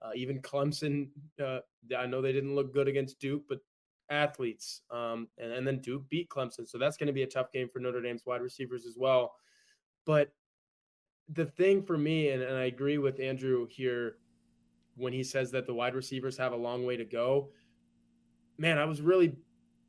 Uh, 0.01 0.11
even 0.15 0.41
Clemson, 0.41 1.09
uh, 1.45 1.59
I 1.97 2.07
know 2.07 2.23
they 2.23 2.33
didn't 2.33 2.55
look 2.55 2.73
good 2.73 2.89
against 2.89 3.19
Duke, 3.19 3.43
but 3.49 3.59
athletes. 4.11 4.83
Um, 4.91 5.29
and, 5.39 5.53
and 5.53 5.67
then 5.67 5.81
Duke 5.81 6.09
beat 6.09 6.31
Clemson. 6.31 6.67
So 6.67 6.79
that's 6.79 6.97
going 6.97 7.09
to 7.09 7.13
be 7.13 7.25
a 7.25 7.27
tough 7.27 7.53
game 7.53 7.69
for 7.71 7.81
Notre 7.81 8.01
Dame's 8.01 8.25
wide 8.25 8.43
receivers 8.43 8.87
as 8.87 8.97
well. 8.97 9.35
But 10.05 10.33
the 11.29 11.47
thing 11.47 11.83
for 11.83 11.97
me, 11.97 12.31
and, 12.31 12.43
and 12.43 12.57
I 12.57 12.65
agree 12.65 12.99
with 12.99 13.21
Andrew 13.21 13.67
here 13.71 14.17
when 14.97 15.13
he 15.13 15.23
says 15.23 15.51
that 15.53 15.67
the 15.67 15.75
wide 15.75 15.95
receivers 15.95 16.37
have 16.37 16.53
a 16.53 16.57
long 16.57 16.85
way 16.85 16.97
to 16.97 17.05
go 17.05 17.51
man, 18.61 18.79
I 18.79 18.85
was 18.85 19.01
really 19.01 19.35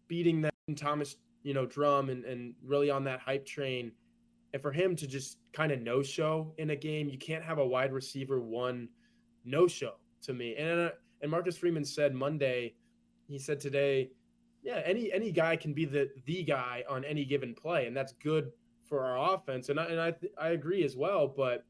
beating 0.07 0.41
that 0.41 0.53
Thomas, 0.75 1.17
you 1.43 1.53
know, 1.53 1.65
drum 1.65 2.09
and, 2.09 2.23
and 2.23 2.55
really 2.63 2.89
on 2.89 3.03
that 3.03 3.19
hype 3.19 3.45
train. 3.45 3.91
And 4.53 4.61
for 4.61 4.71
him 4.71 4.95
to 4.95 5.05
just 5.05 5.37
kind 5.53 5.71
of 5.71 5.81
no 5.81 6.01
show 6.01 6.53
in 6.57 6.71
a 6.71 6.75
game, 6.75 7.09
you 7.09 7.17
can't 7.17 7.43
have 7.43 7.57
a 7.57 7.67
wide 7.67 7.91
receiver 7.91 8.39
one 8.39 8.87
no 9.43 9.67
show 9.67 9.95
to 10.23 10.33
me. 10.33 10.55
And 10.55 10.79
uh, 10.79 10.89
and 11.21 11.29
Marcus 11.29 11.57
Freeman 11.57 11.85
said 11.85 12.15
Monday, 12.15 12.75
he 13.27 13.37
said 13.37 13.59
today, 13.59 14.11
yeah, 14.63 14.81
any 14.85 15.11
any 15.11 15.31
guy 15.31 15.55
can 15.55 15.73
be 15.73 15.85
the 15.85 16.09
the 16.25 16.43
guy 16.43 16.83
on 16.89 17.03
any 17.05 17.25
given 17.25 17.53
play, 17.53 17.87
and 17.87 17.95
that's 17.95 18.13
good 18.13 18.51
for 18.91 19.05
our 19.05 19.35
offense. 19.35 19.69
And 19.69 19.79
I 19.79 19.85
and 19.85 20.01
I 20.01 20.13
I 20.37 20.49
agree 20.49 20.83
as 20.83 20.97
well, 20.97 21.25
but 21.25 21.63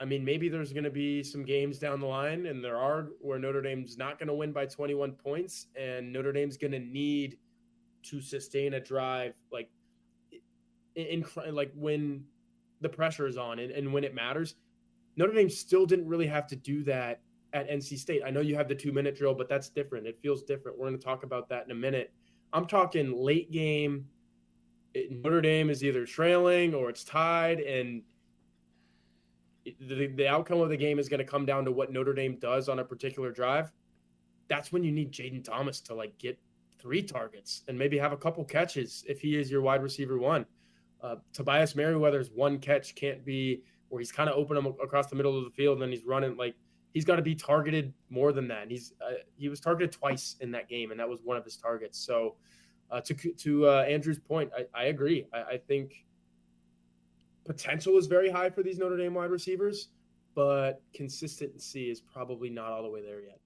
I 0.00 0.04
mean, 0.04 0.24
maybe 0.24 0.48
there's 0.48 0.72
going 0.72 0.84
to 0.84 0.90
be 0.90 1.22
some 1.22 1.44
games 1.44 1.78
down 1.78 2.00
the 2.00 2.06
line, 2.06 2.46
and 2.46 2.62
there 2.62 2.76
are 2.76 3.10
where 3.20 3.38
Notre 3.38 3.62
Dame's 3.62 3.96
not 3.96 4.18
going 4.18 4.26
to 4.26 4.34
win 4.34 4.52
by 4.52 4.66
21 4.66 5.12
points, 5.12 5.68
and 5.80 6.12
Notre 6.12 6.32
Dame's 6.32 6.56
going 6.56 6.72
to 6.72 6.80
need 6.80 7.38
to 8.02 8.20
sustain 8.20 8.74
a 8.74 8.80
drive, 8.80 9.34
like 9.52 9.70
in, 10.96 11.24
in 11.46 11.54
like 11.54 11.70
when 11.76 12.24
the 12.80 12.88
pressure 12.88 13.28
is 13.28 13.38
on 13.38 13.60
and, 13.60 13.70
and 13.70 13.92
when 13.92 14.02
it 14.02 14.12
matters. 14.12 14.56
Notre 15.16 15.32
Dame 15.32 15.48
still 15.48 15.86
didn't 15.86 16.08
really 16.08 16.26
have 16.26 16.48
to 16.48 16.56
do 16.56 16.82
that 16.82 17.20
at 17.52 17.70
NC 17.70 17.96
State. 17.96 18.22
I 18.26 18.30
know 18.30 18.40
you 18.40 18.56
have 18.56 18.66
the 18.66 18.74
two 18.74 18.90
minute 18.90 19.16
drill, 19.16 19.34
but 19.34 19.48
that's 19.48 19.68
different. 19.68 20.08
It 20.08 20.18
feels 20.20 20.42
different. 20.42 20.76
We're 20.76 20.88
going 20.88 20.98
to 20.98 21.04
talk 21.04 21.22
about 21.22 21.48
that 21.50 21.64
in 21.64 21.70
a 21.70 21.76
minute. 21.76 22.12
I'm 22.52 22.66
talking 22.66 23.16
late 23.16 23.52
game. 23.52 24.06
Notre 25.10 25.40
Dame 25.40 25.70
is 25.70 25.82
either 25.82 26.06
trailing 26.06 26.74
or 26.74 26.88
it's 26.88 27.04
tied, 27.04 27.60
and 27.60 28.02
the, 29.64 30.06
the 30.08 30.28
outcome 30.28 30.60
of 30.60 30.68
the 30.68 30.76
game 30.76 30.98
is 30.98 31.08
going 31.08 31.18
to 31.18 31.24
come 31.24 31.46
down 31.46 31.64
to 31.64 31.72
what 31.72 31.92
Notre 31.92 32.14
Dame 32.14 32.36
does 32.36 32.68
on 32.68 32.78
a 32.78 32.84
particular 32.84 33.30
drive. 33.30 33.72
That's 34.48 34.72
when 34.72 34.84
you 34.84 34.92
need 34.92 35.10
Jayden 35.10 35.42
Thomas 35.42 35.80
to 35.82 35.94
like 35.94 36.16
get 36.18 36.38
three 36.78 37.02
targets 37.02 37.62
and 37.66 37.78
maybe 37.78 37.96
have 37.98 38.12
a 38.12 38.16
couple 38.16 38.44
catches 38.44 39.04
if 39.08 39.20
he 39.20 39.36
is 39.36 39.50
your 39.50 39.62
wide 39.62 39.82
receiver 39.82 40.18
one. 40.18 40.44
Uh, 41.02 41.16
Tobias 41.32 41.74
Merriweather's 41.74 42.30
one 42.30 42.58
catch 42.58 42.94
can't 42.94 43.24
be 43.24 43.62
where 43.88 44.00
he's 44.00 44.12
kind 44.12 44.28
of 44.28 44.36
open 44.36 44.56
across 44.82 45.06
the 45.06 45.16
middle 45.16 45.36
of 45.38 45.44
the 45.44 45.50
field 45.50 45.82
and 45.82 45.92
he's 45.92 46.04
running 46.04 46.36
like 46.36 46.54
he's 46.92 47.04
got 47.04 47.16
to 47.16 47.22
be 47.22 47.34
targeted 47.34 47.92
more 48.10 48.32
than 48.32 48.48
that. 48.48 48.70
He's 48.70 48.92
uh, 49.00 49.14
he 49.36 49.48
was 49.48 49.60
targeted 49.60 49.92
twice 49.92 50.36
in 50.40 50.50
that 50.52 50.68
game 50.68 50.90
and 50.90 51.00
that 51.00 51.08
was 51.08 51.20
one 51.22 51.36
of 51.36 51.44
his 51.44 51.56
targets. 51.56 51.98
So 51.98 52.36
uh, 52.90 53.00
to 53.02 53.14
to 53.14 53.66
uh, 53.66 53.82
Andrew's 53.88 54.18
point, 54.18 54.50
I, 54.56 54.66
I 54.74 54.84
agree. 54.84 55.26
I, 55.32 55.42
I 55.42 55.56
think 55.56 56.04
potential 57.44 57.96
is 57.96 58.06
very 58.06 58.30
high 58.30 58.50
for 58.50 58.62
these 58.62 58.78
Notre 58.78 58.96
Dame 58.96 59.14
wide 59.14 59.30
receivers, 59.30 59.88
but 60.34 60.82
consistency 60.92 61.90
is 61.90 62.00
probably 62.00 62.50
not 62.50 62.72
all 62.72 62.82
the 62.82 62.88
way 62.88 63.02
there 63.02 63.20
yet. 63.20 63.38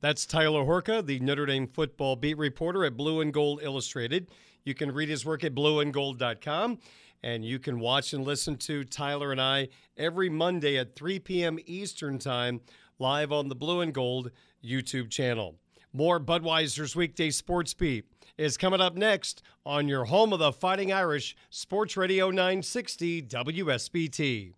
That's 0.00 0.26
Tyler 0.26 0.64
Horka, 0.64 1.04
the 1.04 1.18
Notre 1.20 1.46
Dame 1.46 1.66
football 1.66 2.14
beat 2.16 2.36
reporter 2.36 2.84
at 2.84 2.96
Blue 2.96 3.22
and 3.22 3.32
Gold 3.32 3.60
Illustrated. 3.62 4.28
You 4.64 4.74
can 4.74 4.92
read 4.92 5.08
his 5.08 5.24
work 5.24 5.44
at 5.44 5.54
blueandgold.com. 5.54 6.78
And 7.22 7.42
you 7.42 7.58
can 7.58 7.80
watch 7.80 8.12
and 8.12 8.22
listen 8.22 8.58
to 8.58 8.84
Tyler 8.84 9.32
and 9.32 9.40
I 9.40 9.68
every 9.96 10.28
Monday 10.28 10.76
at 10.76 10.94
3 10.94 11.20
p.m. 11.20 11.58
Eastern 11.64 12.18
Time, 12.18 12.60
live 12.98 13.32
on 13.32 13.48
the 13.48 13.54
Blue 13.54 13.80
and 13.80 13.94
Gold 13.94 14.30
YouTube 14.62 15.08
channel. 15.08 15.56
More 15.96 16.18
Budweiser's 16.18 16.96
Weekday 16.96 17.30
Sports 17.30 17.72
Beat 17.72 18.04
is 18.36 18.56
coming 18.56 18.80
up 18.80 18.96
next 18.96 19.44
on 19.64 19.86
your 19.86 20.06
home 20.06 20.32
of 20.32 20.40
the 20.40 20.50
Fighting 20.50 20.92
Irish, 20.92 21.36
Sports 21.50 21.96
Radio 21.96 22.30
960 22.30 23.22
WSBT. 23.22 24.54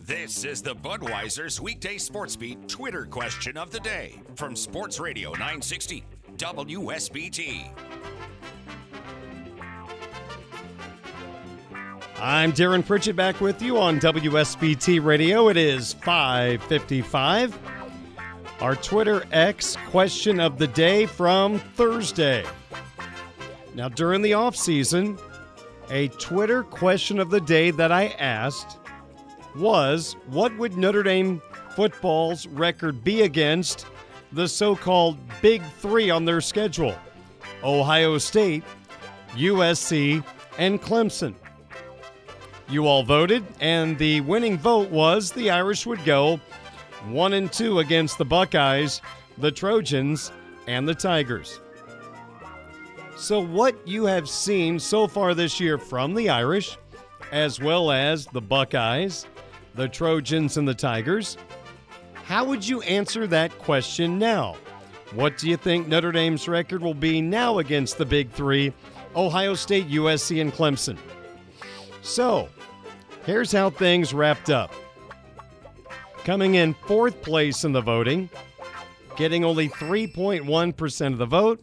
This 0.00 0.44
is 0.44 0.62
the 0.62 0.74
Budweiser's 0.74 1.60
Weekday 1.60 1.98
Sports 1.98 2.34
Beat 2.34 2.66
Twitter 2.66 3.04
question 3.04 3.58
of 3.58 3.70
the 3.72 3.80
day 3.80 4.14
from 4.36 4.56
Sports 4.56 4.98
Radio 4.98 5.32
960 5.32 6.02
WSBT. 6.38 7.68
I'm 12.18 12.52
Darin 12.52 12.82
Pritchett 12.82 13.16
back 13.16 13.38
with 13.42 13.60
you 13.60 13.76
on 13.76 14.00
WSBT 14.00 15.04
Radio. 15.04 15.50
It 15.50 15.58
is 15.58 15.92
555. 15.92 17.75
Our 18.60 18.74
Twitter 18.74 19.22
X 19.32 19.76
question 19.90 20.40
of 20.40 20.56
the 20.56 20.66
day 20.66 21.04
from 21.04 21.58
Thursday. 21.58 22.42
Now, 23.74 23.90
during 23.90 24.22
the 24.22 24.32
off 24.32 24.56
season, 24.56 25.18
a 25.90 26.08
Twitter 26.08 26.62
question 26.62 27.18
of 27.18 27.28
the 27.28 27.40
day 27.40 27.70
that 27.72 27.92
I 27.92 28.06
asked 28.18 28.78
was 29.54 30.16
what 30.28 30.56
would 30.56 30.78
Notre 30.78 31.02
Dame 31.02 31.42
football's 31.74 32.46
record 32.46 33.04
be 33.04 33.22
against 33.22 33.84
the 34.32 34.48
so 34.48 34.74
called 34.74 35.18
Big 35.42 35.62
Three 35.78 36.08
on 36.08 36.24
their 36.24 36.40
schedule 36.40 36.94
Ohio 37.62 38.16
State, 38.16 38.64
USC, 39.34 40.24
and 40.56 40.80
Clemson? 40.80 41.34
You 42.70 42.86
all 42.86 43.02
voted, 43.02 43.44
and 43.60 43.98
the 43.98 44.22
winning 44.22 44.56
vote 44.56 44.88
was 44.88 45.30
the 45.30 45.50
Irish 45.50 45.84
would 45.84 46.04
go 46.06 46.40
one 47.10 47.32
and 47.34 47.52
two 47.52 47.78
against 47.78 48.18
the 48.18 48.24
Buckeyes, 48.24 49.00
the 49.38 49.50
Trojans, 49.50 50.32
and 50.66 50.88
the 50.88 50.94
Tigers. 50.94 51.60
So, 53.16 53.40
what 53.40 53.76
you 53.86 54.04
have 54.04 54.28
seen 54.28 54.78
so 54.78 55.06
far 55.06 55.34
this 55.34 55.58
year 55.58 55.78
from 55.78 56.14
the 56.14 56.28
Irish, 56.28 56.76
as 57.32 57.60
well 57.60 57.90
as 57.90 58.26
the 58.26 58.40
Buckeyes, 58.40 59.26
the 59.74 59.88
Trojans, 59.88 60.56
and 60.58 60.68
the 60.68 60.74
Tigers, 60.74 61.36
how 62.14 62.44
would 62.44 62.66
you 62.66 62.82
answer 62.82 63.26
that 63.28 63.56
question 63.58 64.18
now? 64.18 64.56
What 65.14 65.38
do 65.38 65.48
you 65.48 65.56
think 65.56 65.86
Notre 65.86 66.12
Dame's 66.12 66.48
record 66.48 66.82
will 66.82 66.94
be 66.94 67.22
now 67.22 67.58
against 67.58 67.96
the 67.96 68.04
Big 68.04 68.30
Three 68.32 68.72
Ohio 69.14 69.54
State, 69.54 69.88
USC, 69.88 70.40
and 70.40 70.52
Clemson? 70.52 70.98
So, 72.02 72.48
here's 73.24 73.52
how 73.52 73.70
things 73.70 74.12
wrapped 74.12 74.50
up. 74.50 74.74
Coming 76.26 76.56
in 76.56 76.74
fourth 76.74 77.22
place 77.22 77.62
in 77.62 77.70
the 77.70 77.80
voting, 77.80 78.28
getting 79.16 79.44
only 79.44 79.68
3.1% 79.68 81.12
of 81.12 81.18
the 81.18 81.24
vote, 81.24 81.60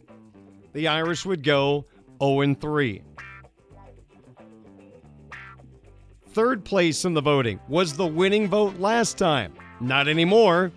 the 0.72 0.88
Irish 0.88 1.26
would 1.26 1.42
go 1.42 1.84
0 2.18 2.54
3. 2.54 3.02
Third 6.30 6.64
place 6.64 7.04
in 7.04 7.12
the 7.12 7.20
voting 7.20 7.60
was 7.68 7.94
the 7.94 8.06
winning 8.06 8.48
vote 8.48 8.78
last 8.78 9.18
time. 9.18 9.52
Not 9.82 10.08
anymore. 10.08 10.72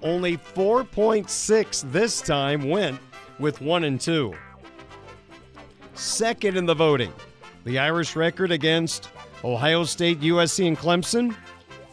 Only 0.00 0.38
4.6 0.38 1.92
this 1.92 2.22
time 2.22 2.70
went 2.70 2.98
with 3.38 3.60
1 3.60 3.84
and 3.84 4.00
2. 4.00 4.32
Second 5.92 6.56
in 6.56 6.64
the 6.64 6.74
voting, 6.74 7.12
the 7.64 7.78
Irish 7.78 8.16
record 8.16 8.50
against 8.50 9.10
Ohio 9.44 9.84
State, 9.84 10.20
USC, 10.20 10.66
and 10.66 10.78
Clemson, 10.78 11.36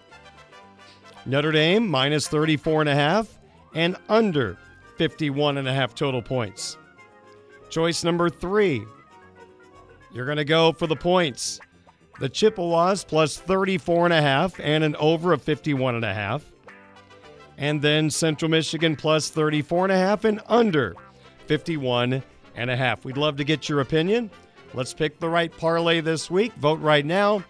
Notre 1.26 1.52
Dame 1.52 1.86
minus 1.88 2.28
34 2.28 2.82
and 2.82 2.88
a 2.88 2.94
half 2.94 3.38
and 3.74 3.96
under 4.08 4.56
51 4.96 5.58
and 5.58 5.68
a 5.68 5.72
half 5.72 5.94
total 5.94 6.22
points. 6.22 6.78
Choice 7.68 8.04
number 8.04 8.30
3 8.30 8.84
You're 10.12 10.26
going 10.26 10.36
to 10.36 10.44
go 10.44 10.72
for 10.72 10.86
the 10.86 10.96
points. 10.96 11.60
The 12.20 12.28
Chippewas 12.28 13.04
plus 13.04 13.38
34 13.38 14.06
and 14.06 14.14
a 14.14 14.22
half 14.22 14.58
and 14.60 14.84
an 14.84 14.96
over 14.96 15.32
of 15.32 15.42
51 15.42 15.96
and 15.96 16.04
a 16.04 16.14
half. 16.14 16.44
And 17.58 17.82
then 17.82 18.10
Central 18.10 18.50
Michigan 18.50 18.96
plus 18.96 19.30
34 19.30 19.86
and 19.86 19.92
a 19.92 19.96
half 19.96 20.24
and 20.24 20.40
under 20.46 20.94
51 21.46 22.22
and 22.56 22.70
a 22.70 22.76
half. 22.76 23.04
We'd 23.04 23.16
love 23.16 23.36
to 23.36 23.44
get 23.44 23.68
your 23.68 23.80
opinion. 23.80 24.30
Let's 24.72 24.94
pick 24.94 25.20
the 25.20 25.28
right 25.28 25.56
parlay 25.56 26.00
this 26.00 26.30
week. 26.30 26.52
Vote 26.54 26.80
right 26.80 27.04
now 27.04 27.44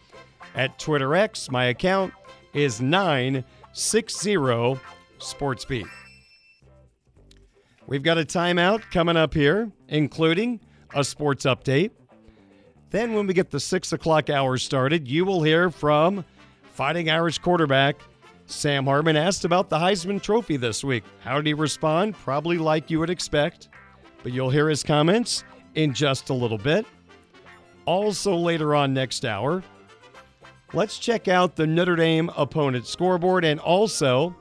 at 0.55 0.79
Twitter 0.79 1.15
X. 1.15 1.51
My 1.51 1.67
account 1.67 2.12
is 2.53 2.81
960 2.81 4.37
SportsBeat. 5.19 5.89
We've 7.87 8.03
got 8.03 8.19
a 8.19 8.25
timeout 8.25 8.91
coming 8.91 9.17
up 9.17 9.35
here, 9.35 9.71
including 9.89 10.61
a 10.95 11.05
sports 11.05 11.45
update. 11.45 11.91
Then, 12.95 13.12
when 13.12 13.26
we 13.26 13.34
get 13.34 13.51
the 13.51 13.59
six 13.59 13.92
o'clock 13.92 14.30
hour 14.30 14.57
started, 14.57 15.09
you 15.09 15.24
will 15.24 15.42
hear 15.42 15.68
from 15.68 16.24
Fighting 16.74 17.11
Irish 17.11 17.38
quarterback 17.38 17.97
Sam 18.47 18.84
Hartman. 18.84 19.16
Asked 19.16 19.45
about 19.45 19.68
the 19.68 19.76
Heisman 19.76 20.22
Trophy 20.22 20.57
this 20.57 20.84
week. 20.84 21.03
How 21.24 21.34
did 21.34 21.47
he 21.47 21.55
respond? 21.55 22.14
Probably 22.14 22.57
like 22.57 22.92
you 22.92 23.01
would 23.01 23.11
expect, 23.11 23.68
but 24.22 24.30
you'll 24.30 24.49
hear 24.49 24.68
his 24.68 24.84
comments 24.84 25.42
in 25.74 25.92
just 25.92 26.30
a 26.30 26.34
little 26.34 26.57
bit. 26.57 26.86
Also, 27.84 28.36
later 28.36 28.76
on 28.76 28.95
next 28.95 29.24
hour, 29.24 29.64
let's 30.72 30.97
check 30.97 31.26
out 31.26 31.57
the 31.57 31.66
Notre 31.66 31.97
Dame 31.97 32.30
opponent 32.36 32.86
scoreboard 32.86 33.45
and 33.45 33.59
also 33.59 34.36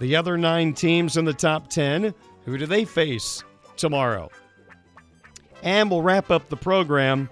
the 0.00 0.14
other 0.14 0.36
nine 0.36 0.74
teams 0.74 1.16
in 1.16 1.24
the 1.24 1.32
top 1.32 1.70
10. 1.70 2.12
Who 2.44 2.58
do 2.58 2.66
they 2.66 2.84
face 2.84 3.42
tomorrow? 3.78 4.30
And 5.62 5.90
we'll 5.90 6.02
wrap 6.02 6.30
up 6.30 6.50
the 6.50 6.58
program 6.58 7.30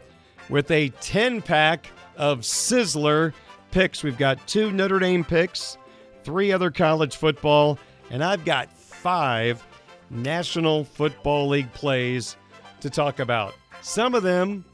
with 0.49 0.70
a 0.70 0.88
10 1.01 1.43
pack 1.43 1.86
of 2.16 2.40
Sizzler 2.40 3.32
picks. 3.70 4.03
We've 4.03 4.18
got 4.18 4.47
two 4.47 4.70
Notre 4.70 4.99
Dame 4.99 5.24
picks, 5.24 5.78
three 6.24 6.53
other 6.53 6.70
college 6.70 7.16
football, 7.16 7.78
and 8.11 8.22
I've 8.22 8.45
got 8.45 8.72
five 8.72 9.64
National 10.11 10.84
Football 10.84 11.49
League 11.49 11.72
plays 11.72 12.36
to 12.80 12.90
talk 12.90 13.18
about. 13.18 13.55
Some 13.80 14.14
of 14.14 14.22
them 14.22 14.64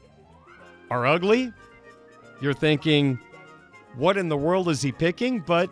are 0.91 1.05
ugly. 1.05 1.53
You're 2.41 2.53
thinking, 2.53 3.19
what 3.95 4.17
in 4.17 4.29
the 4.29 4.37
world 4.37 4.69
is 4.69 4.81
he 4.81 4.91
picking? 4.91 5.39
But 5.39 5.69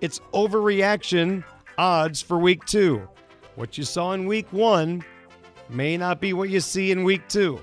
it's 0.00 0.20
overreaction 0.32 1.44
odds 1.76 2.22
for 2.22 2.38
week 2.38 2.64
two. 2.64 3.06
What 3.56 3.76
you 3.76 3.84
saw 3.84 4.12
in 4.12 4.26
week 4.26 4.50
one 4.52 5.04
may 5.68 5.96
not 5.96 6.20
be 6.20 6.32
what 6.32 6.48
you 6.48 6.60
see 6.60 6.90
in 6.90 7.04
week 7.04 7.28
two. 7.28 7.60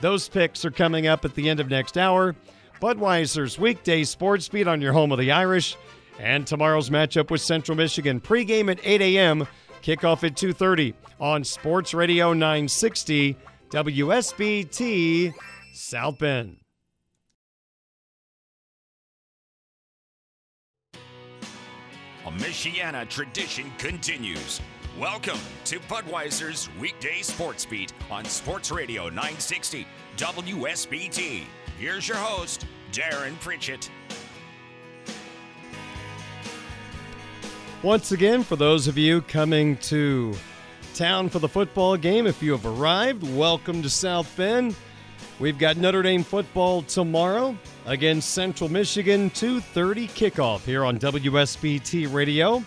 Those 0.00 0.28
picks 0.28 0.64
are 0.64 0.70
coming 0.70 1.06
up 1.06 1.24
at 1.24 1.34
the 1.34 1.48
end 1.48 1.60
of 1.60 1.68
next 1.68 1.98
hour. 1.98 2.34
Budweiser's 2.80 3.58
weekday 3.58 4.04
sports 4.04 4.48
beat 4.48 4.66
on 4.66 4.80
your 4.80 4.94
home 4.94 5.12
of 5.12 5.18
the 5.18 5.30
Irish, 5.32 5.76
and 6.18 6.46
tomorrow's 6.46 6.88
matchup 6.88 7.30
with 7.30 7.42
Central 7.42 7.76
Michigan 7.76 8.20
pregame 8.20 8.70
at 8.70 8.80
8 8.82 9.02
a.m. 9.02 9.46
Kickoff 9.82 10.24
at 10.24 10.36
2:30 10.36 10.94
on 11.20 11.44
Sports 11.44 11.92
Radio 11.92 12.32
960 12.32 13.36
WSBT 13.70 15.34
South 15.72 16.18
Bend. 16.18 16.56
A 22.26 22.30
Michiana 22.32 23.08
tradition 23.08 23.70
continues. 23.78 24.60
Welcome 25.00 25.38
to 25.64 25.80
Budweiser's 25.80 26.68
weekday 26.78 27.22
sports 27.22 27.64
beat 27.64 27.90
on 28.10 28.26
Sports 28.26 28.70
Radio 28.70 29.04
960 29.04 29.86
WSBT. 30.18 31.44
Here's 31.78 32.06
your 32.06 32.18
host, 32.18 32.66
Darin 32.92 33.34
Pritchett. 33.36 33.90
Once 37.82 38.12
again, 38.12 38.42
for 38.42 38.56
those 38.56 38.88
of 38.88 38.98
you 38.98 39.22
coming 39.22 39.78
to 39.78 40.34
town 40.94 41.30
for 41.30 41.38
the 41.38 41.48
football 41.48 41.96
game, 41.96 42.26
if 42.26 42.42
you 42.42 42.52
have 42.52 42.66
arrived, 42.66 43.22
welcome 43.34 43.80
to 43.80 43.88
South 43.88 44.30
Bend. 44.36 44.76
We've 45.38 45.56
got 45.56 45.78
Notre 45.78 46.02
Dame 46.02 46.24
football 46.24 46.82
tomorrow 46.82 47.56
against 47.86 48.34
Central 48.34 48.68
Michigan, 48.68 49.30
2:30 49.30 50.08
kickoff 50.08 50.66
here 50.66 50.84
on 50.84 50.98
WSBT 50.98 52.06
Radio. 52.12 52.62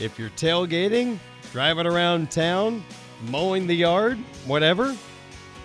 If 0.00 0.18
you're 0.18 0.30
tailgating, 0.30 1.18
driving 1.52 1.86
around 1.86 2.30
town, 2.30 2.82
mowing 3.30 3.66
the 3.66 3.74
yard, 3.74 4.16
whatever, 4.46 4.96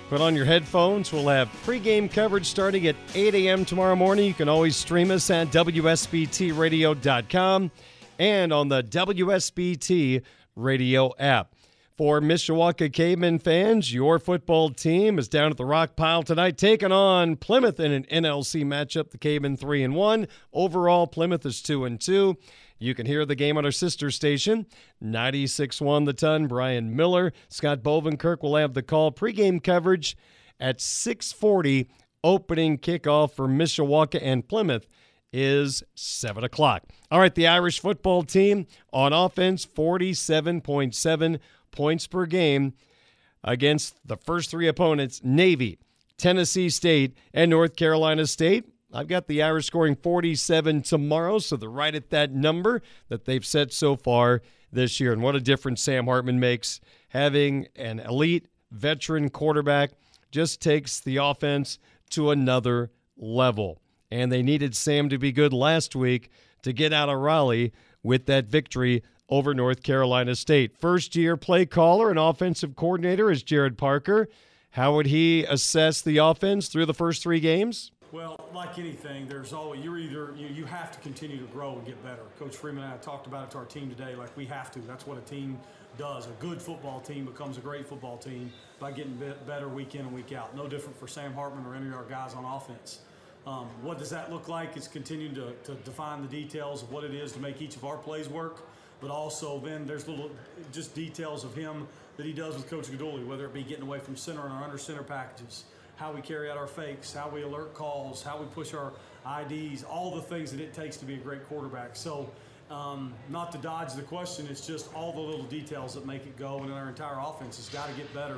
put 0.10 0.20
on 0.22 0.36
your 0.36 0.46
headphones. 0.46 1.14
We'll 1.14 1.28
have 1.28 1.50
pregame 1.66 2.12
coverage 2.12 2.48
starting 2.48 2.88
at 2.88 2.96
8 3.14 3.36
a.m. 3.36 3.64
tomorrow 3.64 3.96
morning. 3.96 4.26
You 4.26 4.34
can 4.34 4.50
always 4.50 4.76
stream 4.76 5.12
us 5.12 5.30
at 5.30 5.50
WSBTRadio.com 5.50 7.72
and 8.20 8.54
on 8.54 8.70
the 8.70 8.84
WSBT 8.84 10.22
radio 10.56 11.12
app. 11.20 11.53
For 11.96 12.20
Mishawaka 12.20 12.92
Caveman 12.92 13.38
fans, 13.38 13.94
your 13.94 14.18
football 14.18 14.72
team 14.72 15.20
is 15.20 15.28
down 15.28 15.52
at 15.52 15.58
the 15.58 15.66
Rock 15.66 15.96
Pile 15.96 16.24
tonight, 16.24 16.58
taking 16.58 16.92
on 16.92 17.36
Plymouth 17.36 17.80
in 17.80 17.92
an 17.92 18.06
NLC 18.06 18.66
matchup. 18.66 19.12
The 19.12 19.20
Cavemen 19.20 19.58
three 19.58 19.84
and 19.84 19.94
one. 19.94 20.28
Overall, 20.52 21.06
Plymouth 21.06 21.46
is 21.46 21.62
two 21.62 21.86
and 21.86 22.02
two. 22.02 22.38
You 22.80 22.96
can 22.96 23.06
hear 23.06 23.28
the 23.28 23.36
game 23.36 23.60
on 23.60 23.66
our 23.66 23.72
sister 23.72 24.10
station, 24.10 24.66
96.1 25.04 26.06
The 26.06 26.14
Ton. 26.14 26.48
Brian 26.48 26.96
Miller, 26.96 27.32
Scott 27.48 27.84
Bovenkirk 27.84 28.42
will 28.42 28.56
have 28.56 28.74
the 28.74 28.82
call. 28.82 29.12
Pregame 29.12 29.64
coverage 29.64 30.18
at 30.60 30.82
640. 30.82 31.88
Opening 32.24 32.80
kickoff 32.80 33.34
for 33.34 33.48
Mishawaka 33.48 34.20
and 34.20 34.48
Plymouth 34.48 34.88
is 35.32 35.84
7 35.94 36.44
o'clock. 36.44 36.86
All 37.12 37.20
right, 37.20 37.36
the 37.36 37.48
Irish 37.48 37.80
football 37.80 38.24
team 38.24 38.66
on 38.92 39.14
offense, 39.14 39.66
47.7 39.66 41.40
points 41.74 42.08
per 42.08 42.26
game 42.26 42.74
against 43.44 43.96
the 44.08 44.16
first 44.16 44.50
three 44.50 44.68
opponents 44.68 45.20
Navy, 45.24 45.80
Tennessee 46.18 46.70
State, 46.70 47.18
and 47.34 47.52
North 47.52 47.76
Carolina 47.76 48.26
State. 48.26 48.70
I've 48.94 49.08
got 49.08 49.28
the 49.28 49.42
Irish 49.42 49.66
scoring 49.66 49.96
47 49.96 50.84
tomorrow, 50.84 51.40
so 51.40 51.58
they're 51.58 51.68
right 51.68 51.96
at 51.96 52.12
that 52.12 52.32
number 52.32 52.82
that 53.10 53.26
they've 53.26 53.46
set 53.46 53.74
so 53.74 53.96
far 53.96 54.42
this 54.72 55.00
year. 55.00 55.12
And 55.12 55.22
what 55.22 55.36
a 55.36 55.42
difference 55.42 55.82
Sam 55.82 56.06
Hartman 56.06 56.40
makes 56.40 56.80
having 57.10 57.68
an 57.76 58.00
elite 58.00 58.48
veteran 58.72 59.30
quarterback 59.30 59.92
just 60.32 60.62
takes 60.62 61.00
the 61.00 61.18
offense 61.18 61.80
to 62.12 62.32
another 62.32 62.92
level. 63.18 63.82
And 64.12 64.32
they 64.32 64.44
needed 64.44 64.76
Sam 64.76 65.10
to 65.10 65.18
be 65.18 65.32
good 65.32 65.54
last 65.54 65.96
week 65.96 66.30
to 66.62 66.72
get 66.72 66.94
out 66.94 67.10
of 67.10 67.20
Raleigh 67.20 67.74
with 68.04 68.26
that 68.28 68.46
victory 68.46 69.04
over 69.34 69.56
North 69.56 69.82
Carolina 69.82 70.36
State. 70.36 70.78
First 70.78 71.16
year 71.16 71.36
play 71.36 71.66
caller 71.66 72.12
and 72.12 72.20
offensive 72.20 72.76
coordinator 72.76 73.32
is 73.32 73.42
Gerard 73.42 73.80
Parker. 73.80 74.30
How 74.70 74.94
would 74.94 75.08
he 75.08 75.44
assess 75.46 76.04
the 76.04 76.18
offense 76.18 76.68
through 76.68 76.86
the 76.86 76.94
first 76.94 77.24
three 77.24 77.40
games? 77.40 77.92
Well, 78.12 78.48
like 78.54 78.78
anything, 78.78 79.28
there's 79.28 79.52
always 79.52 79.84
you're 79.84 79.98
either 79.98 80.36
you, 80.38 80.50
you 80.50 80.66
have 80.66 80.92
to 80.92 81.00
continue 81.00 81.40
to 81.40 81.48
grow 81.52 81.74
and 81.74 81.84
get 81.84 82.02
better. 82.04 82.22
Coach 82.38 82.56
Freeman 82.56 82.84
and 82.84 82.94
I 82.94 82.98
talked 82.98 83.26
about 83.26 83.46
it 83.46 83.52
to 83.52 83.58
our 83.58 83.66
team 83.66 83.90
today. 83.90 84.14
Like 84.14 84.38
we 84.38 84.46
have 84.46 84.70
to. 84.74 84.80
That's 84.82 85.08
what 85.08 85.18
a 85.18 85.22
team 85.22 85.60
does. 85.98 86.28
A 86.28 86.32
good 86.40 86.62
football 86.62 87.00
team 87.00 87.26
becomes 87.26 87.58
a 87.58 87.62
great 87.62 87.88
football 87.88 88.18
team 88.18 88.52
by 88.80 88.92
getting 88.92 89.20
better 89.48 89.68
week 89.68 89.96
in 89.96 90.02
and 90.02 90.14
week 90.14 90.32
out. 90.32 90.56
No 90.56 90.68
different 90.68 90.96
for 91.00 91.08
Sam 91.08 91.34
Hartman 91.34 91.66
or 91.66 91.74
any 91.74 91.88
of 91.88 91.96
our 91.96 92.04
guys 92.04 92.36
on 92.36 92.46
offense. 92.46 93.00
Um, 93.48 93.68
what 93.82 93.98
does 93.98 94.12
that 94.12 94.32
look 94.32 94.48
like? 94.48 94.78
It's 94.78 94.88
continuing 94.88 95.34
to, 95.34 95.54
to 95.64 95.74
define 95.84 96.22
the 96.22 96.28
details 96.28 96.84
of 96.84 96.92
what 96.92 97.04
it 97.04 97.16
is 97.16 97.32
to 97.32 97.40
make 97.40 97.64
each 97.64 97.76
of 97.76 97.84
our 97.84 97.98
plays 97.98 98.30
work 98.30 98.62
but 99.04 99.12
also 99.12 99.60
then 99.60 99.86
there's 99.86 100.08
little 100.08 100.32
just 100.72 100.96
details 100.96 101.44
of 101.44 101.54
him 101.54 101.86
that 102.16 102.26
he 102.26 102.32
does 102.32 102.56
with 102.56 102.70
Coach 102.70 102.86
Guidugli, 102.86 103.26
whether 103.28 103.46
it 103.46 103.54
be 103.54 103.62
getting 103.62 103.84
away 103.84 104.00
from 104.00 104.16
center 104.16 104.44
and 104.44 104.54
our 104.54 104.64
under 104.64 104.78
center 104.78 105.04
packages, 105.04 105.66
how 105.98 106.14
we 106.14 106.22
carry 106.22 106.50
out 106.50 106.58
our 106.58 106.68
fakes, 106.68 107.14
how 107.14 107.28
we 107.28 107.44
alert 107.44 107.74
calls, 107.74 108.24
how 108.24 108.40
we 108.40 108.46
push 108.48 108.74
our 108.74 108.94
IDs, 109.42 109.84
all 109.84 110.16
the 110.16 110.22
things 110.22 110.52
that 110.52 110.62
it 110.62 110.74
takes 110.74 110.96
to 110.98 111.06
be 111.06 111.16
a 111.16 111.18
great 111.18 111.46
quarterback. 111.50 111.98
So, 111.98 112.30
um, 112.72 113.14
not 113.30 113.52
to 113.52 113.58
dodge 113.58 113.94
the 113.94 114.04
question, 114.04 114.48
it's 114.50 114.66
just 114.66 114.92
all 114.96 115.12
the 115.12 115.20
little 115.20 115.46
details 115.46 115.94
that 115.96 116.06
make 116.06 116.26
it 116.26 116.38
go, 116.38 116.60
and 116.60 116.72
our 116.72 116.88
entire 116.88 117.20
offense 117.20 117.58
has 117.58 117.68
got 117.68 117.90
to 117.90 117.94
get 117.96 118.12
better 118.14 118.38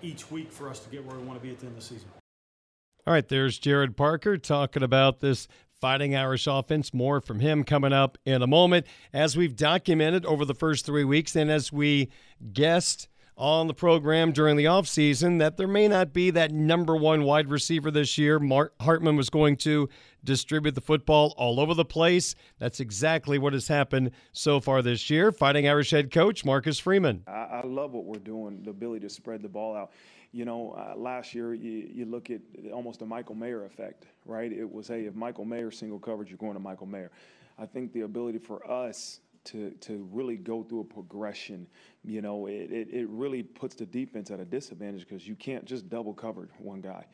each 0.00 0.30
week 0.30 0.50
for 0.50 0.70
us 0.70 0.80
to 0.80 0.88
get 0.88 1.04
where 1.04 1.16
we 1.16 1.24
want 1.24 1.38
to 1.38 1.46
be 1.46 1.52
at 1.52 1.60
the 1.60 1.66
end 1.66 1.76
of 1.76 1.82
the 1.82 1.86
season. 1.86 2.08
All 3.06 3.12
right, 3.12 3.28
there's 3.28 3.58
Gerard 3.58 3.96
Parker 3.96 4.36
talking 4.38 4.82
about 4.82 5.20
this 5.20 5.46
Fighting 5.80 6.16
Irish 6.16 6.46
offense. 6.46 6.94
More 6.94 7.20
from 7.20 7.40
him 7.40 7.62
coming 7.62 7.92
up 7.92 8.16
in 8.24 8.40
a 8.40 8.46
moment. 8.46 8.86
As 9.12 9.36
we've 9.36 9.54
documented 9.54 10.24
over 10.24 10.46
the 10.46 10.54
first 10.54 10.86
three 10.86 11.04
weeks, 11.04 11.36
and 11.36 11.50
as 11.50 11.70
we 11.70 12.08
guessed 12.54 13.08
on 13.36 13.66
the 13.66 13.74
program 13.74 14.32
during 14.32 14.56
the 14.56 14.64
offseason, 14.64 15.38
that 15.38 15.58
there 15.58 15.68
may 15.68 15.86
not 15.86 16.14
be 16.14 16.30
that 16.30 16.50
number 16.50 16.96
one 16.96 17.24
wide 17.24 17.50
receiver 17.50 17.90
this 17.90 18.16
year. 18.16 18.38
Mark 18.38 18.72
Hartman 18.80 19.16
was 19.16 19.28
going 19.28 19.56
to 19.56 19.90
distribute 20.24 20.74
the 20.74 20.80
football 20.80 21.34
all 21.36 21.60
over 21.60 21.74
the 21.74 21.84
place. 21.84 22.34
That's 22.58 22.80
exactly 22.80 23.36
what 23.36 23.52
has 23.52 23.68
happened 23.68 24.12
so 24.32 24.60
far 24.60 24.80
this 24.80 25.10
year. 25.10 25.30
Fighting 25.30 25.68
Irish 25.68 25.90
head 25.90 26.10
coach 26.10 26.42
Marcus 26.42 26.78
Freeman. 26.78 27.22
I, 27.26 27.60
I 27.62 27.66
love 27.66 27.92
what 27.92 28.06
we're 28.06 28.18
doing, 28.18 28.62
the 28.62 28.70
ability 28.70 29.06
to 29.06 29.10
spread 29.10 29.42
the 29.42 29.50
ball 29.50 29.76
out 29.76 29.90
you 30.36 30.44
know, 30.44 30.72
uh, 30.72 30.94
last 30.98 31.34
year 31.34 31.54
you, 31.54 31.88
you 31.90 32.04
look 32.04 32.28
at 32.28 32.42
almost 32.70 33.00
a 33.00 33.06
Michael 33.06 33.34
Mayer 33.34 33.64
effect, 33.64 34.04
right? 34.26 34.52
It 34.52 34.70
was, 34.70 34.88
hey, 34.88 35.06
if 35.06 35.14
Michael 35.14 35.46
Mayer 35.46 35.70
single 35.70 35.98
coverage, 35.98 36.28
you're 36.28 36.36
going 36.36 36.52
to 36.52 36.60
Michael 36.60 36.86
Mayer. 36.86 37.10
I 37.58 37.64
think 37.64 37.94
the 37.94 38.02
ability 38.02 38.38
for 38.38 38.70
us 38.70 39.20
to 39.44 39.70
to 39.80 40.06
really 40.12 40.36
go 40.36 40.62
through 40.62 40.80
a 40.80 40.84
progression, 40.84 41.66
you 42.04 42.20
know, 42.20 42.48
it, 42.48 42.70
it, 42.70 42.88
it 42.92 43.08
really 43.08 43.44
puts 43.44 43.76
the 43.76 43.86
defense 43.86 44.30
at 44.30 44.38
a 44.38 44.44
disadvantage 44.44 45.08
because 45.08 45.26
you 45.26 45.36
can't 45.36 45.64
just 45.64 45.88
double 45.88 46.12
cover 46.12 46.50
one 46.58 46.82
guy. 46.82 47.06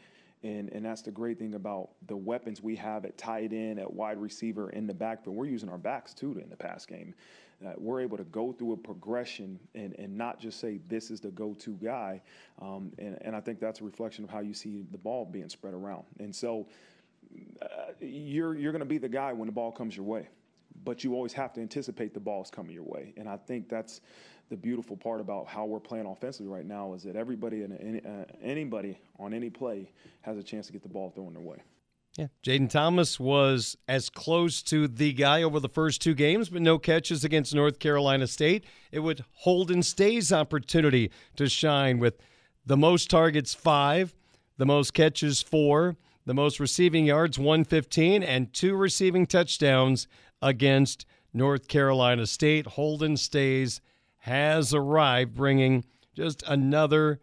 And, 0.42 0.70
and 0.70 0.84
that's 0.84 1.02
the 1.02 1.12
great 1.12 1.38
thing 1.38 1.54
about 1.54 1.90
the 2.08 2.16
weapons 2.16 2.60
we 2.60 2.74
have 2.74 3.04
at 3.04 3.16
tight 3.16 3.52
end, 3.52 3.78
at 3.78 3.92
wide 3.92 4.20
receiver, 4.20 4.70
in 4.70 4.88
the 4.88 4.94
backfield. 4.94 5.36
We're 5.36 5.46
using 5.46 5.68
our 5.68 5.78
backs 5.78 6.12
too 6.12 6.36
in 6.42 6.50
the 6.50 6.56
pass 6.56 6.84
game 6.84 7.14
uh, 7.66 7.72
we're 7.76 8.00
able 8.00 8.16
to 8.16 8.24
go 8.24 8.52
through 8.52 8.72
a 8.72 8.76
progression 8.76 9.58
and, 9.74 9.94
and 9.98 10.16
not 10.16 10.40
just 10.40 10.60
say 10.60 10.80
this 10.88 11.10
is 11.10 11.20
the 11.20 11.30
go-to 11.30 11.72
guy. 11.82 12.20
Um, 12.60 12.92
and, 12.98 13.18
and 13.22 13.36
I 13.36 13.40
think 13.40 13.60
that's 13.60 13.80
a 13.80 13.84
reflection 13.84 14.24
of 14.24 14.30
how 14.30 14.40
you 14.40 14.54
see 14.54 14.84
the 14.90 14.98
ball 14.98 15.24
being 15.24 15.48
spread 15.48 15.74
around. 15.74 16.04
And 16.18 16.34
so 16.34 16.66
uh, 17.60 17.66
you're, 18.00 18.56
you're 18.56 18.72
going 18.72 18.80
to 18.80 18.86
be 18.86 18.98
the 18.98 19.08
guy 19.08 19.32
when 19.32 19.46
the 19.46 19.52
ball 19.52 19.72
comes 19.72 19.96
your 19.96 20.06
way. 20.06 20.28
But 20.84 21.04
you 21.04 21.14
always 21.14 21.32
have 21.34 21.52
to 21.54 21.60
anticipate 21.60 22.14
the 22.14 22.20
balls 22.20 22.50
coming 22.50 22.72
your 22.72 22.84
way. 22.84 23.12
And 23.16 23.28
I 23.28 23.36
think 23.36 23.68
that's 23.68 24.00
the 24.48 24.56
beautiful 24.56 24.96
part 24.96 25.20
about 25.20 25.46
how 25.46 25.64
we're 25.64 25.80
playing 25.80 26.06
offensively 26.06 26.52
right 26.52 26.66
now 26.66 26.94
is 26.94 27.02
that 27.04 27.16
everybody 27.16 27.62
and 27.62 27.78
any, 27.80 28.00
uh, 28.04 28.24
anybody 28.42 28.98
on 29.18 29.32
any 29.32 29.48
play 29.48 29.90
has 30.22 30.36
a 30.36 30.42
chance 30.42 30.66
to 30.66 30.72
get 30.72 30.82
the 30.82 30.88
ball 30.88 31.10
thrown 31.10 31.32
their 31.32 31.42
way. 31.42 31.58
Yeah, 32.16 32.26
Jayden 32.44 32.68
Thomas 32.68 33.18
was 33.18 33.76
as 33.88 34.10
close 34.10 34.62
to 34.64 34.86
the 34.86 35.14
guy 35.14 35.42
over 35.42 35.58
the 35.58 35.68
first 35.68 36.02
two 36.02 36.14
games, 36.14 36.50
but 36.50 36.60
no 36.60 36.78
catches 36.78 37.24
against 37.24 37.54
North 37.54 37.78
Carolina 37.78 38.26
State. 38.26 38.64
It 38.90 38.98
would 38.98 39.24
Holden 39.32 39.82
Staes's 39.82 40.30
opportunity 40.30 41.10
to 41.36 41.48
shine 41.48 41.98
with 41.98 42.18
The 42.66 42.76
most 42.76 43.08
targets, 43.08 43.54
five. 43.54 44.14
The 44.58 44.66
most 44.66 44.92
catches, 44.92 45.40
four. 45.40 45.96
The 46.26 46.34
most 46.34 46.60
receiving 46.60 47.06
yards, 47.06 47.38
115, 47.38 48.22
and 48.22 48.52
two 48.52 48.76
receiving 48.76 49.26
touchdowns 49.26 50.06
against 50.42 51.06
North 51.32 51.66
Carolina 51.66 52.26
State. 52.26 52.66
Holden 52.66 53.16
Staes 53.16 53.80
has 54.18 54.74
arrived, 54.74 55.34
bringing 55.34 55.84
just 56.14 56.42
another 56.46 57.20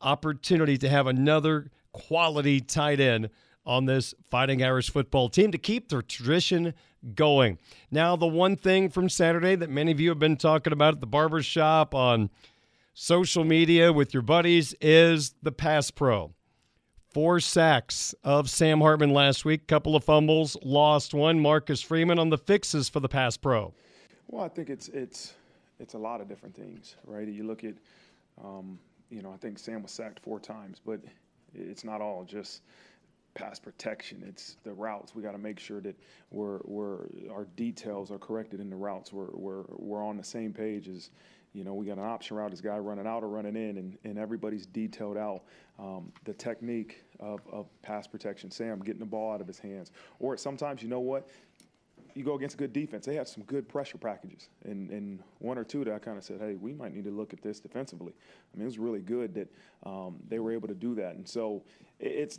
opportunity 0.00 0.78
to 0.78 0.88
have 0.88 1.06
another 1.06 1.70
quality 1.92 2.60
tight 2.60 3.00
end 3.00 3.28
on 3.64 3.86
this 3.86 4.14
Fighting 4.30 4.62
Irish 4.62 4.90
football 4.90 5.28
team 5.28 5.52
to 5.52 5.58
keep 5.58 5.88
their 5.88 6.02
tradition 6.02 6.74
going. 7.14 7.58
Now, 7.90 8.16
the 8.16 8.26
one 8.26 8.56
thing 8.56 8.90
from 8.90 9.08
Saturday 9.08 9.54
that 9.56 9.70
many 9.70 9.92
of 9.92 10.00
you 10.00 10.08
have 10.10 10.18
been 10.18 10.36
talking 10.36 10.72
about 10.72 10.94
at 10.94 11.00
the 11.00 11.06
barber 11.06 11.42
shop 11.42 11.94
on 11.94 12.30
social 12.94 13.44
media 13.44 13.92
with 13.92 14.12
your 14.12 14.22
buddies 14.22 14.74
is 14.80 15.34
the 15.42 15.52
pass 15.52 15.90
pro. 15.90 16.32
Four 17.12 17.40
sacks 17.40 18.14
of 18.22 18.48
Sam 18.48 18.80
Hartman 18.80 19.12
last 19.12 19.44
week, 19.44 19.66
couple 19.66 19.96
of 19.96 20.04
fumbles, 20.04 20.56
lost 20.62 21.12
one. 21.12 21.40
Marcus 21.40 21.82
Freeman 21.82 22.18
on 22.20 22.30
the 22.30 22.38
fixes 22.38 22.88
for 22.88 23.00
the 23.00 23.08
pass 23.08 23.36
pro. 23.36 23.74
Well, 24.28 24.44
I 24.44 24.48
think 24.48 24.70
it's 24.70 24.88
it's 24.88 25.34
it's 25.80 25.94
a 25.94 25.98
lot 25.98 26.20
of 26.20 26.28
different 26.28 26.54
things, 26.54 26.94
right? 27.04 27.26
You 27.26 27.44
look 27.44 27.64
at, 27.64 27.74
um, 28.44 28.78
you 29.10 29.22
know, 29.22 29.32
I 29.32 29.36
think 29.38 29.58
Sam 29.58 29.82
was 29.82 29.90
sacked 29.90 30.20
four 30.20 30.38
times, 30.38 30.80
but 30.84 31.00
it's 31.52 31.82
not 31.82 32.00
all 32.00 32.22
just 32.22 32.62
pass 33.34 33.58
protection. 33.58 34.24
It's 34.26 34.56
the 34.64 34.72
routes. 34.72 35.14
We 35.14 35.22
got 35.22 35.32
to 35.32 35.38
make 35.38 35.58
sure 35.58 35.80
that 35.80 35.96
we're, 36.30 36.60
we're 36.64 37.06
our 37.30 37.46
details 37.56 38.10
are 38.10 38.18
corrected 38.18 38.60
in 38.60 38.70
the 38.70 38.76
routes. 38.76 39.12
We're, 39.12 39.30
we're, 39.32 39.64
we're 39.68 40.04
on 40.04 40.16
the 40.16 40.24
same 40.24 40.52
page 40.52 40.88
as, 40.88 41.10
you 41.52 41.64
know, 41.64 41.74
we 41.74 41.86
got 41.86 41.98
an 41.98 42.04
option 42.04 42.36
route, 42.36 42.50
this 42.50 42.60
guy 42.60 42.78
running 42.78 43.06
out 43.06 43.22
or 43.22 43.28
running 43.28 43.56
in, 43.56 43.78
and, 43.78 43.98
and 44.04 44.18
everybody's 44.18 44.66
detailed 44.66 45.16
out 45.16 45.42
um, 45.78 46.12
the 46.24 46.34
technique 46.34 47.02
of, 47.18 47.40
of 47.52 47.66
pass 47.82 48.06
protection. 48.06 48.50
Sam 48.50 48.80
getting 48.80 49.00
the 49.00 49.06
ball 49.06 49.32
out 49.32 49.40
of 49.40 49.46
his 49.46 49.58
hands. 49.58 49.90
Or 50.18 50.36
sometimes, 50.36 50.82
you 50.82 50.88
know 50.88 51.00
what? 51.00 51.28
you 52.14 52.24
go 52.24 52.34
against 52.34 52.54
a 52.54 52.58
good 52.58 52.72
defense. 52.72 53.06
They 53.06 53.14
had 53.14 53.28
some 53.28 53.44
good 53.44 53.68
pressure 53.68 53.98
packages, 53.98 54.48
and, 54.64 54.90
and 54.90 55.22
one 55.38 55.58
or 55.58 55.64
two 55.64 55.84
that 55.84 55.94
I 55.94 55.98
kind 55.98 56.18
of 56.18 56.24
said, 56.24 56.40
hey, 56.40 56.56
we 56.56 56.72
might 56.72 56.94
need 56.94 57.04
to 57.04 57.10
look 57.10 57.32
at 57.32 57.42
this 57.42 57.60
defensively. 57.60 58.12
I 58.12 58.56
mean, 58.56 58.62
it 58.62 58.66
was 58.66 58.78
really 58.78 59.00
good 59.00 59.34
that 59.34 59.48
um, 59.84 60.16
they 60.28 60.38
were 60.38 60.52
able 60.52 60.68
to 60.68 60.74
do 60.74 60.94
that. 60.96 61.14
And 61.14 61.28
so 61.28 61.62
it's 62.00 62.38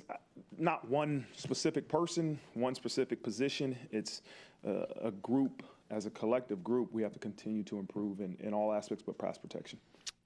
not 0.57 0.87
one 0.89 1.25
specific 1.35 1.87
person, 1.87 2.39
one 2.53 2.75
specific 2.75 3.23
position. 3.23 3.77
It's 3.91 4.21
a, 4.65 4.85
a 5.03 5.11
group, 5.11 5.63
as 5.89 6.05
a 6.05 6.09
collective 6.09 6.63
group, 6.63 6.91
we 6.91 7.01
have 7.03 7.13
to 7.13 7.19
continue 7.19 7.63
to 7.63 7.79
improve 7.79 8.19
in, 8.19 8.37
in 8.39 8.53
all 8.53 8.73
aspects 8.73 9.03
but 9.05 9.17
pass 9.17 9.37
protection. 9.37 9.79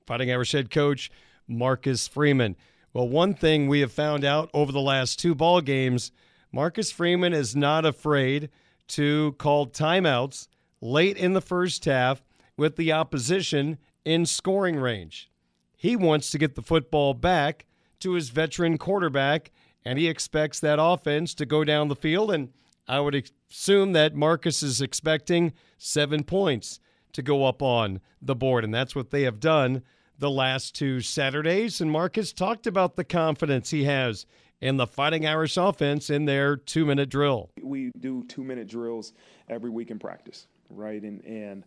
Fighting 0.07 0.31
Irish 0.31 0.51
head 0.51 0.69
coach 0.69 1.11
Marcus 1.47 2.07
Freeman. 2.07 2.55
Well, 2.93 3.09
one 3.09 3.33
thing 3.33 3.67
we 3.67 3.81
have 3.81 3.91
found 3.91 4.23
out 4.23 4.49
over 4.53 4.71
the 4.71 4.79
last 4.79 5.19
two 5.19 5.35
ball 5.35 5.61
games, 5.61 6.11
Marcus 6.51 6.91
Freeman 6.91 7.33
is 7.33 7.55
not 7.55 7.85
afraid– 7.85 8.49
to 8.87 9.35
call 9.37 9.67
timeouts 9.67 10.47
late 10.81 11.17
in 11.17 11.33
the 11.33 11.41
first 11.41 11.85
half 11.85 12.23
with 12.57 12.75
the 12.75 12.91
opposition 12.91 13.77
in 14.03 14.25
scoring 14.25 14.77
range. 14.77 15.31
He 15.75 15.95
wants 15.95 16.29
to 16.31 16.37
get 16.37 16.55
the 16.55 16.61
football 16.61 17.13
back 17.13 17.65
to 18.05 18.13
his 18.13 18.29
veteran 18.29 18.77
quarterback, 18.77 19.51
and 19.83 19.97
he 19.97 20.07
expects 20.07 20.59
that 20.59 20.77
offense 20.79 21.33
to 21.33 21.43
go 21.43 21.63
down 21.63 21.87
the 21.87 21.95
field. 21.95 22.31
And 22.31 22.49
I 22.87 22.99
would 22.99 23.31
assume 23.49 23.93
that 23.93 24.13
Marcus 24.13 24.61
is 24.61 24.79
expecting 24.79 25.53
seven 25.79 26.23
points 26.23 26.79
to 27.13 27.23
go 27.23 27.45
up 27.45 27.63
on 27.63 27.99
the 28.21 28.35
board, 28.35 28.63
and 28.63 28.71
that's 28.71 28.95
what 28.95 29.09
they 29.09 29.23
have 29.23 29.39
done 29.39 29.81
the 30.19 30.29
last 30.29 30.75
two 30.75 31.01
Saturdays. 31.01 31.81
And 31.81 31.89
Marcus 31.89 32.31
talked 32.31 32.67
about 32.67 32.95
the 32.95 33.03
confidence 33.03 33.71
he 33.71 33.85
has 33.85 34.27
in 34.61 34.77
the 34.77 34.85
Fighting 34.85 35.25
Irish 35.25 35.57
offense 35.57 36.11
in 36.11 36.25
their 36.25 36.55
two 36.55 36.85
minute 36.85 37.09
drill. 37.09 37.49
We 37.59 37.91
do 37.99 38.23
two 38.27 38.43
minute 38.43 38.67
drills 38.67 39.13
every 39.49 39.71
week 39.71 39.89
in 39.89 39.97
practice, 39.97 40.45
right? 40.69 41.01
And, 41.01 41.25
and 41.25 41.63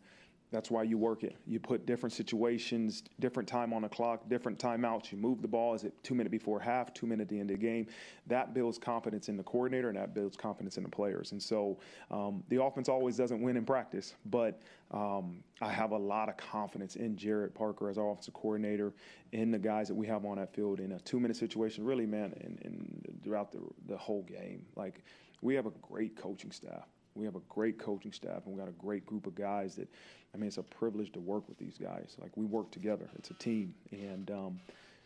that's 0.50 0.70
why 0.70 0.82
you 0.82 0.96
work 0.96 1.24
it. 1.24 1.36
You 1.46 1.60
put 1.60 1.84
different 1.84 2.12
situations, 2.12 3.02
different 3.20 3.48
time 3.48 3.72
on 3.72 3.82
the 3.82 3.88
clock, 3.88 4.28
different 4.28 4.58
timeouts. 4.58 5.12
You 5.12 5.18
move 5.18 5.42
the 5.42 5.48
ball. 5.48 5.74
Is 5.74 5.84
it 5.84 5.92
two 6.02 6.14
minutes 6.14 6.30
before 6.30 6.58
half, 6.58 6.94
two 6.94 7.06
minutes 7.06 7.26
at 7.26 7.28
the 7.28 7.40
end 7.40 7.50
of 7.50 7.60
the 7.60 7.66
game? 7.66 7.86
That 8.26 8.54
builds 8.54 8.78
confidence 8.78 9.28
in 9.28 9.36
the 9.36 9.42
coordinator 9.42 9.88
and 9.88 9.98
that 9.98 10.14
builds 10.14 10.36
confidence 10.36 10.78
in 10.78 10.84
the 10.84 10.88
players. 10.88 11.32
And 11.32 11.42
so 11.42 11.78
um, 12.10 12.42
the 12.48 12.62
offense 12.62 12.88
always 12.88 13.16
doesn't 13.16 13.42
win 13.42 13.58
in 13.58 13.66
practice, 13.66 14.14
but 14.26 14.62
um, 14.90 15.42
I 15.60 15.70
have 15.70 15.90
a 15.90 15.98
lot 15.98 16.30
of 16.30 16.38
confidence 16.38 16.96
in 16.96 17.16
Gerard 17.16 17.54
Parker 17.54 17.90
as 17.90 17.98
our 17.98 18.10
offensive 18.10 18.32
coordinator, 18.32 18.94
in 19.32 19.50
the 19.50 19.58
guys 19.58 19.88
that 19.88 19.94
we 19.94 20.06
have 20.06 20.24
on 20.24 20.38
that 20.38 20.54
field 20.54 20.80
in 20.80 20.92
a 20.92 21.00
two 21.00 21.20
minute 21.20 21.36
situation, 21.36 21.84
really, 21.84 22.06
man, 22.06 22.32
and, 22.40 22.58
and 22.64 23.20
throughout 23.22 23.52
the, 23.52 23.60
the 23.86 23.96
whole 23.96 24.22
game. 24.22 24.64
Like, 24.76 25.04
we 25.42 25.54
have 25.54 25.66
a 25.66 25.72
great 25.82 26.16
coaching 26.16 26.50
staff. 26.50 26.88
We 27.14 27.24
have 27.24 27.36
a 27.36 27.42
great 27.48 27.78
coaching 27.78 28.12
staff, 28.12 28.46
and 28.46 28.54
we 28.54 28.60
got 28.60 28.68
a 28.68 28.72
great 28.72 29.04
group 29.04 29.26
of 29.26 29.34
guys 29.34 29.74
that 29.76 29.88
I 30.34 30.36
mean, 30.36 30.48
it's 30.48 30.58
a 30.58 30.62
privilege 30.62 31.12
to 31.12 31.20
work 31.20 31.48
with 31.48 31.58
these 31.58 31.78
guys. 31.78 32.16
Like 32.20 32.36
we 32.36 32.44
work 32.44 32.70
together. 32.70 33.08
It's 33.16 33.30
a 33.30 33.34
team, 33.34 33.74
and 33.90 34.30
um, 34.30 34.60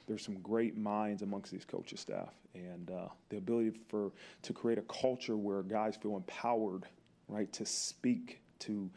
there's 0.06 0.24
some 0.24 0.38
great 0.40 0.76
minds 0.76 1.22
amongst 1.22 1.52
these 1.52 1.64
coaches 1.64 2.00
staff, 2.00 2.34
and 2.54 2.90
uh, 2.90 3.08
the 3.28 3.38
ability 3.38 3.72
for 3.88 4.10
to 4.42 4.52
create 4.52 4.78
a 4.78 4.82
culture 4.82 5.36
where 5.36 5.62
guys 5.62 5.96
feel 5.96 6.16
empowered, 6.16 6.84
right, 7.28 7.52
to 7.52 7.64
speak 7.64 8.40
to. 8.60 8.90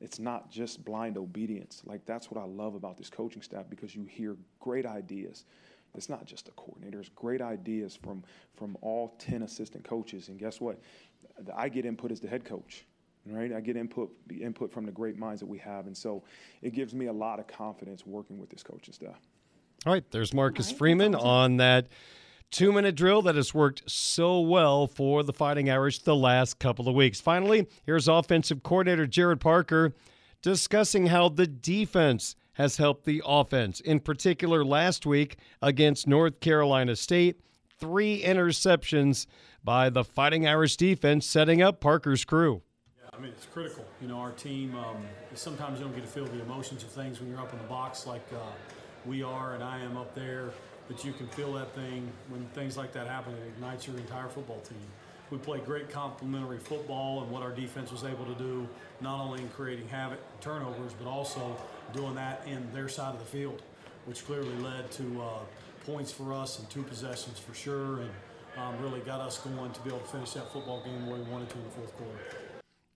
It's 0.00 0.18
not 0.18 0.50
just 0.50 0.84
blind 0.84 1.16
obedience. 1.16 1.82
Like 1.84 2.04
that's 2.06 2.30
what 2.30 2.40
I 2.42 2.44
love 2.44 2.74
about 2.74 2.98
this 2.98 3.08
coaching 3.08 3.42
staff 3.42 3.66
because 3.70 3.94
you 3.94 4.04
hear 4.04 4.36
great 4.58 4.84
ideas. 4.84 5.44
It's 5.94 6.08
not 6.08 6.24
just 6.24 6.46
the 6.46 6.52
coordinators. 6.52 7.10
Great 7.14 7.40
ideas 7.40 7.96
from 7.96 8.22
from 8.56 8.76
all 8.80 9.14
ten 9.18 9.42
assistant 9.42 9.84
coaches, 9.84 10.28
and 10.28 10.38
guess 10.38 10.60
what? 10.60 10.80
I 11.56 11.68
get 11.68 11.84
input 11.84 12.12
as 12.12 12.20
the 12.20 12.28
head 12.28 12.44
coach 12.44 12.84
right? 13.26 13.52
I 13.52 13.60
get 13.60 13.76
input 13.76 14.10
input 14.30 14.72
from 14.72 14.86
the 14.86 14.92
great 14.92 15.18
minds 15.18 15.40
that 15.40 15.46
we 15.46 15.58
have, 15.58 15.86
and 15.86 15.96
so 15.96 16.22
it 16.62 16.72
gives 16.74 16.94
me 16.94 17.06
a 17.06 17.12
lot 17.12 17.38
of 17.38 17.46
confidence 17.46 18.06
working 18.06 18.38
with 18.38 18.50
this 18.50 18.62
coaching 18.62 18.94
staff. 18.94 19.20
All 19.86 19.92
right, 19.92 20.04
there's 20.10 20.32
Marcus 20.32 20.68
right, 20.68 20.78
Freeman 20.78 21.14
on 21.14 21.56
that 21.56 21.88
two 22.50 22.70
minute 22.70 22.94
drill 22.94 23.22
that 23.22 23.34
has 23.34 23.54
worked 23.54 23.90
so 23.90 24.40
well 24.40 24.86
for 24.86 25.22
the 25.22 25.32
Fighting 25.32 25.70
Irish 25.70 26.00
the 26.00 26.14
last 26.14 26.58
couple 26.58 26.88
of 26.88 26.94
weeks. 26.94 27.20
Finally, 27.20 27.66
here's 27.84 28.08
offensive 28.08 28.62
coordinator 28.62 29.06
Gerard 29.06 29.40
Parker 29.40 29.94
discussing 30.42 31.06
how 31.06 31.28
the 31.28 31.46
defense 31.46 32.36
has 32.54 32.76
helped 32.76 33.04
the 33.04 33.22
offense. 33.24 33.80
In 33.80 34.00
particular, 34.00 34.64
last 34.64 35.06
week 35.06 35.36
against 35.62 36.06
North 36.06 36.40
Carolina 36.40 36.94
State, 36.96 37.40
three 37.78 38.22
interceptions 38.22 39.26
by 39.64 39.88
the 39.88 40.04
Fighting 40.04 40.46
Irish 40.46 40.76
defense, 40.76 41.26
setting 41.26 41.62
up 41.62 41.80
Parker's 41.80 42.24
crew. 42.24 42.62
Mean, 43.22 43.30
it's 43.30 43.46
critical. 43.46 43.84
You 44.00 44.08
know, 44.08 44.16
our 44.16 44.32
team, 44.32 44.74
um, 44.74 44.96
sometimes 45.34 45.78
you 45.78 45.84
don't 45.84 45.94
get 45.94 46.02
to 46.02 46.10
feel 46.10 46.24
the 46.24 46.42
emotions 46.42 46.82
of 46.82 46.88
things 46.88 47.20
when 47.20 47.30
you're 47.30 47.38
up 47.38 47.52
in 47.52 47.58
the 47.60 47.68
box 47.68 48.04
like 48.04 48.26
uh, 48.32 48.38
we 49.06 49.22
are 49.22 49.54
and 49.54 49.62
I 49.62 49.78
am 49.78 49.96
up 49.96 50.12
there, 50.12 50.50
but 50.88 51.04
you 51.04 51.12
can 51.12 51.28
feel 51.28 51.52
that 51.52 51.72
thing 51.72 52.10
when 52.30 52.44
things 52.46 52.76
like 52.76 52.92
that 52.94 53.06
happen. 53.06 53.32
It 53.34 53.46
ignites 53.46 53.86
your 53.86 53.96
entire 53.96 54.26
football 54.26 54.58
team. 54.68 54.82
We 55.30 55.38
played 55.38 55.64
great 55.64 55.88
complementary 55.88 56.58
football 56.58 57.22
and 57.22 57.30
what 57.30 57.44
our 57.44 57.52
defense 57.52 57.92
was 57.92 58.02
able 58.02 58.24
to 58.24 58.34
do, 58.34 58.68
not 59.00 59.20
only 59.20 59.42
in 59.42 59.48
creating 59.50 59.86
havoc, 59.86 60.18
turnovers, 60.40 60.92
but 60.92 61.08
also 61.08 61.56
doing 61.92 62.16
that 62.16 62.42
in 62.48 62.72
their 62.72 62.88
side 62.88 63.14
of 63.14 63.20
the 63.20 63.26
field, 63.26 63.62
which 64.06 64.26
clearly 64.26 64.56
led 64.56 64.90
to 64.90 65.22
uh, 65.22 65.38
points 65.86 66.10
for 66.10 66.34
us 66.34 66.58
and 66.58 66.68
two 66.70 66.82
possessions 66.82 67.38
for 67.38 67.54
sure, 67.54 68.00
and 68.00 68.10
um, 68.58 68.82
really 68.82 68.98
got 69.00 69.20
us 69.20 69.38
going 69.38 69.70
to 69.70 69.80
be 69.82 69.90
able 69.90 70.00
to 70.00 70.08
finish 70.08 70.32
that 70.32 70.52
football 70.52 70.82
game 70.82 71.06
where 71.06 71.20
we 71.20 71.30
wanted 71.30 71.48
to 71.50 71.58
in 71.58 71.62
the 71.62 71.70
fourth 71.70 71.96
quarter. 71.96 72.51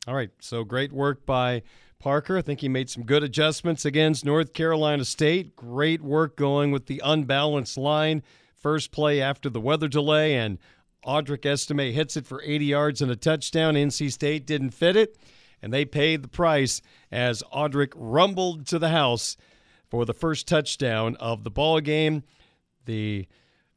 All 0.06 0.14
right, 0.14 0.30
so 0.38 0.62
great 0.62 0.92
work 0.92 1.26
by 1.26 1.62
Parker. 1.98 2.38
I 2.38 2.42
think 2.42 2.60
he 2.60 2.68
made 2.68 2.88
some 2.88 3.02
good 3.02 3.24
adjustments 3.24 3.84
against 3.84 4.24
North 4.24 4.52
Carolina 4.52 5.04
State. 5.04 5.56
Great 5.56 6.00
work 6.00 6.36
going 6.36 6.70
with 6.70 6.86
the 6.86 7.02
unbalanced 7.04 7.76
line. 7.76 8.22
First 8.54 8.92
play 8.92 9.20
after 9.20 9.50
the 9.50 9.60
weather 9.60 9.88
delay, 9.88 10.36
and 10.36 10.58
Audric 11.04 11.44
Estime 11.44 11.92
hits 11.92 12.16
it 12.16 12.24
for 12.24 12.40
80 12.44 12.66
yards 12.66 13.02
and 13.02 13.10
a 13.10 13.16
touchdown. 13.16 13.74
NC 13.74 14.12
State 14.12 14.46
didn't 14.46 14.70
fit 14.70 14.94
it, 14.94 15.18
and 15.60 15.72
they 15.72 15.84
paid 15.84 16.22
the 16.22 16.28
price 16.28 16.82
as 17.10 17.42
Audric 17.52 17.92
rumbled 17.96 18.64
to 18.68 18.78
the 18.78 18.90
house 18.90 19.36
for 19.88 20.04
the 20.04 20.14
first 20.14 20.46
touchdown 20.46 21.16
of 21.16 21.42
the 21.42 21.50
ball 21.50 21.80
game. 21.80 22.22
The 22.84 23.26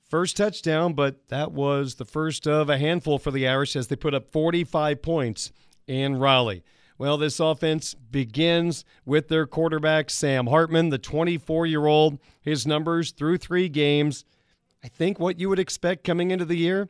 first 0.07 0.37
touchdown, 0.37 0.93
but 0.93 1.27
that 1.29 1.53
was 1.53 1.95
the 1.95 2.05
first 2.05 2.47
of 2.47 2.69
a 2.69 2.77
handful 2.77 3.17
for 3.17 3.31
the 3.31 3.47
Irish 3.47 3.75
as 3.75 3.87
they 3.87 3.95
put 3.95 4.13
up 4.13 4.31
45 4.31 5.01
points 5.01 5.51
in 5.89 6.17
Raleigh. 6.17 6.63
Well, 6.99 7.17
this 7.17 7.39
offense 7.39 7.95
begins 7.95 8.85
with 9.05 9.27
their 9.27 9.47
quarterback, 9.47 10.09
Sam 10.09 10.47
Hartman, 10.47 10.89
the 10.89 10.97
24 10.99 11.65
year 11.65 11.87
old. 11.87 12.19
His 12.41 12.67
numbers 12.67 13.11
through 13.11 13.37
three 13.37 13.67
games, 13.69 14.23
I 14.83 14.87
think 14.87 15.19
what 15.19 15.39
you 15.39 15.49
would 15.49 15.59
expect 15.59 16.03
coming 16.03 16.29
into 16.29 16.45
the 16.45 16.57
year 16.57 16.89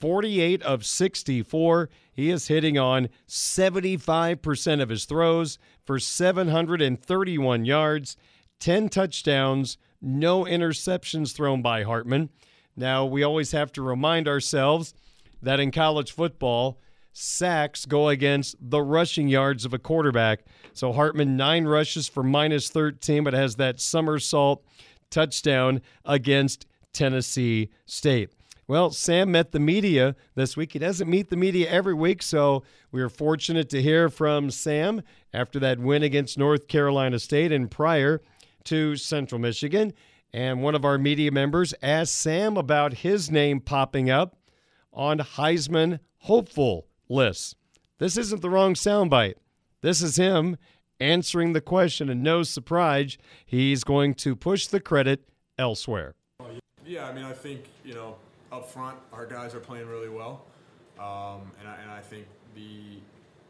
48 0.00 0.62
of 0.62 0.86
64. 0.86 1.90
He 2.12 2.30
is 2.30 2.48
hitting 2.48 2.78
on 2.78 3.10
75% 3.28 4.82
of 4.82 4.88
his 4.88 5.04
throws 5.04 5.58
for 5.84 5.98
731 5.98 7.64
yards, 7.66 8.16
10 8.60 8.88
touchdowns, 8.88 9.76
no 10.00 10.44
interceptions 10.44 11.34
thrown 11.34 11.60
by 11.60 11.82
Hartman. 11.82 12.30
Now, 12.74 13.04
we 13.04 13.22
always 13.22 13.52
have 13.52 13.72
to 13.72 13.82
remind 13.82 14.26
ourselves 14.26 14.94
that 15.42 15.60
in 15.60 15.70
college 15.70 16.12
football, 16.12 16.78
sacks 17.12 17.86
go 17.86 18.08
against 18.08 18.56
the 18.60 18.82
rushing 18.82 19.28
yards 19.28 19.64
of 19.64 19.74
a 19.74 19.78
quarterback. 19.78 20.44
So 20.72 20.92
Hartman, 20.92 21.36
nine 21.36 21.64
rushes 21.64 22.08
for 22.08 22.22
minus 22.22 22.70
13, 22.70 23.24
but 23.24 23.34
has 23.34 23.56
that 23.56 23.80
somersault 23.80 24.64
touchdown 25.10 25.82
against 26.04 26.66
Tennessee 26.92 27.70
State. 27.86 28.30
Well, 28.66 28.90
Sam 28.92 29.32
met 29.32 29.50
the 29.50 29.58
media 29.58 30.14
this 30.36 30.56
week. 30.56 30.74
He 30.74 30.78
doesn't 30.78 31.10
meet 31.10 31.28
the 31.28 31.36
media 31.36 31.68
every 31.68 31.94
week, 31.94 32.22
so 32.22 32.62
we 32.92 33.02
were 33.02 33.08
fortunate 33.08 33.68
to 33.70 33.82
hear 33.82 34.08
from 34.08 34.50
Sam 34.50 35.02
after 35.34 35.58
that 35.58 35.80
win 35.80 36.04
against 36.04 36.38
North 36.38 36.68
Carolina 36.68 37.18
State 37.18 37.50
and 37.50 37.68
prior 37.68 38.22
to 38.64 38.94
Central 38.94 39.40
Michigan. 39.40 39.92
And 40.32 40.62
one 40.62 40.76
of 40.76 40.84
our 40.84 40.98
media 40.98 41.32
members 41.32 41.74
asked 41.82 42.14
Sam 42.14 42.56
about 42.56 42.94
his 42.94 43.28
name 43.28 43.60
popping 43.60 44.08
up 44.08 44.36
on 44.92 45.18
Heisman 45.18 45.98
hopeful 46.18 46.86
lists. 47.10 47.54
This 47.98 48.16
isn't 48.16 48.40
the 48.40 48.48
wrong 48.48 48.74
soundbite. 48.74 49.34
This 49.82 50.00
is 50.00 50.16
him 50.16 50.56
answering 51.00 51.52
the 51.52 51.60
question, 51.60 52.08
and 52.08 52.22
no 52.22 52.42
surprise, 52.42 53.18
he's 53.44 53.84
going 53.84 54.14
to 54.14 54.36
push 54.36 54.66
the 54.66 54.80
credit 54.80 55.28
elsewhere. 55.58 56.14
Yeah, 56.86 57.06
I 57.06 57.12
mean, 57.12 57.24
I 57.24 57.32
think, 57.32 57.64
you 57.84 57.94
know, 57.94 58.16
up 58.52 58.68
front, 58.68 58.98
our 59.12 59.26
guys 59.26 59.54
are 59.54 59.60
playing 59.60 59.88
really 59.88 60.08
well. 60.08 60.44
Um, 60.98 61.50
and, 61.58 61.68
I, 61.68 61.76
and 61.82 61.90
I 61.90 62.00
think 62.00 62.26
the 62.54 63.00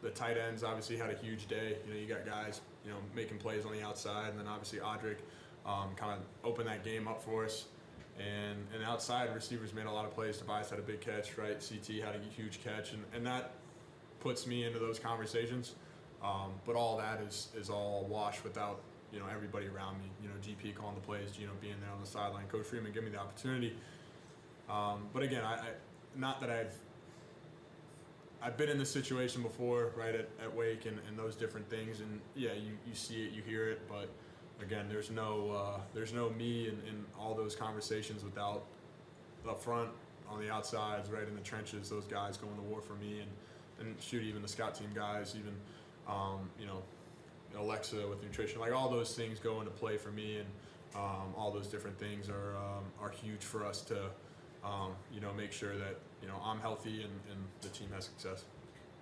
the 0.03 0.11
tight 0.11 0.39
ends 0.39 0.65
obviously 0.65 0.97
had 0.97 1.11
a 1.11 1.17
huge 1.17 1.47
day. 1.47 1.77
You 1.87 1.93
know, 1.93 2.01
you 2.01 2.07
got 2.07 2.25
guys, 2.25 2.63
you 2.85 2.91
know, 2.91 2.97
making 3.15 3.37
plays 3.39 3.67
on 3.67 3.73
the 3.73 3.83
outside, 3.83 4.31
and 4.31 4.39
then 4.39 4.47
obviously 4.47 4.79
Audric 4.79 5.17
um, 5.67 5.91
kind 5.97 6.13
of 6.13 6.21
opened 6.43 6.69
that 6.69 6.85
game 6.85 7.07
up 7.07 7.23
for 7.23 7.45
us. 7.45 7.67
And, 8.21 8.67
and 8.75 8.85
outside, 8.85 9.35
receivers 9.35 9.73
made 9.73 9.87
a 9.87 9.91
lot 9.91 10.05
of 10.05 10.15
plays. 10.15 10.37
Tobias 10.37 10.69
had 10.69 10.79
a 10.79 10.83
big 10.83 11.01
catch, 11.01 11.39
right? 11.39 11.57
CT 11.59 11.97
had 12.05 12.15
a 12.15 12.35
huge 12.37 12.63
catch, 12.63 12.93
and, 12.93 13.03
and 13.15 13.27
that 13.27 13.53
puts 14.21 14.47
me 14.47 14.65
into 14.65 14.79
those 14.79 14.99
conversations. 14.99 15.75
Um, 16.23 16.53
but 16.67 16.77
all 16.77 16.99
that 16.99 17.23
is 17.23 17.49
is 17.57 17.71
all 17.71 18.07
wash 18.11 18.45
without 18.45 18.83
you 19.11 19.19
know 19.19 19.25
everybody 19.33 19.69
around 19.69 19.99
me. 19.99 20.11
You 20.23 20.29
know, 20.29 20.35
GP 20.43 20.75
calling 20.75 20.95
the 20.95 21.01
plays, 21.01 21.33
Gino 21.33 21.53
being 21.61 21.77
there 21.81 21.91
on 21.91 22.01
the 22.01 22.07
sideline, 22.07 22.47
Coach 22.49 22.67
Freeman 22.67 22.93
giving 22.93 23.11
me 23.11 23.17
the 23.17 23.23
opportunity. 23.23 23.75
Um, 24.69 25.09
but 25.13 25.23
again, 25.23 25.45
I, 25.45 25.55
I, 25.55 25.67
not 26.15 26.41
that 26.41 26.51
I've 26.51 26.75
I've 28.43 28.57
been 28.57 28.69
in 28.69 28.79
this 28.79 28.91
situation 28.91 29.43
before, 29.43 29.93
right 29.97 30.15
at, 30.15 30.29
at 30.43 30.55
Wake 30.55 30.87
and, 30.87 30.99
and 31.09 31.19
those 31.19 31.37
different 31.37 31.69
things, 31.69 32.01
and 32.01 32.21
yeah, 32.35 32.53
you, 32.53 32.73
you 32.87 32.95
see 32.95 33.25
it, 33.25 33.33
you 33.33 33.43
hear 33.43 33.69
it, 33.69 33.83
but 33.89 34.09
again, 34.63 34.87
there's 34.89 35.11
no 35.11 35.51
uh, 35.51 35.81
there's 35.95 36.13
no 36.13 36.31
me 36.31 36.69
in, 36.69 36.75
in 36.89 37.05
all 37.19 37.35
those 37.35 37.55
conversations 37.55 38.25
without 38.25 38.65
up 39.49 39.63
front, 39.63 39.91
on 40.29 40.41
the 40.41 40.51
outsides, 40.51 41.11
right 41.11 41.27
in 41.27 41.35
the 41.35 41.41
trenches, 41.41 41.91
those 41.91 42.05
guys 42.05 42.37
going 42.37 42.55
to 42.55 42.63
war 42.63 42.81
for 42.81 42.95
me, 42.95 43.21
and 43.21 43.31
and 43.81 44.01
shoot 44.01 44.23
even 44.23 44.43
the 44.43 44.49
scout 44.49 44.75
team 44.75 44.91
guys, 44.95 45.35
even 45.39 45.55
um, 46.09 46.51
you 46.59 46.67
know 46.67 46.83
Alexa 47.59 48.07
with 48.09 48.23
nutrition, 48.23 48.61
like 48.61 48.73
all 48.73 48.89
those 48.89 49.15
things 49.15 49.39
go 49.39 49.61
into 49.61 49.71
play 49.73 49.97
for 49.97 50.11
me, 50.11 50.39
and 50.39 50.47
um, 50.95 51.35
all 51.37 51.51
those 51.51 51.67
different 51.67 51.99
things 51.99 52.29
are 52.29 52.57
um, 52.57 52.85
are 53.01 53.11
huge 53.11 53.43
for 53.43 53.65
us 53.65 53.83
to 53.83 54.05
um, 54.65 54.93
you 55.13 55.21
know 55.21 55.33
make 55.33 55.53
sure 55.53 55.77
that 55.77 55.97
you 56.23 56.29
know 56.29 56.41
I'm 56.45 56.61
healthy 56.61 57.03
and, 57.03 57.13
and 57.31 57.41
the 57.61 57.69
team 57.69 57.89
has 57.95 58.05
success. 58.05 58.45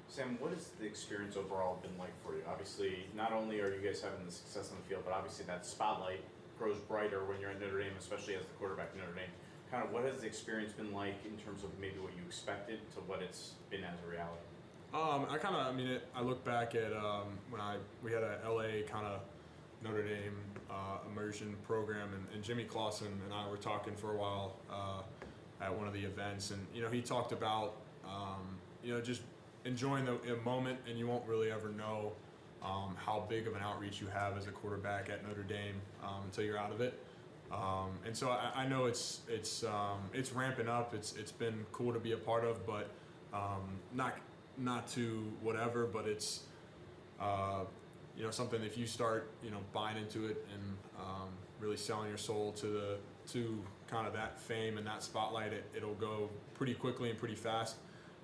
Sam, 0.09 0.39
what 0.41 0.53
has 0.53 0.69
the 0.81 0.87
experience 0.87 1.37
overall 1.37 1.79
been 1.83 1.97
like 1.99 2.17
for 2.25 2.35
you? 2.35 2.43
Obviously, 2.49 3.05
not 3.15 3.33
only 3.33 3.61
are 3.61 3.69
you 3.69 3.81
guys 3.87 4.01
having 4.01 4.25
the 4.25 4.33
success 4.33 4.71
on 4.71 4.79
the 4.83 4.89
field, 4.89 5.03
but 5.05 5.13
obviously 5.13 5.45
that 5.45 5.67
spotlight 5.67 6.21
grows 6.59 6.79
brighter 6.89 7.25
when 7.25 7.41
you're 7.41 7.51
at 7.51 7.61
Notre 7.61 7.81
Dame, 7.81 7.93
especially 7.99 8.35
as 8.35 8.43
the 8.43 8.55
quarterback 8.59 8.97
Notre 8.97 9.13
Dame. 9.13 9.31
Kind 9.71 9.85
of 9.85 9.93
what 9.93 10.05
has 10.05 10.23
the 10.23 10.27
experience 10.27 10.73
been 10.73 10.93
like 10.93 11.15
in 11.27 11.37
terms 11.45 11.63
of 11.63 11.71
maybe 11.79 11.99
what 12.01 12.13
you 12.17 12.23
expected 12.27 12.81
to 12.95 13.01
what 13.01 13.21
it's 13.21 13.53
been 13.71 13.85
as 13.85 13.99
a 14.05 14.11
reality? 14.11 14.49
Um, 14.95 15.27
I 15.29 15.37
kind 15.37 15.55
of, 15.55 15.67
I 15.67 15.73
mean, 15.77 15.87
it, 15.87 16.09
I 16.17 16.23
look 16.23 16.43
back 16.43 16.75
at 16.75 16.95
um, 16.95 17.37
when 17.51 17.61
I 17.61 17.77
we 18.03 18.11
had 18.11 18.23
a 18.23 18.41
LA 18.49 18.89
kind 18.91 19.07
of 19.07 19.21
Notre 19.85 20.03
Dame 20.03 20.39
uh, 20.71 21.07
immersion 21.11 21.55
program, 21.67 22.09
and, 22.15 22.27
and, 22.35 22.43
Jimmy 22.43 22.65
Clausen 22.65 23.07
and 23.07 23.33
I 23.33 23.49
were 23.49 23.59
talking 23.59 23.95
for 23.95 24.15
a 24.15 24.17
while 24.17 24.57
uh, 24.71 25.03
at 25.63 25.77
one 25.77 25.87
of 25.87 25.93
the 25.93 26.03
events, 26.03 26.51
and 26.51 26.67
you 26.75 26.81
know, 26.81 26.89
he 26.89 27.03
talked 27.03 27.33
about 27.33 27.77
um, 28.07 28.57
you 28.83 28.95
know 28.95 29.01
just 29.03 29.21
enjoying 29.65 30.05
the 30.05 30.37
moment, 30.45 30.79
and 30.89 30.99
you 30.99 31.07
won't 31.07 31.27
really 31.27 31.51
ever 31.51 31.69
know 31.69 32.13
um, 32.63 32.97
how 32.97 33.25
big 33.29 33.47
of 33.47 33.55
an 33.55 33.63
outreach 33.63 34.01
you 34.01 34.07
have 34.09 34.37
as 34.37 34.47
a 34.47 34.51
quarterback 34.51 35.11
at 35.11 35.27
Notre 35.27 35.43
Dame 35.43 35.81
um, 36.03 36.23
until 36.25 36.45
you're 36.45 36.59
out 36.59 36.73
of 36.73 36.81
it. 36.81 36.99
Um, 37.51 37.93
and 38.05 38.17
so 38.17 38.29
I, 38.29 38.65
I, 38.65 38.69
know 38.69 38.85
it's 38.85 39.21
it's 39.27 39.65
it's 40.13 40.33
ramping 40.33 40.69
up. 40.69 40.93
It's 40.93 41.15
it's 41.17 41.33
been 41.33 41.65
cool 41.73 41.95
to 41.95 41.99
be 41.99 42.13
a 42.13 42.17
part 42.17 42.45
of, 42.45 42.67
but 42.67 42.91
not 43.95 44.19
not 44.59 44.89
to 44.89 45.33
whatever, 45.41 45.87
but 45.87 46.07
it's 46.07 46.41
uh, 47.21 47.61
you 48.17 48.25
know 48.25 48.31
something 48.31 48.63
if 48.63 48.77
you 48.77 48.87
start 48.87 49.31
you 49.43 49.51
know 49.51 49.61
buying 49.73 49.97
into 49.97 50.27
it 50.27 50.45
and 50.53 50.63
um, 50.99 51.29
really 51.61 51.77
selling 51.77 52.09
your 52.09 52.19
soul 52.19 52.53
to 52.53 52.67
the 52.67 52.97
to 53.33 53.63
kind 53.87 54.07
of 54.07 54.13
that 54.15 54.41
fame 54.41 54.79
and 54.79 54.87
that 54.87 55.03
spotlight, 55.03 55.53
it, 55.53 55.65
it'll 55.77 55.95
go 55.95 56.29
pretty 56.55 56.75
quickly 56.75 57.11
and 57.11 57.19
pretty 57.19 57.35
fast. 57.35 57.77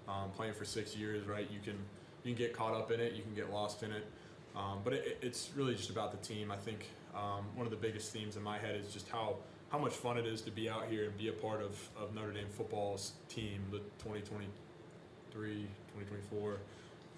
Um, 0.06 0.30
playing 0.36 0.52
for 0.52 0.64
six 0.64 0.94
years, 0.96 1.26
right? 1.26 1.48
You 1.50 1.60
can 1.60 1.76
you 2.22 2.34
can 2.34 2.34
get 2.34 2.52
caught 2.52 2.74
up 2.74 2.90
in 2.90 3.00
it, 3.00 3.14
you 3.14 3.22
can 3.22 3.34
get 3.34 3.50
lost 3.50 3.82
in 3.82 3.90
it, 3.90 4.06
um, 4.54 4.80
but 4.84 4.92
it, 4.92 5.18
it's 5.22 5.50
really 5.56 5.74
just 5.74 5.90
about 5.90 6.10
the 6.10 6.26
team. 6.26 6.50
I 6.50 6.56
think 6.56 6.86
um, 7.14 7.44
one 7.54 7.66
of 7.66 7.70
the 7.70 7.78
biggest 7.78 8.12
themes 8.12 8.36
in 8.36 8.42
my 8.42 8.58
head 8.58 8.76
is 8.76 8.92
just 8.92 9.08
how 9.08 9.36
how 9.70 9.78
much 9.78 9.94
fun 9.94 10.18
it 10.18 10.26
is 10.26 10.42
to 10.42 10.50
be 10.50 10.68
out 10.68 10.86
here 10.88 11.04
and 11.04 11.16
be 11.16 11.28
a 11.28 11.32
part 11.32 11.62
of, 11.62 11.76
of 11.98 12.14
Notre 12.14 12.32
Dame 12.32 12.48
football's 12.50 13.12
team, 13.28 13.62
the 13.70 13.78
2023 13.98 15.66
2024 15.94 16.58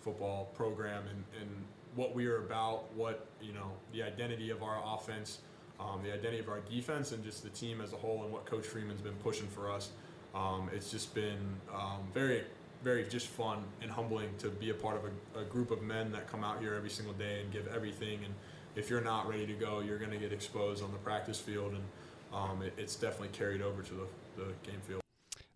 football 0.01 0.47
program 0.55 1.03
and, 1.09 1.24
and 1.41 1.51
what 1.97 2.14
we 2.14 2.26
are 2.26 2.39
about, 2.39 2.95
what, 2.95 3.26
you 3.41 3.53
know, 3.53 3.72
the 3.93 4.03
identity 4.03 4.51
of 4.51 4.62
our 4.62 4.80
offense, 4.84 5.39
um, 5.80 6.01
the 6.05 6.12
identity 6.12 6.39
of 6.39 6.49
our 6.49 6.61
defense, 6.61 7.12
and 7.12 7.24
just 7.24 7.43
the 7.43 7.49
team 7.51 7.80
as 7.80 7.93
a 7.93 7.97
whole, 7.97 8.22
and 8.22 8.32
what 8.32 8.47
Coach 8.47 8.66
Freeman's 8.66 9.01
been 9.01 9.16
pushing 9.16 9.49
for 9.49 9.70
us. 9.70 9.91
Um, 10.34 10.70
it's 10.72 10.91
just 10.91 11.14
been 11.14 11.57
um, 11.74 12.01
very, 12.12 12.45
very 12.83 13.05
just 13.05 13.27
fun 13.27 13.64
and 13.83 13.91
humbling 13.91 14.29
to 14.39 14.49
be 14.49 14.70
a 14.70 14.74
part 14.74 14.97
of 14.97 15.03
a, 15.05 15.41
a, 15.41 15.45
group 15.45 15.70
of 15.70 15.83
men 15.83 16.12
that 16.12 16.31
come 16.31 16.45
out 16.45 16.61
here 16.61 16.74
every 16.74 16.91
single 16.91 17.14
day 17.14 17.41
and 17.41 17.53
give 17.53 17.66
everything. 17.68 18.20
And 18.24 18.35
if 18.74 18.91
you're 18.91 19.01
not 19.01 19.29
ready 19.29 19.47
to 19.47 19.53
go, 19.55 19.81
you're 19.81 19.99
going 19.99 20.11
to 20.11 20.18
get 20.18 20.33
exposed 20.33 20.85
on 20.85 20.93
the 20.93 20.99
practice 20.99 21.41
field, 21.41 21.72
and 21.72 21.85
um, 22.33 22.62
it, 22.62 22.74
it's 22.77 22.97
definitely 22.97 23.29
carried 23.29 23.62
over 23.62 23.83
to 23.83 23.95
the, 23.95 24.43
the 24.43 24.53
game 24.70 24.81
field. 24.87 25.01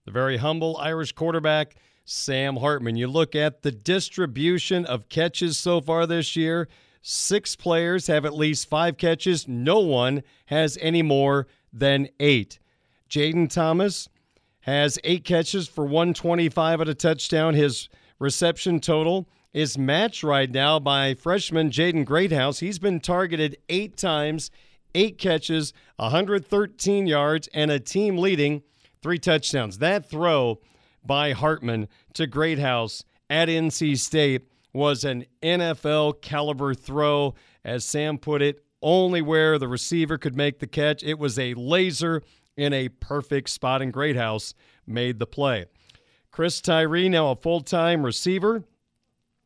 The 0.04 0.10
very 0.10 0.38
humble 0.38 0.76
Irish 0.78 1.12
quarterback 1.12 1.76
Sam 2.04 2.56
Hartman. 2.56 2.96
You 2.96 3.06
look 3.06 3.36
at 3.36 3.62
the 3.62 3.70
distribution 3.70 4.84
of 4.84 5.08
catches 5.08 5.56
so 5.56 5.80
far 5.80 6.06
this 6.06 6.34
year. 6.34 6.68
Six 7.02 7.56
players 7.56 8.08
have 8.08 8.24
at 8.24 8.34
least 8.34 8.68
five 8.68 8.96
catches. 8.96 9.46
No 9.46 9.78
one 9.78 10.22
has 10.46 10.76
any 10.80 11.02
more 11.02 11.46
than 11.72 12.08
eight. 12.18 12.58
Jayden 13.08 13.48
Thomas 13.48 14.08
has 14.62 14.98
eight 15.04 15.24
catches 15.24 15.68
for 15.68 15.84
125 15.84 16.80
at 16.80 16.88
a 16.88 16.94
touchdown. 16.94 17.54
His 17.54 17.88
reception 18.18 18.80
total 18.80 19.28
is 19.52 19.76
matched 19.76 20.22
right 20.22 20.50
now 20.50 20.78
by 20.78 21.14
freshman 21.14 21.70
Jaden 21.70 22.04
Greathouse. 22.04 22.60
He's 22.60 22.78
been 22.78 23.00
targeted 23.00 23.56
eight 23.68 23.96
times, 23.96 24.50
eight 24.94 25.18
catches, 25.18 25.72
113 25.96 27.06
yards, 27.06 27.48
and 27.54 27.70
a 27.70 27.80
team 27.80 28.18
leading 28.18 28.62
three 29.02 29.18
touchdowns. 29.18 29.78
That 29.78 30.08
throw 30.08 30.60
by 31.04 31.32
Hartman 31.32 31.88
to 32.14 32.26
Greathouse 32.26 33.04
at 33.28 33.48
NC 33.48 33.98
State 33.98 34.42
was 34.72 35.04
an 35.04 35.24
NFL 35.42 36.20
caliber 36.20 36.74
throw. 36.74 37.34
As 37.64 37.84
Sam 37.84 38.18
put 38.18 38.40
it, 38.40 38.64
only 38.82 39.20
where 39.20 39.58
the 39.58 39.68
receiver 39.68 40.16
could 40.16 40.36
make 40.36 40.58
the 40.58 40.66
catch. 40.66 41.02
It 41.02 41.18
was 41.18 41.38
a 41.38 41.54
laser 41.54 42.22
in 42.60 42.72
a 42.72 42.88
perfect 42.88 43.48
spot, 43.48 43.80
and 43.80 43.92
Greathouse 43.92 44.54
made 44.86 45.18
the 45.18 45.26
play. 45.26 45.64
Chris 46.30 46.60
Tyree, 46.60 47.08
now 47.08 47.30
a 47.30 47.36
full 47.36 47.60
time 47.60 48.04
receiver. 48.04 48.64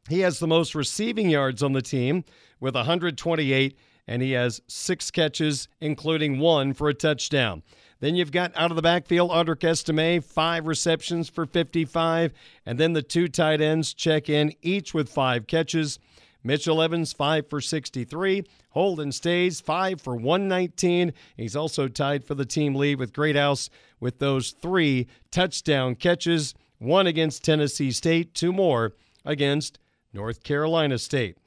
He 0.08 0.20
has 0.20 0.38
the 0.38 0.46
most 0.46 0.74
receiving 0.74 1.30
yards 1.30 1.62
on 1.62 1.72
the 1.72 1.80
team 1.80 2.24
with 2.60 2.74
128, 2.74 3.78
and 4.06 4.20
he 4.20 4.32
has 4.32 4.60
six 4.66 5.10
catches, 5.10 5.68
including 5.80 6.38
one 6.38 6.74
for 6.74 6.88
a 6.88 6.94
touchdown. 6.94 7.62
Then 8.00 8.16
you've 8.16 8.32
got 8.32 8.52
out 8.54 8.70
of 8.70 8.76
the 8.76 8.82
backfield, 8.82 9.30
Audric 9.30 9.64
Estime, 9.64 10.20
five 10.20 10.66
receptions 10.66 11.30
for 11.30 11.46
55. 11.46 12.34
And 12.66 12.78
then 12.78 12.92
the 12.92 13.02
two 13.02 13.28
tight 13.28 13.62
ends 13.62 13.94
check 13.94 14.28
in, 14.28 14.52
each 14.60 14.92
with 14.92 15.08
five 15.08 15.46
catches. 15.46 15.98
Mitchell 16.44 16.82
Evans, 16.82 17.12
five 17.14 17.48
for 17.48 17.60
63. 17.60 18.44
Holden 18.70 19.10
Staes 19.10 19.60
five 19.60 20.00
for 20.00 20.14
119. 20.14 21.14
He's 21.36 21.56
also 21.56 21.88
tied 21.88 22.24
for 22.24 22.34
the 22.34 22.44
team 22.44 22.74
lead 22.74 22.98
with 22.98 23.14
Greathouse 23.14 23.70
with 23.98 24.18
those 24.18 24.50
three 24.50 25.08
touchdown 25.30 25.94
catches 25.94 26.54
one 26.78 27.06
against 27.06 27.42
Tennessee 27.42 27.90
State, 27.90 28.34
two 28.34 28.52
more 28.52 28.92
against 29.24 29.78
North 30.12 30.42
Carolina 30.42 30.98
State. 30.98 31.38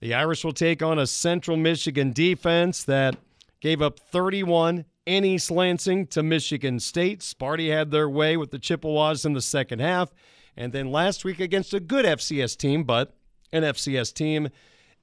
The 0.00 0.14
Irish 0.14 0.42
will 0.42 0.52
take 0.52 0.82
on 0.82 0.98
a 0.98 1.06
Central 1.06 1.58
Michigan 1.58 2.12
defense 2.12 2.82
that 2.84 3.16
gave 3.60 3.82
up 3.82 4.00
31 4.00 4.86
in 5.04 5.24
East 5.24 5.50
Lansing 5.50 6.06
to 6.06 6.22
Michigan 6.22 6.80
State. 6.80 7.20
Sparty 7.20 7.70
had 7.70 7.90
their 7.90 8.08
way 8.08 8.36
with 8.38 8.50
the 8.50 8.58
Chippewas 8.58 9.26
in 9.26 9.34
the 9.34 9.42
second 9.42 9.80
half. 9.80 10.14
And 10.56 10.72
then 10.72 10.90
last 10.90 11.24
week 11.24 11.40
against 11.40 11.74
a 11.74 11.80
good 11.80 12.06
FCS 12.06 12.56
team, 12.56 12.84
but 12.84 13.14
an 13.52 13.62
FCS 13.62 14.12
team 14.12 14.48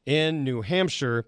in 0.05 0.43
New 0.43 0.61
Hampshire. 0.61 1.25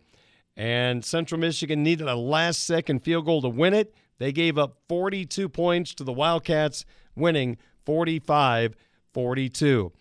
And 0.55 1.05
Central 1.05 1.39
Michigan 1.39 1.83
needed 1.83 2.07
a 2.07 2.15
last 2.15 2.65
second 2.65 2.99
field 2.99 3.25
goal 3.25 3.41
to 3.41 3.49
win 3.49 3.73
it. 3.73 3.93
They 4.17 4.31
gave 4.31 4.57
up 4.57 4.77
42 4.89 5.47
points 5.47 5.93
to 5.95 6.03
the 6.03 6.11
Wildcats, 6.11 6.85
winning 7.15 7.57
45 7.85 8.75
42. 9.13 9.91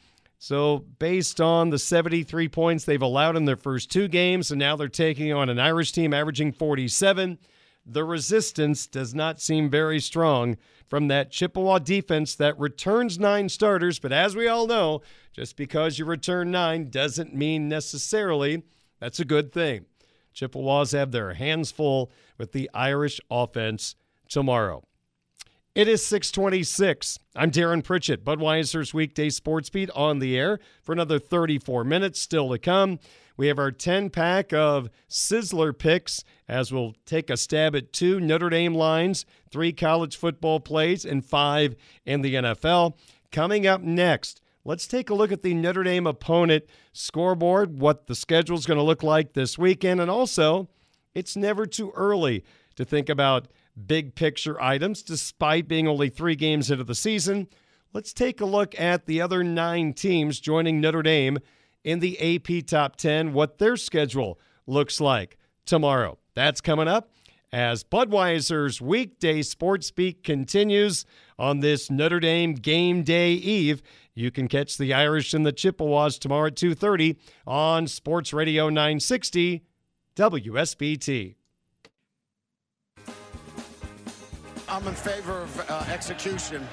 So, 0.41 0.85
based 0.99 1.41
on 1.41 1.71
the 1.71 1.79
73 1.79 2.49
points 2.49 2.85
they've 2.85 3.03
allowed 3.03 3.37
in 3.37 3.45
their 3.45 3.57
first 3.57 3.91
two 3.91 4.07
games, 4.07 4.51
and 4.51 4.59
now 4.59 4.77
they're 4.77 4.89
taking 4.89 5.33
on 5.33 5.49
an 5.49 5.59
Irish 5.59 5.91
team 5.93 6.15
averaging 6.15 6.53
47, 6.53 7.39
the 7.89 8.05
resistance 8.05 8.87
does 8.87 9.15
not 9.15 9.41
seem 9.41 9.71
very 9.71 10.01
strong 10.01 10.57
from 10.89 11.09
that 11.09 11.31
Chippewa 11.31 11.79
defense 11.79 12.35
that 12.37 12.59
returns 12.59 13.19
nine 13.19 13.49
starters. 13.49 13.99
But 13.99 14.13
as 14.13 14.37
we 14.37 14.49
all 14.49 14.67
know, 14.67 15.03
just 15.33 15.57
because 15.57 15.99
you 15.99 16.05
return 16.05 16.51
nine 16.51 16.91
doesn't 16.91 17.35
mean 17.35 17.69
necessarily 17.69 18.63
that's 19.01 19.21
a 19.21 19.25
good 19.25 19.53
thing. 19.53 19.87
Chippewas 20.33 20.93
have 20.93 21.13
their 21.13 21.35
hands 21.35 21.71
full 21.71 22.11
with 22.37 22.53
the 22.53 22.71
Irish 22.75 23.21
offense 23.31 23.95
tomorrow. 24.29 24.83
It 25.75 25.87
is 25.87 26.05
626. 26.07 27.21
I'm 27.37 27.51
Darin 27.51 27.83
Pritchett, 27.83 28.25
Budweiser's 28.25 28.93
weekday 28.93 29.31
sports 29.31 29.71
beat 29.71 29.91
on 29.91 30.19
the 30.19 30.37
air 30.37 30.59
for 30.83 30.93
another 30.93 31.21
34 31.21 31.85
minutes 31.85 32.21
still 32.21 32.51
to 32.51 32.59
come. 32.59 32.99
We 33.37 33.47
have 33.47 33.61
our 33.61 33.71
10 33.71 34.11
pack 34.11 34.53
of 34.53 34.91
Sizzler 35.09 35.77
picks 35.77 36.25
as 36.49 36.73
we'll 36.73 36.95
take 37.05 37.29
a 37.31 37.37
stab 37.37 37.77
at 37.77 37.93
two 37.93 38.21
Notre 38.21 38.49
Dame 38.49 38.75
lines, 38.75 39.27
three 39.51 39.73
college 39.73 40.17
football 40.17 40.61
plays, 40.61 41.05
and 41.05 41.25
five 41.25 41.77
in 42.07 42.23
the 42.23 42.35
NFL. 42.35 42.97
Coming 43.31 43.67
up 43.67 43.83
next, 43.83 44.41
let's 44.65 44.87
take 44.87 45.11
a 45.11 45.15
look 45.15 45.31
at 45.31 45.43
the 45.43 45.55
Notre 45.55 45.83
Dame 45.83 46.07
opponent 46.07 46.65
scoreboard, 46.93 47.79
what 47.79 48.07
the 48.07 48.15
schedule 48.15 48.57
is 48.57 48.67
going 48.67 48.79
to 48.79 48.85
look 48.85 49.03
like 49.03 49.35
this 49.35 49.59
weekend, 49.59 50.01
and 50.01 50.11
also 50.11 50.69
it's 51.15 51.37
never 51.37 51.67
too 51.67 51.93
early 51.95 52.45
to 52.77 52.85
think 52.85 53.09
about 53.09 53.49
big 53.87 54.15
picture 54.15 54.61
items 54.61 55.03
despite 55.03 55.69
being 55.69 55.87
only 55.87 56.09
three 56.09 56.35
games 56.35 56.71
into 56.71 56.85
the 56.85 56.95
season. 56.95 57.49
Let's 57.93 58.13
take 58.13 58.41
a 58.41 58.47
look 58.47 58.79
at 58.79 59.07
the 59.07 59.21
other 59.21 59.43
nine 59.43 59.93
teams 59.93 60.41
joining 60.41 60.81
Notre 60.81 61.03
Dame 61.03 61.39
in 61.85 62.01
the 62.01 62.37
AP 62.37 62.67
Top 62.67 62.97
10, 62.97 63.33
what 63.33 63.59
their 63.59 63.77
schedule 63.77 64.39
looks 64.67 65.01
like 65.01 65.39
tomorrow. 65.65 66.19
That's 66.39 66.61
coming 66.61 66.87
up 66.87 67.11
as 67.53 67.83
Budweiser's 67.83 68.81
weekday 68.81 69.43
sports 69.43 69.91
beat 69.91 70.23
continues 70.23 71.05
on 71.37 71.59
this 71.59 71.91
Notre 71.91 72.21
Dame 72.21 72.55
game 72.55 73.03
day 73.03 73.33
eve. 73.33 73.83
You 74.15 74.31
can 74.31 74.47
catch 74.47 74.79
the 74.79 74.95
Irish 74.95 75.35
and 75.35 75.45
the 75.45 75.51
Chippewas 75.51 76.17
tomorrow 76.17 76.47
at 76.47 76.55
2:30 76.55 77.17
on 77.45 77.89
Sports 77.89 78.33
Radio 78.33 78.69
960 78.69 79.65
WSBT. 80.15 81.35
I'm 84.79 84.87
in 84.87 84.95
favor 84.95 85.41
of 85.41 85.71
uh, 85.71 85.85
execution. 85.93 86.65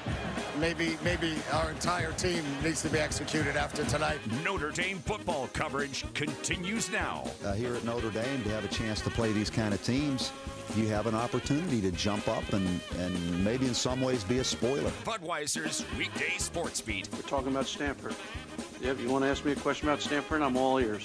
Maybe, 0.60 0.96
maybe 1.02 1.34
our 1.52 1.72
entire 1.72 2.12
team 2.12 2.44
needs 2.62 2.80
to 2.82 2.88
be 2.88 3.00
executed 3.00 3.56
after 3.56 3.84
tonight. 3.84 4.20
Notre 4.44 4.70
Dame 4.70 4.98
football 4.98 5.50
coverage 5.52 6.04
continues 6.14 6.88
now. 6.92 7.24
Uh, 7.44 7.54
here 7.54 7.74
at 7.74 7.82
Notre 7.82 8.10
Dame, 8.10 8.44
to 8.44 8.50
have 8.50 8.64
a 8.64 8.68
chance 8.68 9.00
to 9.00 9.10
play 9.10 9.32
these 9.32 9.50
kind 9.50 9.74
of 9.74 9.82
teams, 9.82 10.30
you 10.76 10.86
have 10.86 11.08
an 11.08 11.16
opportunity 11.16 11.80
to 11.80 11.90
jump 11.90 12.28
up 12.28 12.44
and, 12.52 12.80
and 13.00 13.44
maybe 13.44 13.66
in 13.66 13.74
some 13.74 14.00
ways 14.00 14.22
be 14.22 14.38
a 14.38 14.44
spoiler. 14.44 14.90
Budweiser's 15.02 15.84
weekday 15.98 16.38
sports 16.38 16.80
beat. 16.80 17.08
We're 17.12 17.22
talking 17.22 17.48
about 17.48 17.66
Stanford. 17.66 18.14
Yep, 18.82 19.00
you 19.00 19.10
want 19.10 19.24
to 19.24 19.30
ask 19.30 19.44
me 19.44 19.50
a 19.50 19.56
question 19.56 19.88
about 19.88 20.00
Stanford? 20.00 20.42
I'm 20.42 20.56
all 20.56 20.78
ears. 20.78 21.04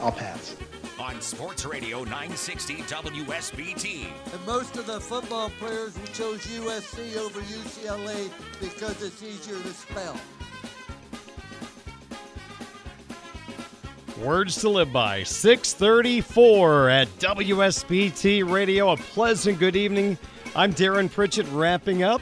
I'll 0.00 0.10
pass 0.10 0.56
on 1.00 1.18
Sports 1.22 1.64
Radio 1.64 2.04
960 2.04 2.76
WSBT. 2.82 4.06
And 4.32 4.46
most 4.46 4.76
of 4.76 4.86
the 4.86 5.00
football 5.00 5.50
players 5.58 5.98
we 5.98 6.06
chose 6.08 6.40
USC 6.46 7.16
over 7.16 7.40
UCLA 7.40 8.30
because 8.60 9.02
it's 9.02 9.22
easier 9.22 9.58
to 9.62 9.72
spell. 9.72 10.16
Words 14.22 14.60
to 14.60 14.68
live 14.68 14.92
by. 14.92 15.22
634 15.22 16.90
at 16.90 17.08
WSBT 17.18 18.50
Radio. 18.50 18.90
A 18.90 18.96
pleasant 18.98 19.58
good 19.58 19.76
evening. 19.76 20.18
I'm 20.54 20.72
Darin 20.72 21.08
Pritchett 21.08 21.46
wrapping 21.50 22.02
up 22.02 22.20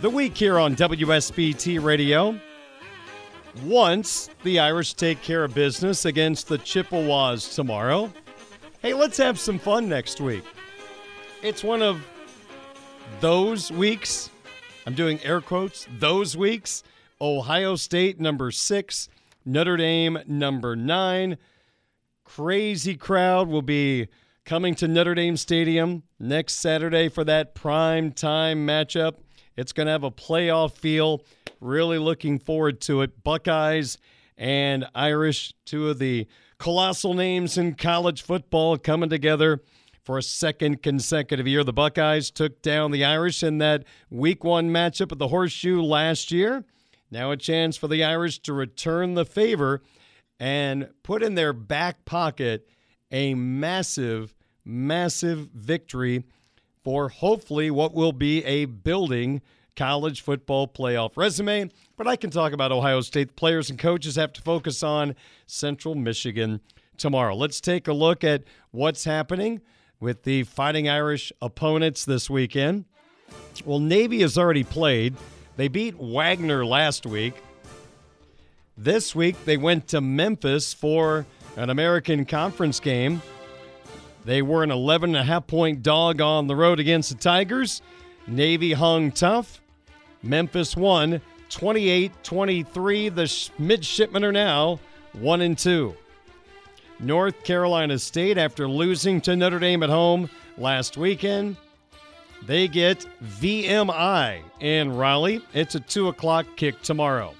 the 0.00 0.08
week 0.08 0.34
here 0.36 0.58
on 0.58 0.74
WSBT 0.74 1.82
Radio 1.82 2.40
once 3.62 4.30
the 4.42 4.58
Irish 4.58 4.94
take 4.94 5.22
care 5.22 5.44
of 5.44 5.54
business 5.54 6.04
against 6.04 6.48
the 6.48 6.58
Chippewas 6.58 7.54
tomorrow. 7.54 8.12
Hey, 8.82 8.94
let's 8.94 9.16
have 9.18 9.38
some 9.38 9.58
fun 9.58 9.88
next 9.88 10.20
week. 10.20 10.44
It's 11.42 11.64
one 11.64 11.82
of 11.82 12.04
those 13.20 13.70
weeks. 13.70 14.30
I'm 14.86 14.94
doing 14.94 15.20
air 15.22 15.40
quotes, 15.40 15.86
those 15.98 16.36
weeks. 16.36 16.82
Ohio 17.20 17.76
State 17.76 18.20
number 18.20 18.50
six, 18.50 19.08
Notre 19.44 19.76
Dame 19.76 20.18
number 20.26 20.76
nine. 20.76 21.38
Crazy 22.24 22.94
crowd 22.94 23.48
will 23.48 23.62
be 23.62 24.08
coming 24.44 24.74
to 24.76 24.86
Notre 24.86 25.14
Dame 25.14 25.36
Stadium 25.36 26.02
next 26.18 26.54
Saturday 26.54 27.08
for 27.08 27.24
that 27.24 27.54
prime 27.54 28.12
time 28.12 28.66
matchup. 28.66 29.14
It's 29.56 29.72
going 29.72 29.86
to 29.86 29.92
have 29.92 30.04
a 30.04 30.10
playoff 30.10 30.72
feel. 30.72 31.24
Really 31.60 31.98
looking 31.98 32.38
forward 32.38 32.80
to 32.82 33.02
it. 33.02 33.22
Buckeyes 33.22 33.98
and 34.36 34.86
Irish, 34.94 35.54
two 35.64 35.88
of 35.88 35.98
the 35.98 36.26
colossal 36.58 37.14
names 37.14 37.56
in 37.56 37.74
college 37.74 38.22
football 38.22 38.76
coming 38.76 39.08
together 39.08 39.62
for 40.02 40.18
a 40.18 40.22
second 40.22 40.82
consecutive 40.82 41.46
year. 41.46 41.64
The 41.64 41.72
Buckeyes 41.72 42.30
took 42.30 42.62
down 42.62 42.90
the 42.90 43.04
Irish 43.04 43.42
in 43.42 43.58
that 43.58 43.84
week 44.10 44.44
one 44.44 44.70
matchup 44.70 45.12
at 45.12 45.18
the 45.18 45.28
Horseshoe 45.28 45.80
last 45.82 46.30
year. 46.30 46.64
Now 47.10 47.30
a 47.30 47.36
chance 47.36 47.76
for 47.76 47.88
the 47.88 48.04
Irish 48.04 48.38
to 48.40 48.52
return 48.52 49.14
the 49.14 49.24
favor 49.24 49.82
and 50.38 50.90
put 51.02 51.22
in 51.22 51.34
their 51.34 51.52
back 51.52 52.04
pocket 52.04 52.68
a 53.10 53.34
massive, 53.34 54.34
massive 54.64 55.48
victory 55.54 56.24
for 56.84 57.08
hopefully 57.08 57.70
what 57.70 57.94
will 57.94 58.12
be 58.12 58.44
a 58.44 58.66
building 58.66 59.42
college 59.76 60.22
football 60.22 60.66
playoff 60.66 61.16
resume. 61.16 61.70
But 61.96 62.06
I 62.08 62.16
can 62.16 62.30
talk 62.30 62.52
about 62.52 62.72
Ohio 62.72 63.00
State. 63.00 63.36
Players 63.36 63.70
and 63.70 63.78
coaches 63.78 64.16
have 64.16 64.32
to 64.34 64.42
focus 64.42 64.82
on 64.82 65.14
Central 65.46 65.94
Michigan 65.94 66.60
tomorrow. 66.96 67.36
Let's 67.36 67.60
take 67.60 67.86
a 67.88 67.92
look 67.92 68.24
at 68.24 68.42
what's 68.70 69.04
happening 69.04 69.60
with 70.00 70.24
the 70.24 70.42
Fighting 70.44 70.88
Irish 70.88 71.32
opponents 71.40 72.04
this 72.04 72.28
weekend. 72.28 72.84
Well, 73.64 73.80
Navy 73.80 74.20
has 74.20 74.36
already 74.36 74.64
played. 74.64 75.14
They 75.56 75.68
beat 75.68 75.96
Wagner 75.96 76.64
last 76.66 77.06
week. 77.06 77.34
This 78.76 79.14
week, 79.14 79.42
they 79.46 79.56
went 79.56 79.88
to 79.88 80.00
Memphis 80.00 80.74
for 80.74 81.24
an 81.56 81.70
American 81.70 82.26
Conference 82.26 82.78
game. 82.78 83.22
They 84.26 84.42
were 84.42 84.62
an 84.62 84.70
11 84.70 85.10
and 85.10 85.16
a 85.16 85.22
half 85.22 85.46
point 85.46 85.82
dog 85.82 86.20
on 86.20 86.46
the 86.46 86.56
road 86.56 86.78
against 86.78 87.10
the 87.10 87.16
Tigers. 87.16 87.80
Navy 88.26 88.72
hung 88.72 89.12
tough. 89.12 89.62
Memphis 90.26 90.76
won 90.76 91.20
28 91.48 92.12
23. 92.22 93.08
The 93.08 93.50
midshipmen 93.58 94.24
are 94.24 94.32
now 94.32 94.80
1 95.12 95.40
and 95.40 95.56
2. 95.56 95.94
North 96.98 97.44
Carolina 97.44 97.98
State, 97.98 98.38
after 98.38 98.68
losing 98.68 99.20
to 99.22 99.36
Notre 99.36 99.58
Dame 99.58 99.82
at 99.82 99.90
home 99.90 100.30
last 100.56 100.96
weekend, 100.96 101.56
they 102.46 102.68
get 102.68 103.06
VMI 103.22 104.42
in 104.60 104.96
Raleigh. 104.96 105.42
It's 105.52 105.74
a 105.74 105.80
2 105.80 106.08
o'clock 106.08 106.46
kick 106.56 106.80
tomorrow. 106.82 107.34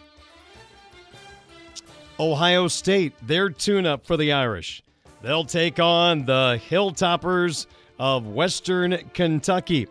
Ohio 2.19 2.69
State, 2.69 3.15
their 3.27 3.51
tune 3.51 3.87
up 3.87 4.07
for 4.07 4.17
the 4.17 4.33
Irish. 4.33 4.83
They'll 5.23 5.45
take 5.45 5.79
on 5.79 6.25
the 6.25 6.61
Hilltoppers 6.69 7.67
of 7.99 8.27
Western 8.27 8.99
Kentucky. 9.13 9.89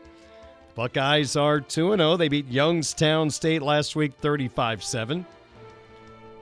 Buckeyes 0.76 1.38
are 1.38 1.62
2 1.62 1.96
0. 1.96 2.18
They 2.18 2.28
beat 2.28 2.48
Youngstown 2.50 3.30
State 3.30 3.62
last 3.62 3.96
week 3.96 4.14
35 4.20 4.84
7. 4.84 5.26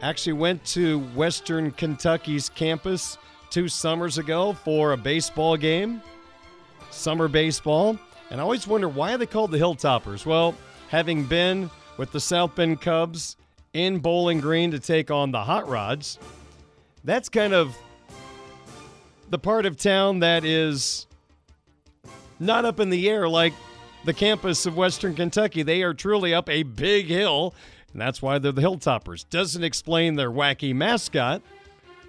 Actually 0.01 0.33
went 0.33 0.65
to 0.65 0.99
Western 1.15 1.71
Kentucky's 1.71 2.49
campus 2.49 3.19
two 3.51 3.67
summers 3.67 4.17
ago 4.17 4.53
for 4.53 4.93
a 4.93 4.97
baseball 4.97 5.55
game, 5.55 6.01
summer 6.89 7.27
baseball. 7.27 7.97
And 8.31 8.41
I 8.41 8.43
always 8.43 8.67
wonder 8.67 8.89
why 8.89 9.15
they 9.15 9.27
called 9.27 9.51
the 9.51 9.59
Hilltoppers? 9.59 10.25
Well, 10.25 10.55
having 10.89 11.25
been 11.25 11.69
with 11.97 12.11
the 12.11 12.19
South 12.19 12.55
Bend 12.55 12.81
Cubs 12.81 13.37
in 13.73 13.99
Bowling 13.99 14.41
Green 14.41 14.71
to 14.71 14.79
take 14.79 15.11
on 15.11 15.31
the 15.31 15.43
Hot 15.43 15.67
Rods, 15.69 16.17
that's 17.03 17.29
kind 17.29 17.53
of 17.53 17.77
the 19.29 19.37
part 19.37 19.67
of 19.67 19.77
town 19.77 20.19
that 20.19 20.43
is 20.43 21.05
not 22.39 22.65
up 22.65 22.79
in 22.79 22.89
the 22.89 23.07
air 23.07 23.29
like 23.29 23.53
the 24.03 24.13
campus 24.13 24.65
of 24.65 24.75
Western 24.75 25.15
Kentucky. 25.15 25.63
They 25.63 25.81
are 25.83 25.93
truly 25.93 26.33
up 26.33 26.49
a 26.49 26.63
big 26.63 27.07
hill, 27.07 27.53
and 27.91 28.01
that's 28.01 28.21
why 28.21 28.37
they're 28.37 28.51
the 28.51 28.61
Hilltoppers. 28.61 29.25
Doesn't 29.29 29.63
explain 29.63 30.15
their 30.15 30.31
wacky 30.31 30.73
mascot, 30.73 31.41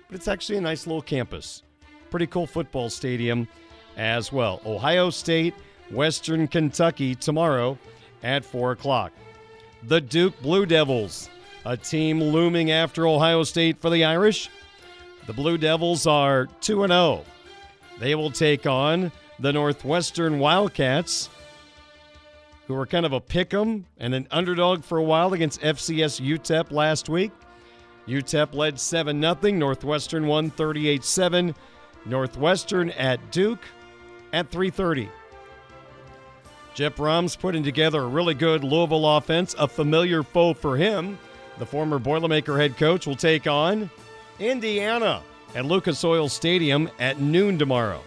but 0.08 0.16
it's 0.16 0.28
actually 0.28 0.58
a 0.58 0.62
nice 0.62 0.86
little 0.86 1.02
campus. 1.02 1.62
Pretty 2.10 2.26
cool 2.26 2.46
football 2.46 2.90
stadium 2.90 3.48
as 3.96 4.32
well. 4.32 4.60
Ohio 4.66 5.10
State, 5.10 5.54
Western 5.90 6.48
Kentucky 6.48 7.14
tomorrow 7.14 7.78
at 8.22 8.44
4 8.44 8.72
o'clock. 8.72 9.12
The 9.84 10.00
Duke 10.00 10.40
Blue 10.40 10.66
Devils, 10.66 11.28
a 11.64 11.76
team 11.76 12.22
looming 12.22 12.70
after 12.70 13.06
Ohio 13.06 13.42
State 13.42 13.80
for 13.80 13.90
the 13.90 14.04
Irish. 14.04 14.48
The 15.26 15.32
Blue 15.32 15.58
Devils 15.58 16.06
are 16.06 16.46
2 16.60 16.86
0. 16.86 17.24
They 17.98 18.14
will 18.14 18.30
take 18.30 18.66
on 18.66 19.12
the 19.38 19.52
Northwestern 19.52 20.38
Wildcats, 20.38 21.28
who 22.66 22.74
were 22.74 22.86
kind 22.86 23.04
of 23.04 23.12
a 23.12 23.20
pick 23.20 23.52
'em 23.52 23.86
and 23.98 24.14
an 24.14 24.26
underdog 24.30 24.84
for 24.84 24.98
a 24.98 25.02
while 25.02 25.32
against 25.32 25.62
FCS 25.62 26.20
UTEP 26.20 26.70
last 26.70 27.08
week. 27.08 27.32
UTEP 28.06 28.54
led 28.54 28.78
7 28.78 29.20
0. 29.20 29.34
Northwestern 29.52 30.26
won 30.26 30.50
38 30.50 31.04
7. 31.04 31.54
Northwestern 32.06 32.90
at 32.90 33.30
Duke 33.30 33.64
at 34.32 34.50
3:30. 34.50 35.08
Jeff 36.74 36.96
Brohm's 36.96 37.36
putting 37.36 37.62
together 37.62 38.02
a 38.02 38.06
really 38.06 38.34
good 38.34 38.64
Louisville 38.64 39.16
offense, 39.16 39.54
a 39.58 39.68
familiar 39.68 40.22
foe 40.22 40.54
for 40.54 40.76
him. 40.76 41.18
The 41.58 41.66
former 41.66 42.00
Boilermaker 42.00 42.58
head 42.58 42.76
coach 42.76 43.06
will 43.06 43.14
take 43.14 43.46
on 43.46 43.90
Indiana 44.40 45.22
at 45.54 45.64
Lucas 45.64 46.02
Oil 46.02 46.28
Stadium 46.28 46.90
at 46.98 47.20
noon 47.20 47.58
tomorrow. 47.58 48.00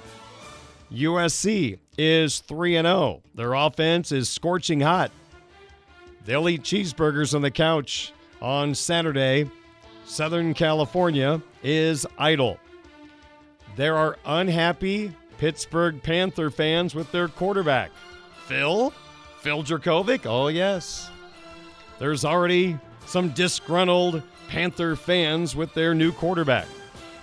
USC 0.92 1.80
is 1.98 2.40
3 2.40 2.74
0. 2.74 3.22
Their 3.36 3.54
offense 3.54 4.12
is 4.12 4.30
scorching 4.30 4.82
hot. 4.82 5.12
They'll 6.26 6.50
eat 6.50 6.64
cheeseburgers 6.64 7.34
on 7.34 7.42
the 7.42 7.52
couch 7.52 8.14
on 8.42 8.76
Saturday. 8.76 9.50
Southern 10.06 10.54
California 10.54 11.42
is 11.64 12.06
idle. 12.18 12.58
There 13.76 13.96
are 13.96 14.18
unhappy 14.26 15.14
Pittsburgh 15.38 16.02
Panther 16.02 16.50
fans 16.50 16.96
with 16.96 17.12
their 17.12 17.28
quarterback. 17.28 17.92
Phil? 18.46 18.92
Phil 19.42 19.64
Jurkovec? 19.64 20.26
Oh, 20.26 20.48
yes. 20.48 21.10
There's 22.00 22.26
already 22.26 22.78
some 23.06 23.30
disgruntled 23.30 24.24
Panther 24.48 24.96
fans 24.96 25.56
with 25.56 25.74
their 25.74 25.94
new 25.94 26.12
quarterback. 26.12 26.68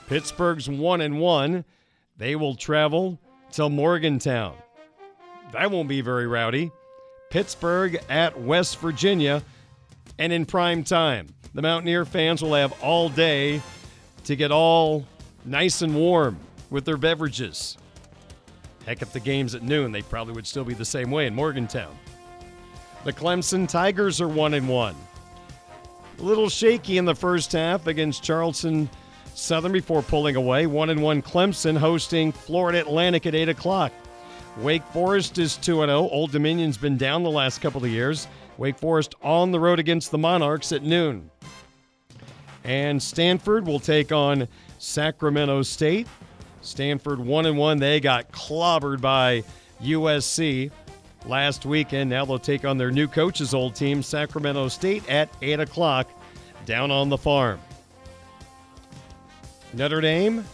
Pittsburgh's 0.06 0.68
1 0.68 1.00
and 1.00 1.18
1. 1.18 1.64
They 2.16 2.36
will 2.36 2.54
travel 2.54 3.18
to 3.54 3.68
Morgantown. 3.68 4.56
That 5.52 5.70
won't 5.70 5.88
be 5.88 6.00
very 6.00 6.26
rowdy. 6.26 6.72
Pittsburgh 7.30 8.00
at 8.08 8.40
West 8.40 8.78
Virginia 8.80 9.44
and 10.18 10.32
in 10.32 10.44
prime 10.44 10.82
time. 10.82 11.28
The 11.54 11.62
Mountaineer 11.62 12.04
fans 12.04 12.42
will 12.42 12.54
have 12.54 12.72
all 12.82 13.08
day 13.08 13.62
to 14.24 14.34
get 14.34 14.50
all 14.50 15.06
nice 15.44 15.82
and 15.82 15.94
warm 15.94 16.36
with 16.70 16.84
their 16.84 16.96
beverages. 16.96 17.78
Heck, 18.86 19.02
if 19.02 19.12
the 19.12 19.20
game's 19.20 19.54
at 19.54 19.62
noon, 19.62 19.92
they 19.92 20.02
probably 20.02 20.34
would 20.34 20.48
still 20.48 20.64
be 20.64 20.74
the 20.74 20.84
same 20.84 21.12
way 21.12 21.26
in 21.26 21.34
Morgantown. 21.34 21.96
The 23.04 23.12
Clemson 23.12 23.68
Tigers 23.68 24.20
are 24.20 24.28
1 24.28 24.54
and 24.54 24.68
1. 24.68 24.96
A 26.18 26.22
little 26.22 26.48
shaky 26.48 26.98
in 26.98 27.04
the 27.04 27.14
first 27.14 27.52
half 27.52 27.86
against 27.86 28.24
Charleston 28.24 28.90
Southern 29.34 29.72
before 29.72 30.02
pulling 30.02 30.36
away. 30.36 30.66
1 30.66 30.90
and 30.90 31.02
1 31.02 31.22
Clemson 31.22 31.76
hosting 31.76 32.32
Florida 32.32 32.80
Atlantic 32.80 33.26
at 33.26 33.34
8 33.34 33.48
o'clock. 33.48 33.92
Wake 34.58 34.84
Forest 34.92 35.38
is 35.38 35.56
2 35.56 35.76
0. 35.76 36.08
Old 36.10 36.30
Dominion's 36.30 36.78
been 36.78 36.96
down 36.96 37.22
the 37.22 37.30
last 37.30 37.60
couple 37.60 37.84
of 37.84 37.90
years. 37.90 38.28
Wake 38.56 38.78
Forest 38.78 39.14
on 39.22 39.50
the 39.50 39.58
road 39.58 39.80
against 39.80 40.10
the 40.10 40.18
Monarchs 40.18 40.70
at 40.70 40.82
noon. 40.82 41.30
And 42.62 43.02
Stanford 43.02 43.66
will 43.66 43.80
take 43.80 44.12
on 44.12 44.46
Sacramento 44.78 45.62
State. 45.62 46.06
Stanford 46.60 47.18
1 47.18 47.46
and 47.46 47.58
1. 47.58 47.78
They 47.78 48.00
got 48.00 48.30
clobbered 48.30 49.00
by 49.00 49.42
USC 49.82 50.70
last 51.26 51.66
weekend. 51.66 52.10
Now 52.10 52.24
they'll 52.24 52.38
take 52.38 52.64
on 52.64 52.78
their 52.78 52.92
new 52.92 53.08
coach's 53.08 53.52
old 53.52 53.74
team, 53.74 54.02
Sacramento 54.02 54.68
State, 54.68 55.08
at 55.10 55.28
8 55.42 55.60
o'clock 55.60 56.08
down 56.64 56.90
on 56.90 57.08
the 57.08 57.18
farm. 57.18 57.60
Notre 59.76 60.00
Dame, 60.00 60.44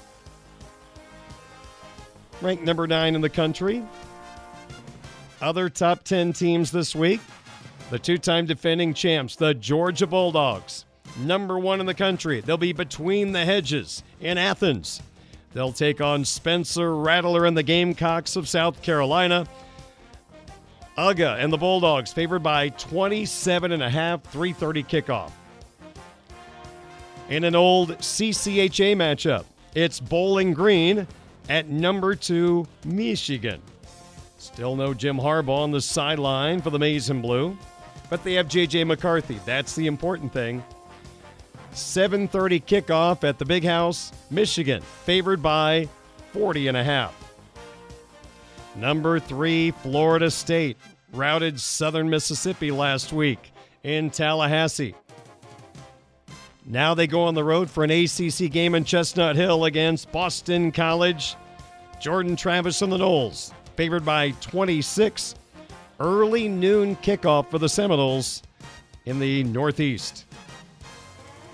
ranked 2.41 2.65
number 2.65 2.87
nine 2.87 3.15
in 3.15 3.21
the 3.21 3.29
country. 3.29 3.83
Other 5.41 5.69
top 5.69 6.05
10 6.05 6.33
teams 6.33 6.71
this 6.71 6.95
week 6.95 7.21
the 7.91 7.99
two 7.99 8.19
time 8.19 8.47
defending 8.47 8.95
champs, 8.95 9.35
the 9.35 9.53
Georgia 9.53 10.07
Bulldogs, 10.07 10.85
number 11.19 11.59
one 11.59 11.81
in 11.81 11.87
the 11.87 11.95
country. 11.95 12.41
They'll 12.41 12.57
be 12.57 12.73
between 12.73 13.33
the 13.33 13.45
hedges 13.45 14.05
in 14.21 14.39
Athens. 14.39 15.03
They'll 15.53 15.73
take 15.73 16.01
on 16.01 16.25
Spencer 16.25 16.95
Rattler 16.95 17.47
and 17.47 17.57
the 17.57 17.65
Gamecocks 17.65 18.37
of 18.37 18.49
South 18.49 18.81
Carolina. 18.83 19.47
UGA 20.97 21.43
and 21.43 21.53
the 21.53 21.59
Bulldogs 21.59 22.13
favored 22.13 22.45
by 22.45 22.69
27 22.69 23.73
and 23.73 23.83
a 23.83 23.91
half, 23.91 24.23
3:30 24.33 24.85
kickoff. 24.85 25.33
In 27.31 27.45
an 27.45 27.55
old 27.55 27.91
CCHA 27.99 28.97
matchup, 28.97 29.45
it's 29.77 30.01
Bowling 30.01 30.53
Green 30.53 31.07
at 31.49 31.69
number 31.69 32.17
2 32.17 32.67
Michigan. 32.85 33.63
Still 34.37 34.75
no 34.75 34.93
Jim 34.93 35.17
Harbaugh 35.17 35.61
on 35.61 35.71
the 35.71 35.81
sideline 35.81 36.61
for 36.61 36.71
the 36.71 36.79
Maize 36.81 37.09
and 37.09 37.23
Blue, 37.23 37.57
but 38.09 38.25
they 38.25 38.35
have 38.35 38.49
JJ 38.49 38.85
McCarthy. 38.85 39.39
That's 39.47 39.77
the 39.77 39.87
important 39.87 40.33
thing. 40.33 40.65
7:30 41.73 42.59
kickoff 42.65 43.23
at 43.23 43.39
the 43.39 43.45
Big 43.45 43.63
House, 43.63 44.11
Michigan, 44.29 44.83
favored 44.83 45.41
by 45.41 45.89
40 46.33 46.67
and 46.67 46.77
a 46.77 46.83
half. 46.83 47.15
Number 48.75 49.21
3 49.21 49.71
Florida 49.71 50.33
State 50.33 50.79
routed 51.13 51.61
Southern 51.61 52.11
Mississippi 52.11 52.73
last 52.73 53.13
week 53.13 53.53
in 53.85 54.11
Tallahassee. 54.11 54.97
Now 56.71 56.95
they 56.95 57.09
go 57.09 57.23
on 57.23 57.35
the 57.35 57.43
road 57.43 57.69
for 57.69 57.83
an 57.83 57.91
ACC 57.91 58.49
game 58.49 58.77
in 58.77 58.85
Chestnut 58.85 59.35
Hill 59.35 59.65
against 59.65 60.13
Boston 60.13 60.71
College. 60.71 61.35
Jordan 62.01 62.37
Travis 62.37 62.81
and 62.81 62.93
the 62.93 62.97
Noles, 62.97 63.53
favored 63.75 64.05
by 64.05 64.31
26. 64.41 65.35
Early 65.99 66.49
noon 66.49 66.95
kickoff 66.97 67.51
for 67.51 67.59
the 67.59 67.69
Seminoles 67.69 68.45
in 69.05 69.19
the 69.19 69.43
Northeast. 69.43 70.27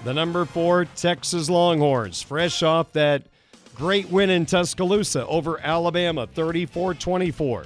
The 0.05 0.13
number 0.13 0.45
four 0.45 0.85
Texas 0.85 1.49
Longhorns, 1.49 2.21
fresh 2.21 2.63
off 2.63 2.93
that 2.93 3.23
great 3.75 4.11
win 4.11 4.29
in 4.29 4.45
Tuscaloosa 4.45 5.27
over 5.27 5.59
Alabama, 5.61 6.27
34 6.27 6.93
24. 6.93 7.65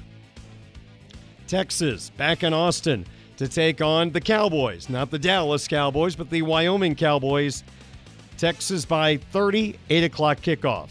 Texas 1.48 2.10
back 2.10 2.44
in 2.44 2.54
Austin 2.54 3.04
to 3.40 3.48
take 3.48 3.80
on 3.80 4.10
the 4.10 4.20
Cowboys, 4.20 4.90
not 4.90 5.10
the 5.10 5.18
Dallas 5.18 5.66
Cowboys, 5.66 6.14
but 6.14 6.28
the 6.28 6.42
Wyoming 6.42 6.94
Cowboys. 6.94 7.64
Texas 8.36 8.84
by 8.84 9.16
30, 9.16 9.78
8 9.88 10.04
o'clock 10.04 10.40
kickoff. 10.40 10.90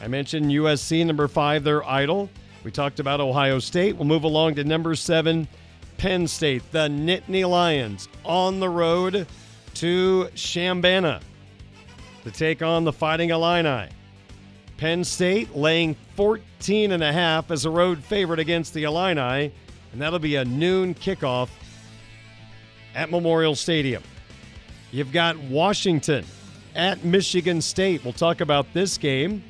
I 0.00 0.08
mentioned 0.08 0.46
USC, 0.46 1.04
number 1.04 1.28
five, 1.28 1.64
they're 1.64 1.86
idle. 1.86 2.30
We 2.64 2.70
talked 2.70 2.98
about 2.98 3.20
Ohio 3.20 3.58
State. 3.58 3.96
We'll 3.96 4.06
move 4.06 4.24
along 4.24 4.54
to 4.54 4.64
number 4.64 4.94
seven, 4.94 5.46
Penn 5.98 6.26
State, 6.26 6.62
the 6.72 6.88
Nittany 6.88 7.46
Lions 7.46 8.08
on 8.24 8.58
the 8.58 8.70
road 8.70 9.26
to 9.74 10.30
Chambana 10.34 11.20
to 12.24 12.30
take 12.30 12.62
on 12.62 12.84
the 12.84 12.92
Fighting 12.92 13.28
Illini. 13.28 13.90
Penn 14.78 15.04
State 15.04 15.54
laying 15.54 15.94
14 16.16 16.92
and 16.92 17.02
a 17.02 17.12
half 17.12 17.50
as 17.50 17.66
a 17.66 17.70
road 17.70 18.02
favorite 18.02 18.40
against 18.40 18.72
the 18.72 18.84
Illini, 18.84 19.52
and 19.92 20.00
that'll 20.00 20.18
be 20.18 20.36
a 20.36 20.44
noon 20.46 20.94
kickoff 20.94 21.50
at 22.94 23.10
Memorial 23.10 23.54
Stadium. 23.54 24.02
You've 24.90 25.12
got 25.12 25.38
Washington 25.38 26.24
at 26.74 27.04
Michigan 27.04 27.60
State. 27.60 28.04
We'll 28.04 28.12
talk 28.12 28.40
about 28.40 28.66
this 28.72 28.98
game 28.98 29.42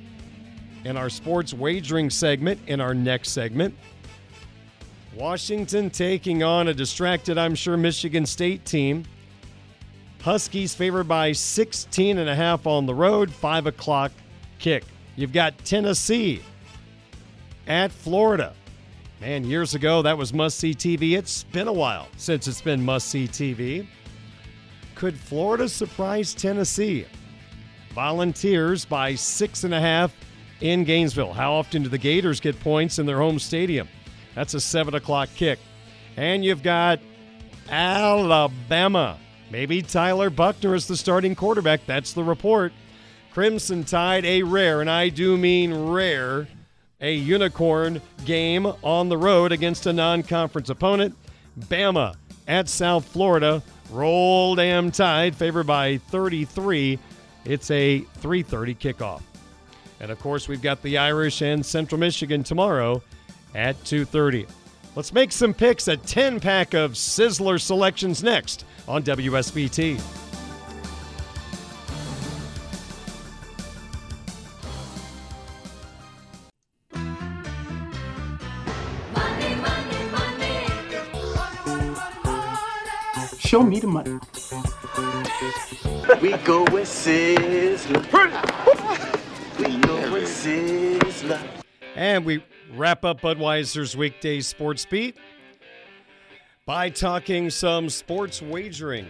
in 0.84 0.96
our 0.96 1.10
sports 1.10 1.52
wagering 1.54 2.10
segment 2.10 2.60
in 2.66 2.80
our 2.80 2.94
next 2.94 3.30
segment. 3.30 3.74
Washington 5.14 5.90
taking 5.90 6.42
on 6.42 6.68
a 6.68 6.74
distracted, 6.74 7.36
I'm 7.38 7.54
sure, 7.54 7.76
Michigan 7.76 8.24
State 8.24 8.64
team. 8.64 9.04
Huskies 10.22 10.74
favored 10.74 11.08
by 11.08 11.32
16 11.32 12.18
and 12.18 12.28
a 12.28 12.34
half 12.34 12.66
on 12.66 12.86
the 12.86 12.94
road, 12.94 13.30
5 13.30 13.66
o'clock 13.66 14.12
kick. 14.58 14.84
You've 15.16 15.32
got 15.32 15.58
Tennessee 15.64 16.42
at 17.66 17.90
Florida. 17.90 18.54
Man, 19.22 19.44
years 19.44 19.76
ago 19.76 20.02
that 20.02 20.18
was 20.18 20.34
must 20.34 20.58
see 20.58 20.74
TV. 20.74 21.16
It's 21.16 21.44
been 21.44 21.68
a 21.68 21.72
while 21.72 22.08
since 22.16 22.48
it's 22.48 22.60
been 22.60 22.84
must 22.84 23.06
see 23.06 23.28
TV. 23.28 23.86
Could 24.96 25.16
Florida 25.16 25.68
surprise 25.68 26.34
Tennessee? 26.34 27.06
Volunteers 27.94 28.84
by 28.84 29.14
six 29.14 29.62
and 29.62 29.72
a 29.72 29.80
half 29.80 30.12
in 30.60 30.82
Gainesville. 30.82 31.32
How 31.32 31.52
often 31.52 31.84
do 31.84 31.88
the 31.88 31.98
Gators 31.98 32.40
get 32.40 32.58
points 32.58 32.98
in 32.98 33.06
their 33.06 33.18
home 33.18 33.38
stadium? 33.38 33.86
That's 34.34 34.54
a 34.54 34.60
7 34.60 34.92
o'clock 34.96 35.28
kick. 35.36 35.60
And 36.16 36.44
you've 36.44 36.64
got 36.64 36.98
Alabama. 37.68 39.20
Maybe 39.52 39.82
Tyler 39.82 40.30
Buchner 40.30 40.74
is 40.74 40.88
the 40.88 40.96
starting 40.96 41.36
quarterback. 41.36 41.86
That's 41.86 42.12
the 42.12 42.24
report. 42.24 42.72
Crimson 43.32 43.84
Tide, 43.84 44.24
a 44.24 44.42
rare, 44.42 44.80
and 44.80 44.90
I 44.90 45.10
do 45.10 45.36
mean 45.36 45.72
rare, 45.72 46.48
a 47.02 47.12
unicorn 47.12 48.00
game 48.24 48.66
on 48.82 49.08
the 49.08 49.18
road 49.18 49.52
against 49.52 49.86
a 49.86 49.92
non 49.92 50.22
conference 50.22 50.70
opponent. 50.70 51.14
Bama 51.58 52.14
at 52.48 52.68
South 52.68 53.04
Florida. 53.04 53.62
Roll 53.90 54.54
damn 54.54 54.90
tide, 54.90 55.36
favored 55.36 55.66
by 55.66 55.98
33. 55.98 56.98
It's 57.44 57.70
a 57.70 58.00
3:30 58.20 58.74
kickoff. 58.76 59.20
And 60.00 60.10
of 60.10 60.18
course, 60.20 60.48
we've 60.48 60.62
got 60.62 60.82
the 60.82 60.96
Irish 60.98 61.42
and 61.42 61.64
Central 61.66 61.98
Michigan 61.98 62.42
tomorrow 62.42 63.02
at 63.54 63.76
2:30. 63.84 64.46
Let's 64.94 65.12
make 65.12 65.32
some 65.32 65.52
picks. 65.52 65.88
A 65.88 65.96
10 65.96 66.40
pack 66.40 66.74
of 66.74 66.92
Sizzler 66.92 67.60
selections 67.60 68.22
next 68.22 68.64
on 68.86 69.02
WSBT. 69.02 70.00
Show 83.52 83.62
me 83.62 83.80
the 83.80 83.86
money. 83.86 84.18
We 86.22 86.38
go 86.38 86.62
with 86.72 86.88
Sizzler. 86.88 88.02
We 89.58 89.76
go 89.76 90.10
with 90.10 90.24
Sizzler. 90.24 91.38
And 91.94 92.24
we 92.24 92.42
wrap 92.74 93.04
up 93.04 93.20
Budweiser's 93.20 93.94
weekday 93.94 94.40
sports 94.40 94.86
beat 94.86 95.18
by 96.64 96.88
talking 96.88 97.50
some 97.50 97.90
sports 97.90 98.40
wagering. 98.40 99.06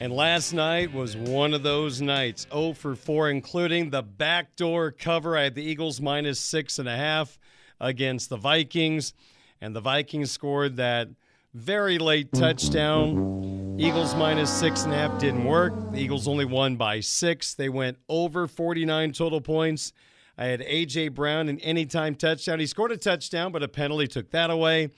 And 0.00 0.12
last 0.12 0.52
night 0.52 0.92
was 0.92 1.16
one 1.16 1.54
of 1.54 1.62
those 1.62 2.02
nights 2.02 2.46
0 2.52 2.74
for 2.74 2.94
4, 2.94 3.30
including 3.30 3.88
the 3.88 4.02
backdoor 4.02 4.90
cover. 4.90 5.34
I 5.34 5.44
had 5.44 5.54
the 5.54 5.64
Eagles 5.64 5.98
minus 5.98 6.38
six 6.38 6.78
and 6.78 6.90
a 6.90 6.96
half 6.98 7.38
against 7.80 8.28
the 8.28 8.36
Vikings, 8.36 9.14
and 9.62 9.74
the 9.74 9.80
Vikings 9.80 10.30
scored 10.30 10.76
that 10.76 11.08
very 11.56 11.98
late 11.98 12.30
touchdown. 12.32 13.76
Eagles 13.78 14.14
minus 14.14 14.52
six 14.52 14.84
and 14.84 14.92
a 14.92 14.96
half 14.96 15.18
didn't 15.18 15.44
work. 15.44 15.72
The 15.90 15.98
Eagles 15.98 16.28
only 16.28 16.44
won 16.44 16.76
by 16.76 17.00
six. 17.00 17.54
They 17.54 17.70
went 17.70 17.96
over 18.10 18.46
49 18.46 19.12
total 19.12 19.40
points. 19.40 19.94
I 20.36 20.46
had 20.46 20.60
A.J. 20.60 21.08
Brown 21.08 21.48
an 21.48 21.58
anytime 21.60 22.14
touchdown. 22.14 22.60
He 22.60 22.66
scored 22.66 22.92
a 22.92 22.98
touchdown, 22.98 23.52
but 23.52 23.62
a 23.62 23.68
penalty 23.68 24.06
took 24.06 24.30
that 24.32 24.50
away. 24.50 24.90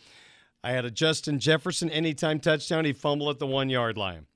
I 0.65 0.73
had 0.73 0.85
a 0.85 0.91
Justin 0.91 1.39
Jefferson 1.39 1.91
anytime 1.91 2.41
touchdown. 2.41 2.85
He 2.85 2.93
fumbled 2.93 3.31
at 3.31 3.39
the 3.39 3.47
one 3.47 3.71
yard 3.71 3.97
line. 3.97 4.27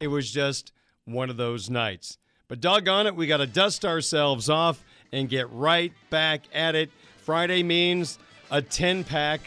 It 0.00 0.08
was 0.08 0.30
just 0.30 0.72
one 1.06 1.30
of 1.30 1.38
those 1.38 1.70
nights. 1.70 2.18
But 2.46 2.60
doggone 2.60 3.06
it, 3.06 3.16
we 3.16 3.26
got 3.26 3.38
to 3.38 3.46
dust 3.46 3.86
ourselves 3.86 4.50
off 4.50 4.84
and 5.12 5.30
get 5.30 5.50
right 5.50 5.94
back 6.10 6.42
at 6.52 6.74
it. 6.74 6.90
Friday 7.22 7.62
means 7.62 8.18
a 8.50 8.60
10 8.60 9.04
pack 9.04 9.40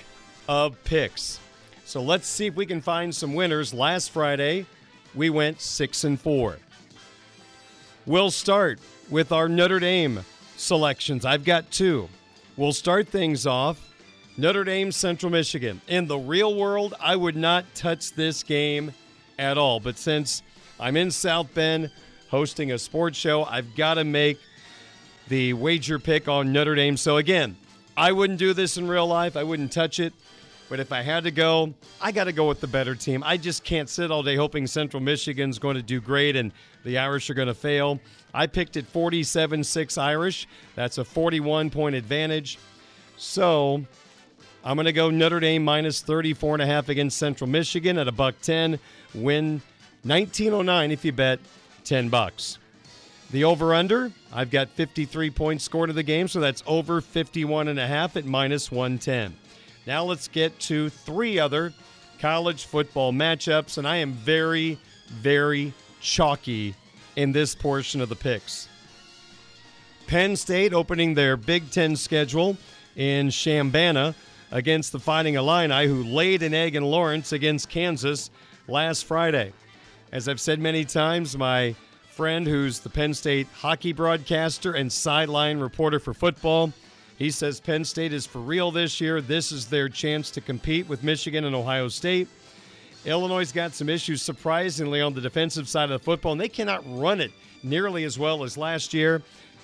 of 0.47 0.83
picks. 0.83 1.39
So 1.85 2.01
let's 2.01 2.27
see 2.27 2.47
if 2.47 2.55
we 2.55 2.65
can 2.65 2.81
find 2.81 3.13
some 3.13 3.33
winners. 3.33 3.73
Last 3.73 4.11
Friday, 4.11 4.65
we 5.13 5.29
went 5.29 5.61
6 5.61 6.03
and 6.05 6.19
4. 6.19 6.57
We'll 8.05 8.31
start 8.31 8.79
with 9.09 9.31
our 9.31 9.47
Notre 9.47 9.79
Dame 9.79 10.21
selections. 10.57 11.25
I've 11.25 11.43
got 11.43 11.71
two. 11.71 12.09
We'll 12.57 12.73
start 12.73 13.07
things 13.07 13.45
off. 13.45 13.93
Notre 14.37 14.63
Dame, 14.63 14.91
Central 14.91 15.31
Michigan. 15.31 15.81
In 15.87 16.07
the 16.07 16.17
real 16.17 16.55
world, 16.55 16.95
I 16.99 17.15
would 17.15 17.35
not 17.35 17.65
touch 17.75 18.13
this 18.13 18.43
game 18.43 18.93
at 19.37 19.57
all. 19.57 19.79
But 19.79 19.97
since 19.97 20.41
I'm 20.79 20.97
in 20.97 21.11
South 21.11 21.53
Bend 21.53 21.91
hosting 22.29 22.71
a 22.71 22.79
sports 22.79 23.17
show, 23.17 23.43
I've 23.43 23.75
got 23.75 23.95
to 23.95 24.03
make 24.03 24.39
the 25.27 25.53
wager 25.53 25.99
pick 25.99 26.27
on 26.27 26.51
Notre 26.51 26.75
Dame. 26.75 26.97
So 26.97 27.17
again, 27.17 27.55
I 27.95 28.11
wouldn't 28.11 28.39
do 28.39 28.53
this 28.53 28.77
in 28.77 28.87
real 28.87 29.05
life. 29.05 29.37
I 29.37 29.43
wouldn't 29.43 29.71
touch 29.71 29.99
it. 29.99 30.13
But 30.69 30.79
if 30.79 30.91
I 30.91 31.01
had 31.01 31.23
to 31.25 31.31
go, 31.31 31.73
I 32.01 32.11
got 32.11 32.23
to 32.25 32.31
go 32.31 32.47
with 32.47 32.61
the 32.61 32.67
better 32.67 32.95
team. 32.95 33.23
I 33.25 33.37
just 33.37 33.63
can't 33.63 33.89
sit 33.89 34.11
all 34.11 34.23
day 34.23 34.35
hoping 34.35 34.65
Central 34.65 35.01
Michigan's 35.01 35.59
going 35.59 35.75
to 35.75 35.81
do 35.81 36.01
great 36.01 36.35
and 36.35 36.51
the 36.83 36.97
Irish 36.97 37.29
are 37.29 37.33
going 37.33 37.47
to 37.47 37.53
fail. 37.53 37.99
I 38.33 38.47
picked 38.47 38.77
it 38.77 38.87
47 38.87 39.63
6 39.63 39.97
Irish. 39.97 40.47
That's 40.75 40.97
a 40.97 41.05
41 41.05 41.69
point 41.69 41.95
advantage. 41.95 42.57
So 43.17 43.85
I'm 44.63 44.75
going 44.75 44.85
to 44.85 44.93
go 44.93 45.09
Notre 45.09 45.39
Dame 45.39 45.63
minus 45.63 46.01
34 46.01 46.55
and 46.55 46.61
a 46.63 46.65
half 46.65 46.89
against 46.89 47.17
Central 47.17 47.49
Michigan 47.49 47.97
at 47.97 48.07
a 48.07 48.11
buck 48.11 48.35
10. 48.41 48.79
Win 49.13 49.61
1909 50.03 50.91
if 50.91 51.05
you 51.05 51.11
bet 51.11 51.39
10 51.83 52.09
bucks. 52.09 52.57
The 53.31 53.43
over 53.43 53.73
under, 53.73 54.11
I've 54.31 54.51
got 54.51 54.69
53 54.69 55.31
points 55.31 55.63
scored 55.63 55.89
of 55.89 55.95
the 55.95 56.03
game, 56.03 56.27
so 56.27 56.39
that's 56.39 56.63
over 56.67 57.01
51 57.01 57.67
and 57.67 57.79
a 57.79 57.87
half 57.87 58.15
at 58.15 58.25
minus 58.25 58.71
110. 58.71 59.35
Now 59.85 60.05
let's 60.05 60.27
get 60.27 60.57
to 60.61 60.89
three 60.89 61.39
other 61.39 61.73
college 62.19 62.65
football 62.65 63.11
matchups, 63.11 63.77
and 63.77 63.87
I 63.87 63.97
am 63.97 64.13
very, 64.13 64.77
very 65.09 65.73
chalky 65.99 66.75
in 67.15 67.33
this 67.33 67.53
portion 67.53 67.99
of 67.99 68.09
the 68.09 68.15
picks. 68.15 68.69
Penn 70.07 70.35
State 70.35 70.73
opening 70.73 71.13
their 71.13 71.35
Big 71.35 71.69
Ten 71.69 71.95
schedule 71.95 72.57
in 72.95 73.27
Chambana 73.27 74.15
against 74.51 74.91
the 74.91 74.99
Fighting 74.99 75.35
Illini, 75.35 75.87
who 75.87 76.03
laid 76.03 76.43
an 76.43 76.53
egg 76.53 76.75
in 76.75 76.83
Lawrence 76.83 77.31
against 77.31 77.69
Kansas 77.69 78.29
last 78.67 79.05
Friday. 79.05 79.51
As 80.11 80.29
I've 80.29 80.39
said 80.39 80.59
many 80.59 80.85
times, 80.85 81.35
my 81.37 81.75
friend 82.11 82.45
who's 82.45 82.79
the 82.79 82.89
Penn 82.89 83.13
State 83.13 83.47
hockey 83.53 83.91
broadcaster 83.91 84.73
and 84.73 84.91
sideline 84.91 85.59
reporter 85.59 85.99
for 85.99 86.13
football, 86.13 86.71
he 87.23 87.31
says 87.31 87.61
Penn 87.61 87.85
State 87.85 88.11
is 88.11 88.25
for 88.25 88.39
real 88.39 88.69
this 88.69 88.99
year. 88.99 89.21
This 89.21 89.53
is 89.53 89.67
their 89.67 89.87
chance 89.87 90.29
to 90.31 90.41
compete 90.41 90.89
with 90.89 91.03
Michigan 91.03 91.45
and 91.45 91.55
Ohio 91.55 91.87
State. 91.87 92.27
Illinois 93.05 93.49
got 93.49 93.73
some 93.73 93.87
issues, 93.87 94.21
surprisingly, 94.21 94.99
on 94.99 95.13
the 95.13 95.21
defensive 95.21 95.69
side 95.69 95.89
of 95.89 96.01
the 96.01 96.03
football, 96.03 96.33
and 96.33 96.41
they 96.41 96.49
cannot 96.49 96.83
run 96.85 97.21
it 97.21 97.31
nearly 97.63 98.03
as 98.03 98.19
well 98.19 98.43
as 98.43 98.57
last 98.57 98.93
year. 98.93 99.21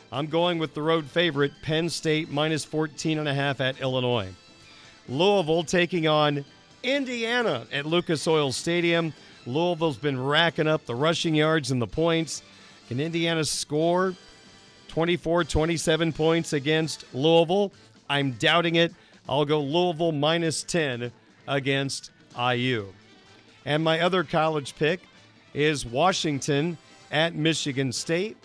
I'm 0.09 0.27
going 0.27 0.57
with 0.57 0.73
the 0.73 0.81
road 0.81 1.05
favorite, 1.07 1.51
Penn 1.61 1.89
State 1.89 2.31
minus 2.31 2.63
14 2.63 3.19
and 3.19 3.27
a 3.27 3.33
half 3.33 3.59
at 3.59 3.81
Illinois. 3.81 4.29
Louisville 5.09 5.63
taking 5.63 6.07
on 6.07 6.45
Indiana 6.81 7.67
at 7.73 7.85
Lucas 7.85 8.25
Oil 8.25 8.53
Stadium. 8.53 9.13
Louisville's 9.45 9.97
been 9.97 10.23
racking 10.23 10.67
up 10.67 10.85
the 10.85 10.95
rushing 10.95 11.35
yards 11.35 11.71
and 11.71 11.81
the 11.81 11.87
points. 11.87 12.41
Can 12.87 13.01
Indiana 13.01 13.43
score 13.43 14.15
24, 14.99 15.45
27 15.45 16.11
points 16.11 16.51
against 16.51 17.05
Louisville? 17.13 17.71
I'm 18.09 18.31
doubting 18.33 18.75
it. 18.75 18.93
I'll 19.29 19.45
go 19.45 19.61
Louisville 19.61 20.11
minus 20.11 20.61
10 20.63 21.09
against 21.47 22.11
IU. 22.37 22.85
And 23.63 23.81
my 23.81 24.01
other 24.01 24.25
college 24.25 24.75
pick 24.75 24.99
is 25.53 25.85
Washington 25.85 26.77
at 27.13 27.33
Michigan 27.33 27.93
State. 27.93 28.35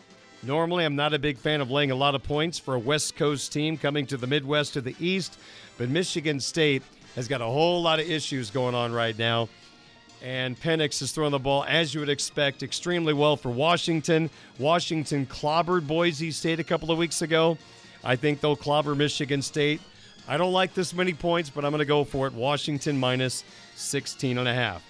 Normally, 0.44 0.84
I'm 0.84 0.94
not 0.94 1.12
a 1.12 1.18
big 1.18 1.38
fan 1.38 1.60
of 1.60 1.72
laying 1.72 1.90
a 1.90 1.96
lot 1.96 2.14
of 2.14 2.22
points 2.22 2.56
for 2.56 2.76
a 2.76 2.78
West 2.78 3.16
Coast 3.16 3.52
team 3.52 3.76
coming 3.76 4.06
to 4.06 4.16
the 4.16 4.28
Midwest 4.28 4.74
to 4.74 4.80
the 4.80 4.94
East, 5.00 5.36
but 5.76 5.88
Michigan 5.88 6.38
State 6.38 6.84
has 7.16 7.26
got 7.26 7.40
a 7.40 7.46
whole 7.46 7.82
lot 7.82 7.98
of 7.98 8.08
issues 8.08 8.52
going 8.52 8.76
on 8.76 8.92
right 8.92 9.18
now. 9.18 9.48
And 10.24 10.58
Penix 10.58 11.02
is 11.02 11.12
throwing 11.12 11.32
the 11.32 11.38
ball, 11.38 11.66
as 11.68 11.92
you 11.92 12.00
would 12.00 12.08
expect, 12.08 12.62
extremely 12.62 13.12
well 13.12 13.36
for 13.36 13.50
Washington. 13.50 14.30
Washington 14.58 15.26
clobbered 15.26 15.86
Boise 15.86 16.30
State 16.30 16.58
a 16.58 16.64
couple 16.64 16.90
of 16.90 16.96
weeks 16.96 17.20
ago. 17.20 17.58
I 18.02 18.16
think 18.16 18.40
they'll 18.40 18.56
clobber 18.56 18.94
Michigan 18.94 19.42
State. 19.42 19.82
I 20.26 20.38
don't 20.38 20.54
like 20.54 20.72
this 20.72 20.94
many 20.94 21.12
points, 21.12 21.50
but 21.50 21.62
I'm 21.62 21.72
going 21.72 21.80
to 21.80 21.84
go 21.84 22.04
for 22.04 22.26
it. 22.26 22.32
Washington 22.32 22.98
minus 22.98 23.44
16 23.74 24.38
and 24.38 24.48
a 24.48 24.54
half. 24.54 24.82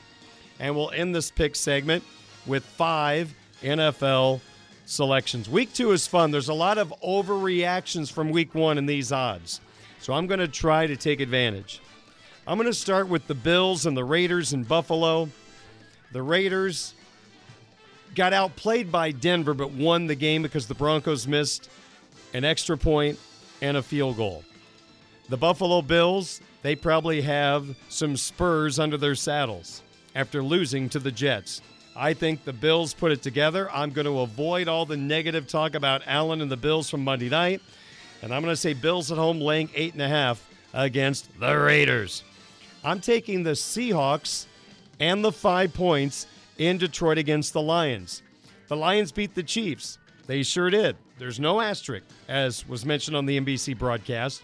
And 0.61 0.77
we'll 0.77 0.93
end 0.93 1.16
this 1.16 1.32
pick 1.32 1.56
segment 1.56 2.05
with 2.47 2.65
five 2.65 3.35
NFL 3.61 4.40
selections. 4.86 5.48
Week 5.48 5.73
two 5.73 5.90
is 5.90 6.06
fun. 6.06 6.31
There's 6.31 6.48
a 6.48 6.55
lot 6.55 6.78
of 6.78 6.94
overreactions 7.02 8.12
from 8.12 8.31
week 8.31 8.55
one 8.55 8.78
in 8.78 8.86
these 8.86 9.11
odds. 9.11 9.61
So 9.98 10.12
I'm 10.12 10.28
going 10.28 10.39
to 10.39 10.47
try 10.47 10.86
to 10.86 10.97
take 10.97 11.19
advantage. 11.20 11.81
I'm 12.46 12.58
going 12.58 12.66
to 12.66 12.74
start 12.74 13.08
with 13.08 13.26
the 13.26 13.34
Bills 13.34 13.86
and 13.86 13.96
the 13.96 14.04
Raiders 14.04 14.52
in 14.52 14.64
Buffalo. 14.64 15.30
The 16.12 16.20
Raiders 16.20 16.92
got 18.14 18.34
outplayed 18.34 18.92
by 18.92 19.12
Denver, 19.12 19.54
but 19.54 19.70
won 19.70 20.06
the 20.06 20.14
game 20.14 20.42
because 20.42 20.66
the 20.66 20.74
Broncos 20.74 21.26
missed 21.26 21.70
an 22.34 22.44
extra 22.44 22.76
point 22.76 23.18
and 23.62 23.78
a 23.78 23.82
field 23.82 24.18
goal. 24.18 24.44
The 25.30 25.38
Buffalo 25.38 25.80
Bills, 25.80 26.42
they 26.60 26.76
probably 26.76 27.22
have 27.22 27.74
some 27.88 28.14
spurs 28.14 28.78
under 28.78 28.98
their 28.98 29.14
saddles 29.14 29.80
after 30.14 30.42
losing 30.42 30.90
to 30.90 30.98
the 30.98 31.10
Jets. 31.10 31.62
I 31.96 32.12
think 32.12 32.44
the 32.44 32.52
Bills 32.52 32.92
put 32.92 33.10
it 33.10 33.22
together. 33.22 33.70
I'm 33.72 33.90
going 33.90 34.04
to 34.04 34.20
avoid 34.20 34.68
all 34.68 34.84
the 34.84 34.98
negative 34.98 35.46
talk 35.46 35.74
about 35.74 36.02
Allen 36.06 36.42
and 36.42 36.50
the 36.50 36.58
Bills 36.58 36.90
from 36.90 37.04
Monday 37.04 37.30
night. 37.30 37.62
And 38.20 38.34
I'm 38.34 38.42
going 38.42 38.52
to 38.52 38.60
say 38.60 38.74
Bills 38.74 39.10
at 39.10 39.16
home 39.16 39.40
laying 39.40 39.70
eight 39.74 39.94
and 39.94 40.02
a 40.02 40.08
half 40.08 40.46
against 40.74 41.40
the 41.40 41.54
Raiders. 41.54 42.22
I'm 42.85 43.01
taking 43.01 43.43
the 43.43 43.52
Seahawks 43.52 44.44
and 45.01 45.24
the 45.24 45.32
five 45.32 45.73
points 45.73 46.27
in 46.59 46.77
Detroit 46.77 47.16
against 47.16 47.55
the 47.55 47.62
Lions. 47.62 48.23
The 48.69 48.77
Lions 48.77 49.11
beat 49.11 49.35
the 49.35 49.43
Chiefs. 49.43 49.98
They 50.27 50.43
sure 50.43 50.69
did. 50.69 50.97
There's 51.19 51.40
no 51.40 51.62
asterisk, 51.62 52.05
as 52.28 52.69
was 52.69 52.85
mentioned 52.85 53.16
on 53.16 53.24
the 53.24 53.40
NBC 53.40 53.78
broadcast. 53.78 54.43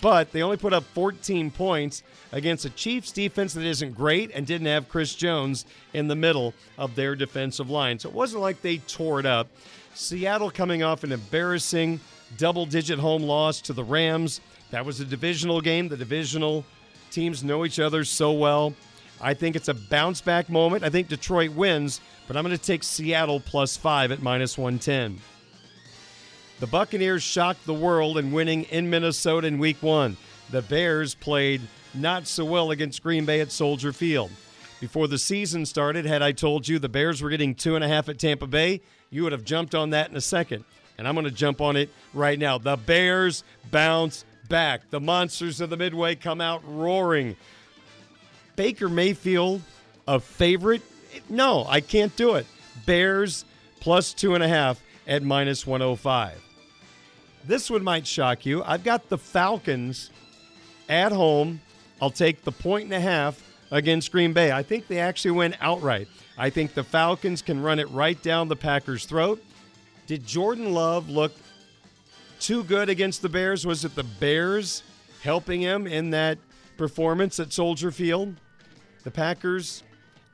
But 0.00 0.32
they 0.32 0.42
only 0.42 0.56
put 0.56 0.72
up 0.72 0.82
14 0.94 1.52
points 1.52 2.02
against 2.32 2.64
a 2.64 2.70
Chiefs 2.70 3.12
defense 3.12 3.52
that 3.54 3.64
isn't 3.64 3.92
great 3.92 4.32
and 4.34 4.46
didn't 4.46 4.66
have 4.66 4.88
Chris 4.88 5.14
Jones 5.14 5.64
in 5.92 6.08
the 6.08 6.16
middle 6.16 6.54
of 6.76 6.96
their 6.96 7.14
defensive 7.14 7.70
line. 7.70 8.00
So 8.00 8.08
it 8.08 8.14
wasn't 8.14 8.42
like 8.42 8.62
they 8.62 8.78
tore 8.78 9.20
it 9.20 9.26
up. 9.26 9.48
Seattle 9.94 10.50
coming 10.50 10.82
off 10.82 11.04
an 11.04 11.12
embarrassing 11.12 12.00
double 12.36 12.66
digit 12.66 12.98
home 12.98 13.22
loss 13.22 13.60
to 13.62 13.72
the 13.72 13.84
Rams. 13.84 14.40
That 14.70 14.84
was 14.84 14.98
a 15.00 15.04
divisional 15.04 15.60
game. 15.60 15.88
The 15.88 15.96
divisional 15.96 16.64
teams 17.10 17.44
know 17.44 17.64
each 17.64 17.78
other 17.78 18.04
so 18.04 18.32
well. 18.32 18.74
I 19.20 19.34
think 19.34 19.56
it's 19.56 19.68
a 19.68 19.74
bounce 19.74 20.20
back 20.20 20.48
moment. 20.48 20.82
I 20.82 20.90
think 20.90 21.08
Detroit 21.08 21.50
wins, 21.50 22.00
but 22.26 22.36
I'm 22.36 22.44
going 22.44 22.56
to 22.56 22.62
take 22.62 22.82
Seattle 22.82 23.40
plus 23.40 23.76
five 23.76 24.10
at 24.12 24.22
minus 24.22 24.56
110. 24.56 25.20
The 26.60 26.66
Buccaneers 26.66 27.22
shocked 27.22 27.64
the 27.66 27.74
world 27.74 28.18
in 28.18 28.32
winning 28.32 28.64
in 28.64 28.88
Minnesota 28.90 29.46
in 29.46 29.58
week 29.58 29.82
one. 29.82 30.16
The 30.50 30.62
Bears 30.62 31.14
played 31.14 31.62
not 31.94 32.26
so 32.26 32.44
well 32.44 32.70
against 32.70 33.02
Green 33.02 33.24
Bay 33.24 33.40
at 33.40 33.52
Soldier 33.52 33.92
Field. 33.92 34.30
Before 34.80 35.06
the 35.06 35.18
season 35.18 35.66
started, 35.66 36.06
had 36.06 36.22
I 36.22 36.32
told 36.32 36.66
you 36.66 36.78
the 36.78 36.88
Bears 36.88 37.22
were 37.22 37.30
getting 37.30 37.54
two 37.54 37.74
and 37.74 37.84
a 37.84 37.88
half 37.88 38.08
at 38.08 38.18
Tampa 38.18 38.46
Bay, 38.46 38.80
you 39.10 39.22
would 39.22 39.32
have 39.32 39.44
jumped 39.44 39.74
on 39.74 39.90
that 39.90 40.10
in 40.10 40.16
a 40.16 40.20
second. 40.20 40.64
And 40.96 41.06
I'm 41.06 41.14
going 41.14 41.24
to 41.24 41.30
jump 41.30 41.60
on 41.60 41.76
it 41.76 41.90
right 42.14 42.38
now. 42.38 42.58
The 42.58 42.76
Bears 42.76 43.44
bounce 43.70 44.24
back. 44.50 44.90
The 44.90 45.00
monsters 45.00 45.62
of 45.62 45.70
the 45.70 45.78
Midway 45.78 46.14
come 46.14 46.42
out 46.42 46.62
roaring. 46.66 47.36
Baker 48.56 48.90
Mayfield, 48.90 49.62
a 50.06 50.20
favorite? 50.20 50.82
No, 51.30 51.64
I 51.66 51.80
can't 51.80 52.14
do 52.16 52.34
it. 52.34 52.44
Bears 52.84 53.46
plus 53.80 54.12
two 54.12 54.34
and 54.34 54.44
a 54.44 54.48
half 54.48 54.82
at 55.06 55.22
minus 55.22 55.66
105. 55.66 56.38
This 57.46 57.70
one 57.70 57.82
might 57.82 58.06
shock 58.06 58.44
you. 58.44 58.62
I've 58.64 58.84
got 58.84 59.08
the 59.08 59.16
Falcons 59.16 60.10
at 60.90 61.12
home. 61.12 61.62
I'll 62.02 62.10
take 62.10 62.44
the 62.44 62.52
point 62.52 62.84
and 62.84 62.92
a 62.92 63.00
half 63.00 63.42
against 63.70 64.12
Green 64.12 64.34
Bay. 64.34 64.52
I 64.52 64.62
think 64.62 64.88
they 64.88 64.98
actually 64.98 65.30
win 65.32 65.56
outright. 65.60 66.08
I 66.36 66.50
think 66.50 66.74
the 66.74 66.84
Falcons 66.84 67.40
can 67.40 67.62
run 67.62 67.78
it 67.78 67.88
right 67.90 68.20
down 68.22 68.48
the 68.48 68.56
Packers' 68.56 69.06
throat. 69.06 69.42
Did 70.06 70.26
Jordan 70.26 70.72
Love 70.72 71.08
look 71.08 71.32
too 72.40 72.64
good 72.64 72.88
against 72.88 73.22
the 73.22 73.28
Bears? 73.28 73.66
Was 73.66 73.84
it 73.84 73.94
the 73.94 74.04
Bears 74.04 74.82
helping 75.22 75.60
him 75.60 75.86
in 75.86 76.10
that 76.10 76.38
performance 76.76 77.38
at 77.38 77.52
Soldier 77.52 77.90
Field? 77.90 78.34
The 79.04 79.10
Packers, 79.10 79.82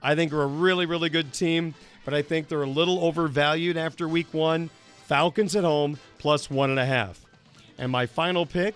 I 0.03 0.15
think, 0.15 0.33
are 0.33 0.43
a 0.43 0.47
really, 0.47 0.87
really 0.87 1.09
good 1.09 1.33
team, 1.33 1.75
but 2.05 2.15
I 2.15 2.23
think 2.23 2.49
they're 2.49 2.63
a 2.63 2.69
little 2.69 3.05
overvalued 3.05 3.77
after 3.77 4.09
week 4.09 4.33
one. 4.33 4.71
Falcons 5.05 5.55
at 5.55 5.65
home, 5.65 5.99
plus 6.19 6.51
one 6.51 6.71
and 6.71 6.79
a 6.79 6.87
half. 6.87 7.21
And 7.79 7.93
my 7.93 8.07
final 8.07 8.47
pick, 8.47 8.75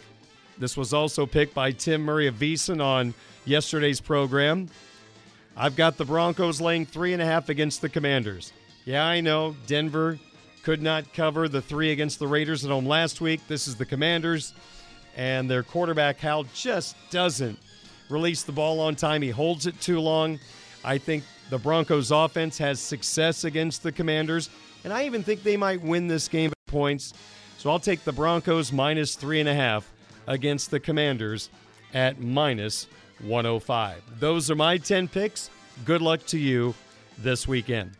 this 0.59 0.77
was 0.77 0.93
also 0.93 1.27
picked 1.27 1.55
by 1.55 1.73
Tim 1.73 2.02
Murray 2.02 2.27
of 2.27 2.35
VSiN 2.36 2.85
on 2.85 3.15
yesterday's 3.44 4.01
program. 4.01 4.69
I've 5.57 5.74
got 5.74 5.97
the 5.97 6.05
Broncos 6.05 6.61
laying 6.61 6.86
three 6.86 7.12
and 7.12 7.23
a 7.23 7.27
half 7.27 7.48
against 7.48 7.81
the 7.81 7.89
Commanders. 7.89 8.52
Yeah, 8.85 9.05
I 9.05 9.20
know 9.20 9.57
Denver 9.66 10.19
could 10.62 10.82
not 10.82 11.12
cover 11.15 11.49
the 11.49 11.62
three 11.62 11.93
against 11.93 12.19
the 12.19 12.27
Raiders 12.27 12.65
at 12.65 12.70
home 12.70 12.87
last 12.87 13.20
week. 13.20 13.41
This 13.49 13.66
is 13.66 13.77
the 13.77 13.87
Commanders, 13.87 14.53
and 15.16 15.51
their 15.51 15.62
quarterback, 15.62 16.19
Howell, 16.19 16.47
just 16.55 16.97
doesn't 17.11 17.59
release 18.11 18.43
the 18.43 18.53
ball 18.53 18.81
on 18.81 18.95
time. 18.95 19.23
He 19.23 19.31
holds 19.31 19.66
it 19.66 19.81
too 19.81 20.01
long. 20.01 20.39
I 20.85 20.99
think 20.99 21.24
the 21.49 21.59
Broncos 21.59 22.11
offense 22.11 22.59
has 22.59 22.81
success 22.81 23.45
against 23.45 23.82
the 23.82 23.93
Commanders, 23.93 24.51
and 24.85 24.93
I 24.93 25.05
even 25.05 25.23
think 25.23 25.43
they 25.43 25.57
might 25.57 25.81
win 25.82 26.09
this 26.09 26.28
game 26.28 26.51
at 26.51 26.66
points. 26.66 27.15
So 27.59 27.70
I'll 27.70 27.78
take 27.78 28.05
the 28.05 28.12
Broncos 28.12 28.73
minus 28.73 29.15
three 29.15 29.41
and 29.41 29.49
a 29.49 29.55
half 29.55 29.91
against 30.27 30.70
the 30.70 30.81
Commanders 30.81 31.51
at 31.93 32.20
minus 32.20 32.87
105. 33.23 34.03
Those 34.19 34.51
are 34.51 34.55
my 34.55 34.78
10 34.78 35.09
picks. 35.09 35.51
Good 35.85 36.03
luck 36.03 36.24
to 36.27 36.39
you 36.39 36.74
this 37.19 37.47
weekend. 37.49 37.93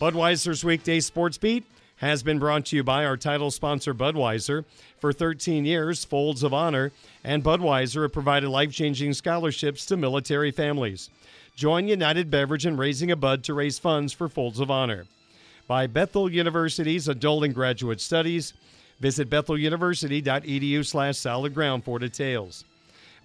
Budweiser's 0.00 0.64
Weekday 0.64 1.00
Sports 1.00 1.38
Beat 1.38 1.64
has 2.00 2.22
been 2.22 2.38
brought 2.38 2.64
to 2.64 2.76
you 2.76 2.82
by 2.82 3.04
our 3.04 3.16
title 3.16 3.50
sponsor, 3.50 3.92
Budweiser. 3.92 4.64
For 4.98 5.12
13 5.12 5.66
years, 5.66 6.02
Folds 6.02 6.42
of 6.42 6.54
Honor 6.54 6.92
and 7.22 7.44
Budweiser 7.44 8.02
have 8.02 8.12
provided 8.12 8.48
life 8.48 8.72
changing 8.72 9.12
scholarships 9.12 9.84
to 9.86 9.98
military 9.98 10.50
families. 10.50 11.10
Join 11.56 11.88
United 11.88 12.30
Beverage 12.30 12.64
in 12.64 12.78
raising 12.78 13.10
a 13.10 13.16
bud 13.16 13.44
to 13.44 13.54
raise 13.54 13.78
funds 13.78 14.14
for 14.14 14.30
Folds 14.30 14.60
of 14.60 14.70
Honor. 14.70 15.06
By 15.68 15.86
Bethel 15.86 16.32
University's 16.32 17.06
Adult 17.06 17.44
and 17.44 17.54
Graduate 17.54 18.00
Studies. 18.00 18.54
Visit 18.98 19.28
betheluniversity.edu 19.28 20.86
slash 20.86 21.18
solid 21.18 21.54
ground 21.54 21.84
for 21.84 21.98
details. 21.98 22.64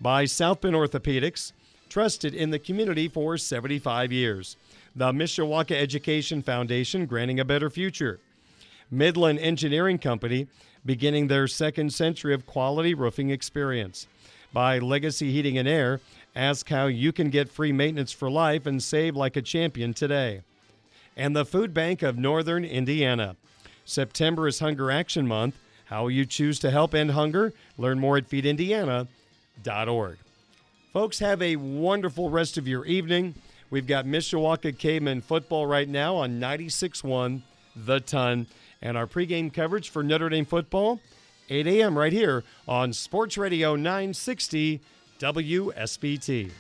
By 0.02 0.26
South 0.26 0.60
Bend 0.60 0.76
Orthopedics, 0.76 1.53
trusted 1.88 2.34
in 2.34 2.49
the 2.49 2.60
community 2.60 3.07
for 3.07 3.38
75 3.38 4.11
years. 4.11 4.57
The 4.97 5.14
Mishawaka 5.14 5.72
Education 5.72 6.41
Foundation, 6.41 7.06
granting 7.06 7.39
a 7.39 7.45
better 7.45 7.69
future. 7.69 8.19
Midland 8.95 9.39
Engineering 9.39 9.97
Company, 9.97 10.47
beginning 10.85 11.27
their 11.27 11.47
second 11.47 11.93
century 11.93 12.34
of 12.34 12.45
quality 12.45 12.93
roofing 12.93 13.30
experience. 13.30 14.07
By 14.53 14.80
Legacy 14.80 15.31
Heating 15.31 15.57
and 15.57 15.67
Air, 15.67 15.99
ask 16.35 16.69
how 16.69 16.88
you 16.88 17.11
can 17.11 17.30
get 17.30 17.49
free 17.49 17.72
maintenance 17.72 18.11
for 18.11 18.30
life 18.30 18.65
and 18.65 18.81
save 18.81 19.15
like 19.15 19.35
a 19.35 19.41
champion 19.41 19.93
today. 19.93 20.41
And 21.17 21.35
the 21.35 21.45
Food 21.45 21.73
Bank 21.73 22.01
of 22.01 22.17
Northern 22.17 22.63
Indiana. 22.63 23.35
September 23.84 24.47
is 24.47 24.59
Hunger 24.59 24.89
Action 24.91 25.27
Month. 25.27 25.55
How 25.85 26.07
you 26.07 26.26
choose 26.26 26.59
to 26.59 26.72
help 26.72 26.95
end 26.95 27.11
hunger? 27.11 27.53
Learn 27.77 27.99
more 27.99 28.17
at 28.17 28.30
feedindiana.org. 28.30 30.17
Folks, 30.93 31.19
have 31.19 31.41
a 31.41 31.57
wonderful 31.57 32.30
rest 32.30 32.57
of 32.57 32.67
your 32.67 32.85
evening. 32.85 33.35
We've 33.69 33.85
got 33.85 34.05
Mishawaka 34.05 34.77
Cavemen 34.77 35.22
football 35.22 35.65
right 35.65 35.89
now 35.89 36.15
on 36.15 36.39
96.1 36.39 37.41
The 37.76 37.99
Ton. 37.99 38.47
And 38.81 38.97
our 38.97 39.07
pregame 39.07 39.52
coverage 39.53 39.89
for 39.89 40.03
Notre 40.03 40.30
Dame 40.30 40.45
football, 40.45 40.99
8 41.49 41.68
a.m. 41.68 41.97
right 41.97 42.14
here 42.14 42.43
on 42.68 42.93
Sports 42.93 43.38
Radio 43.38 43.76
960 43.76 44.81
WSBT. 45.19 46.52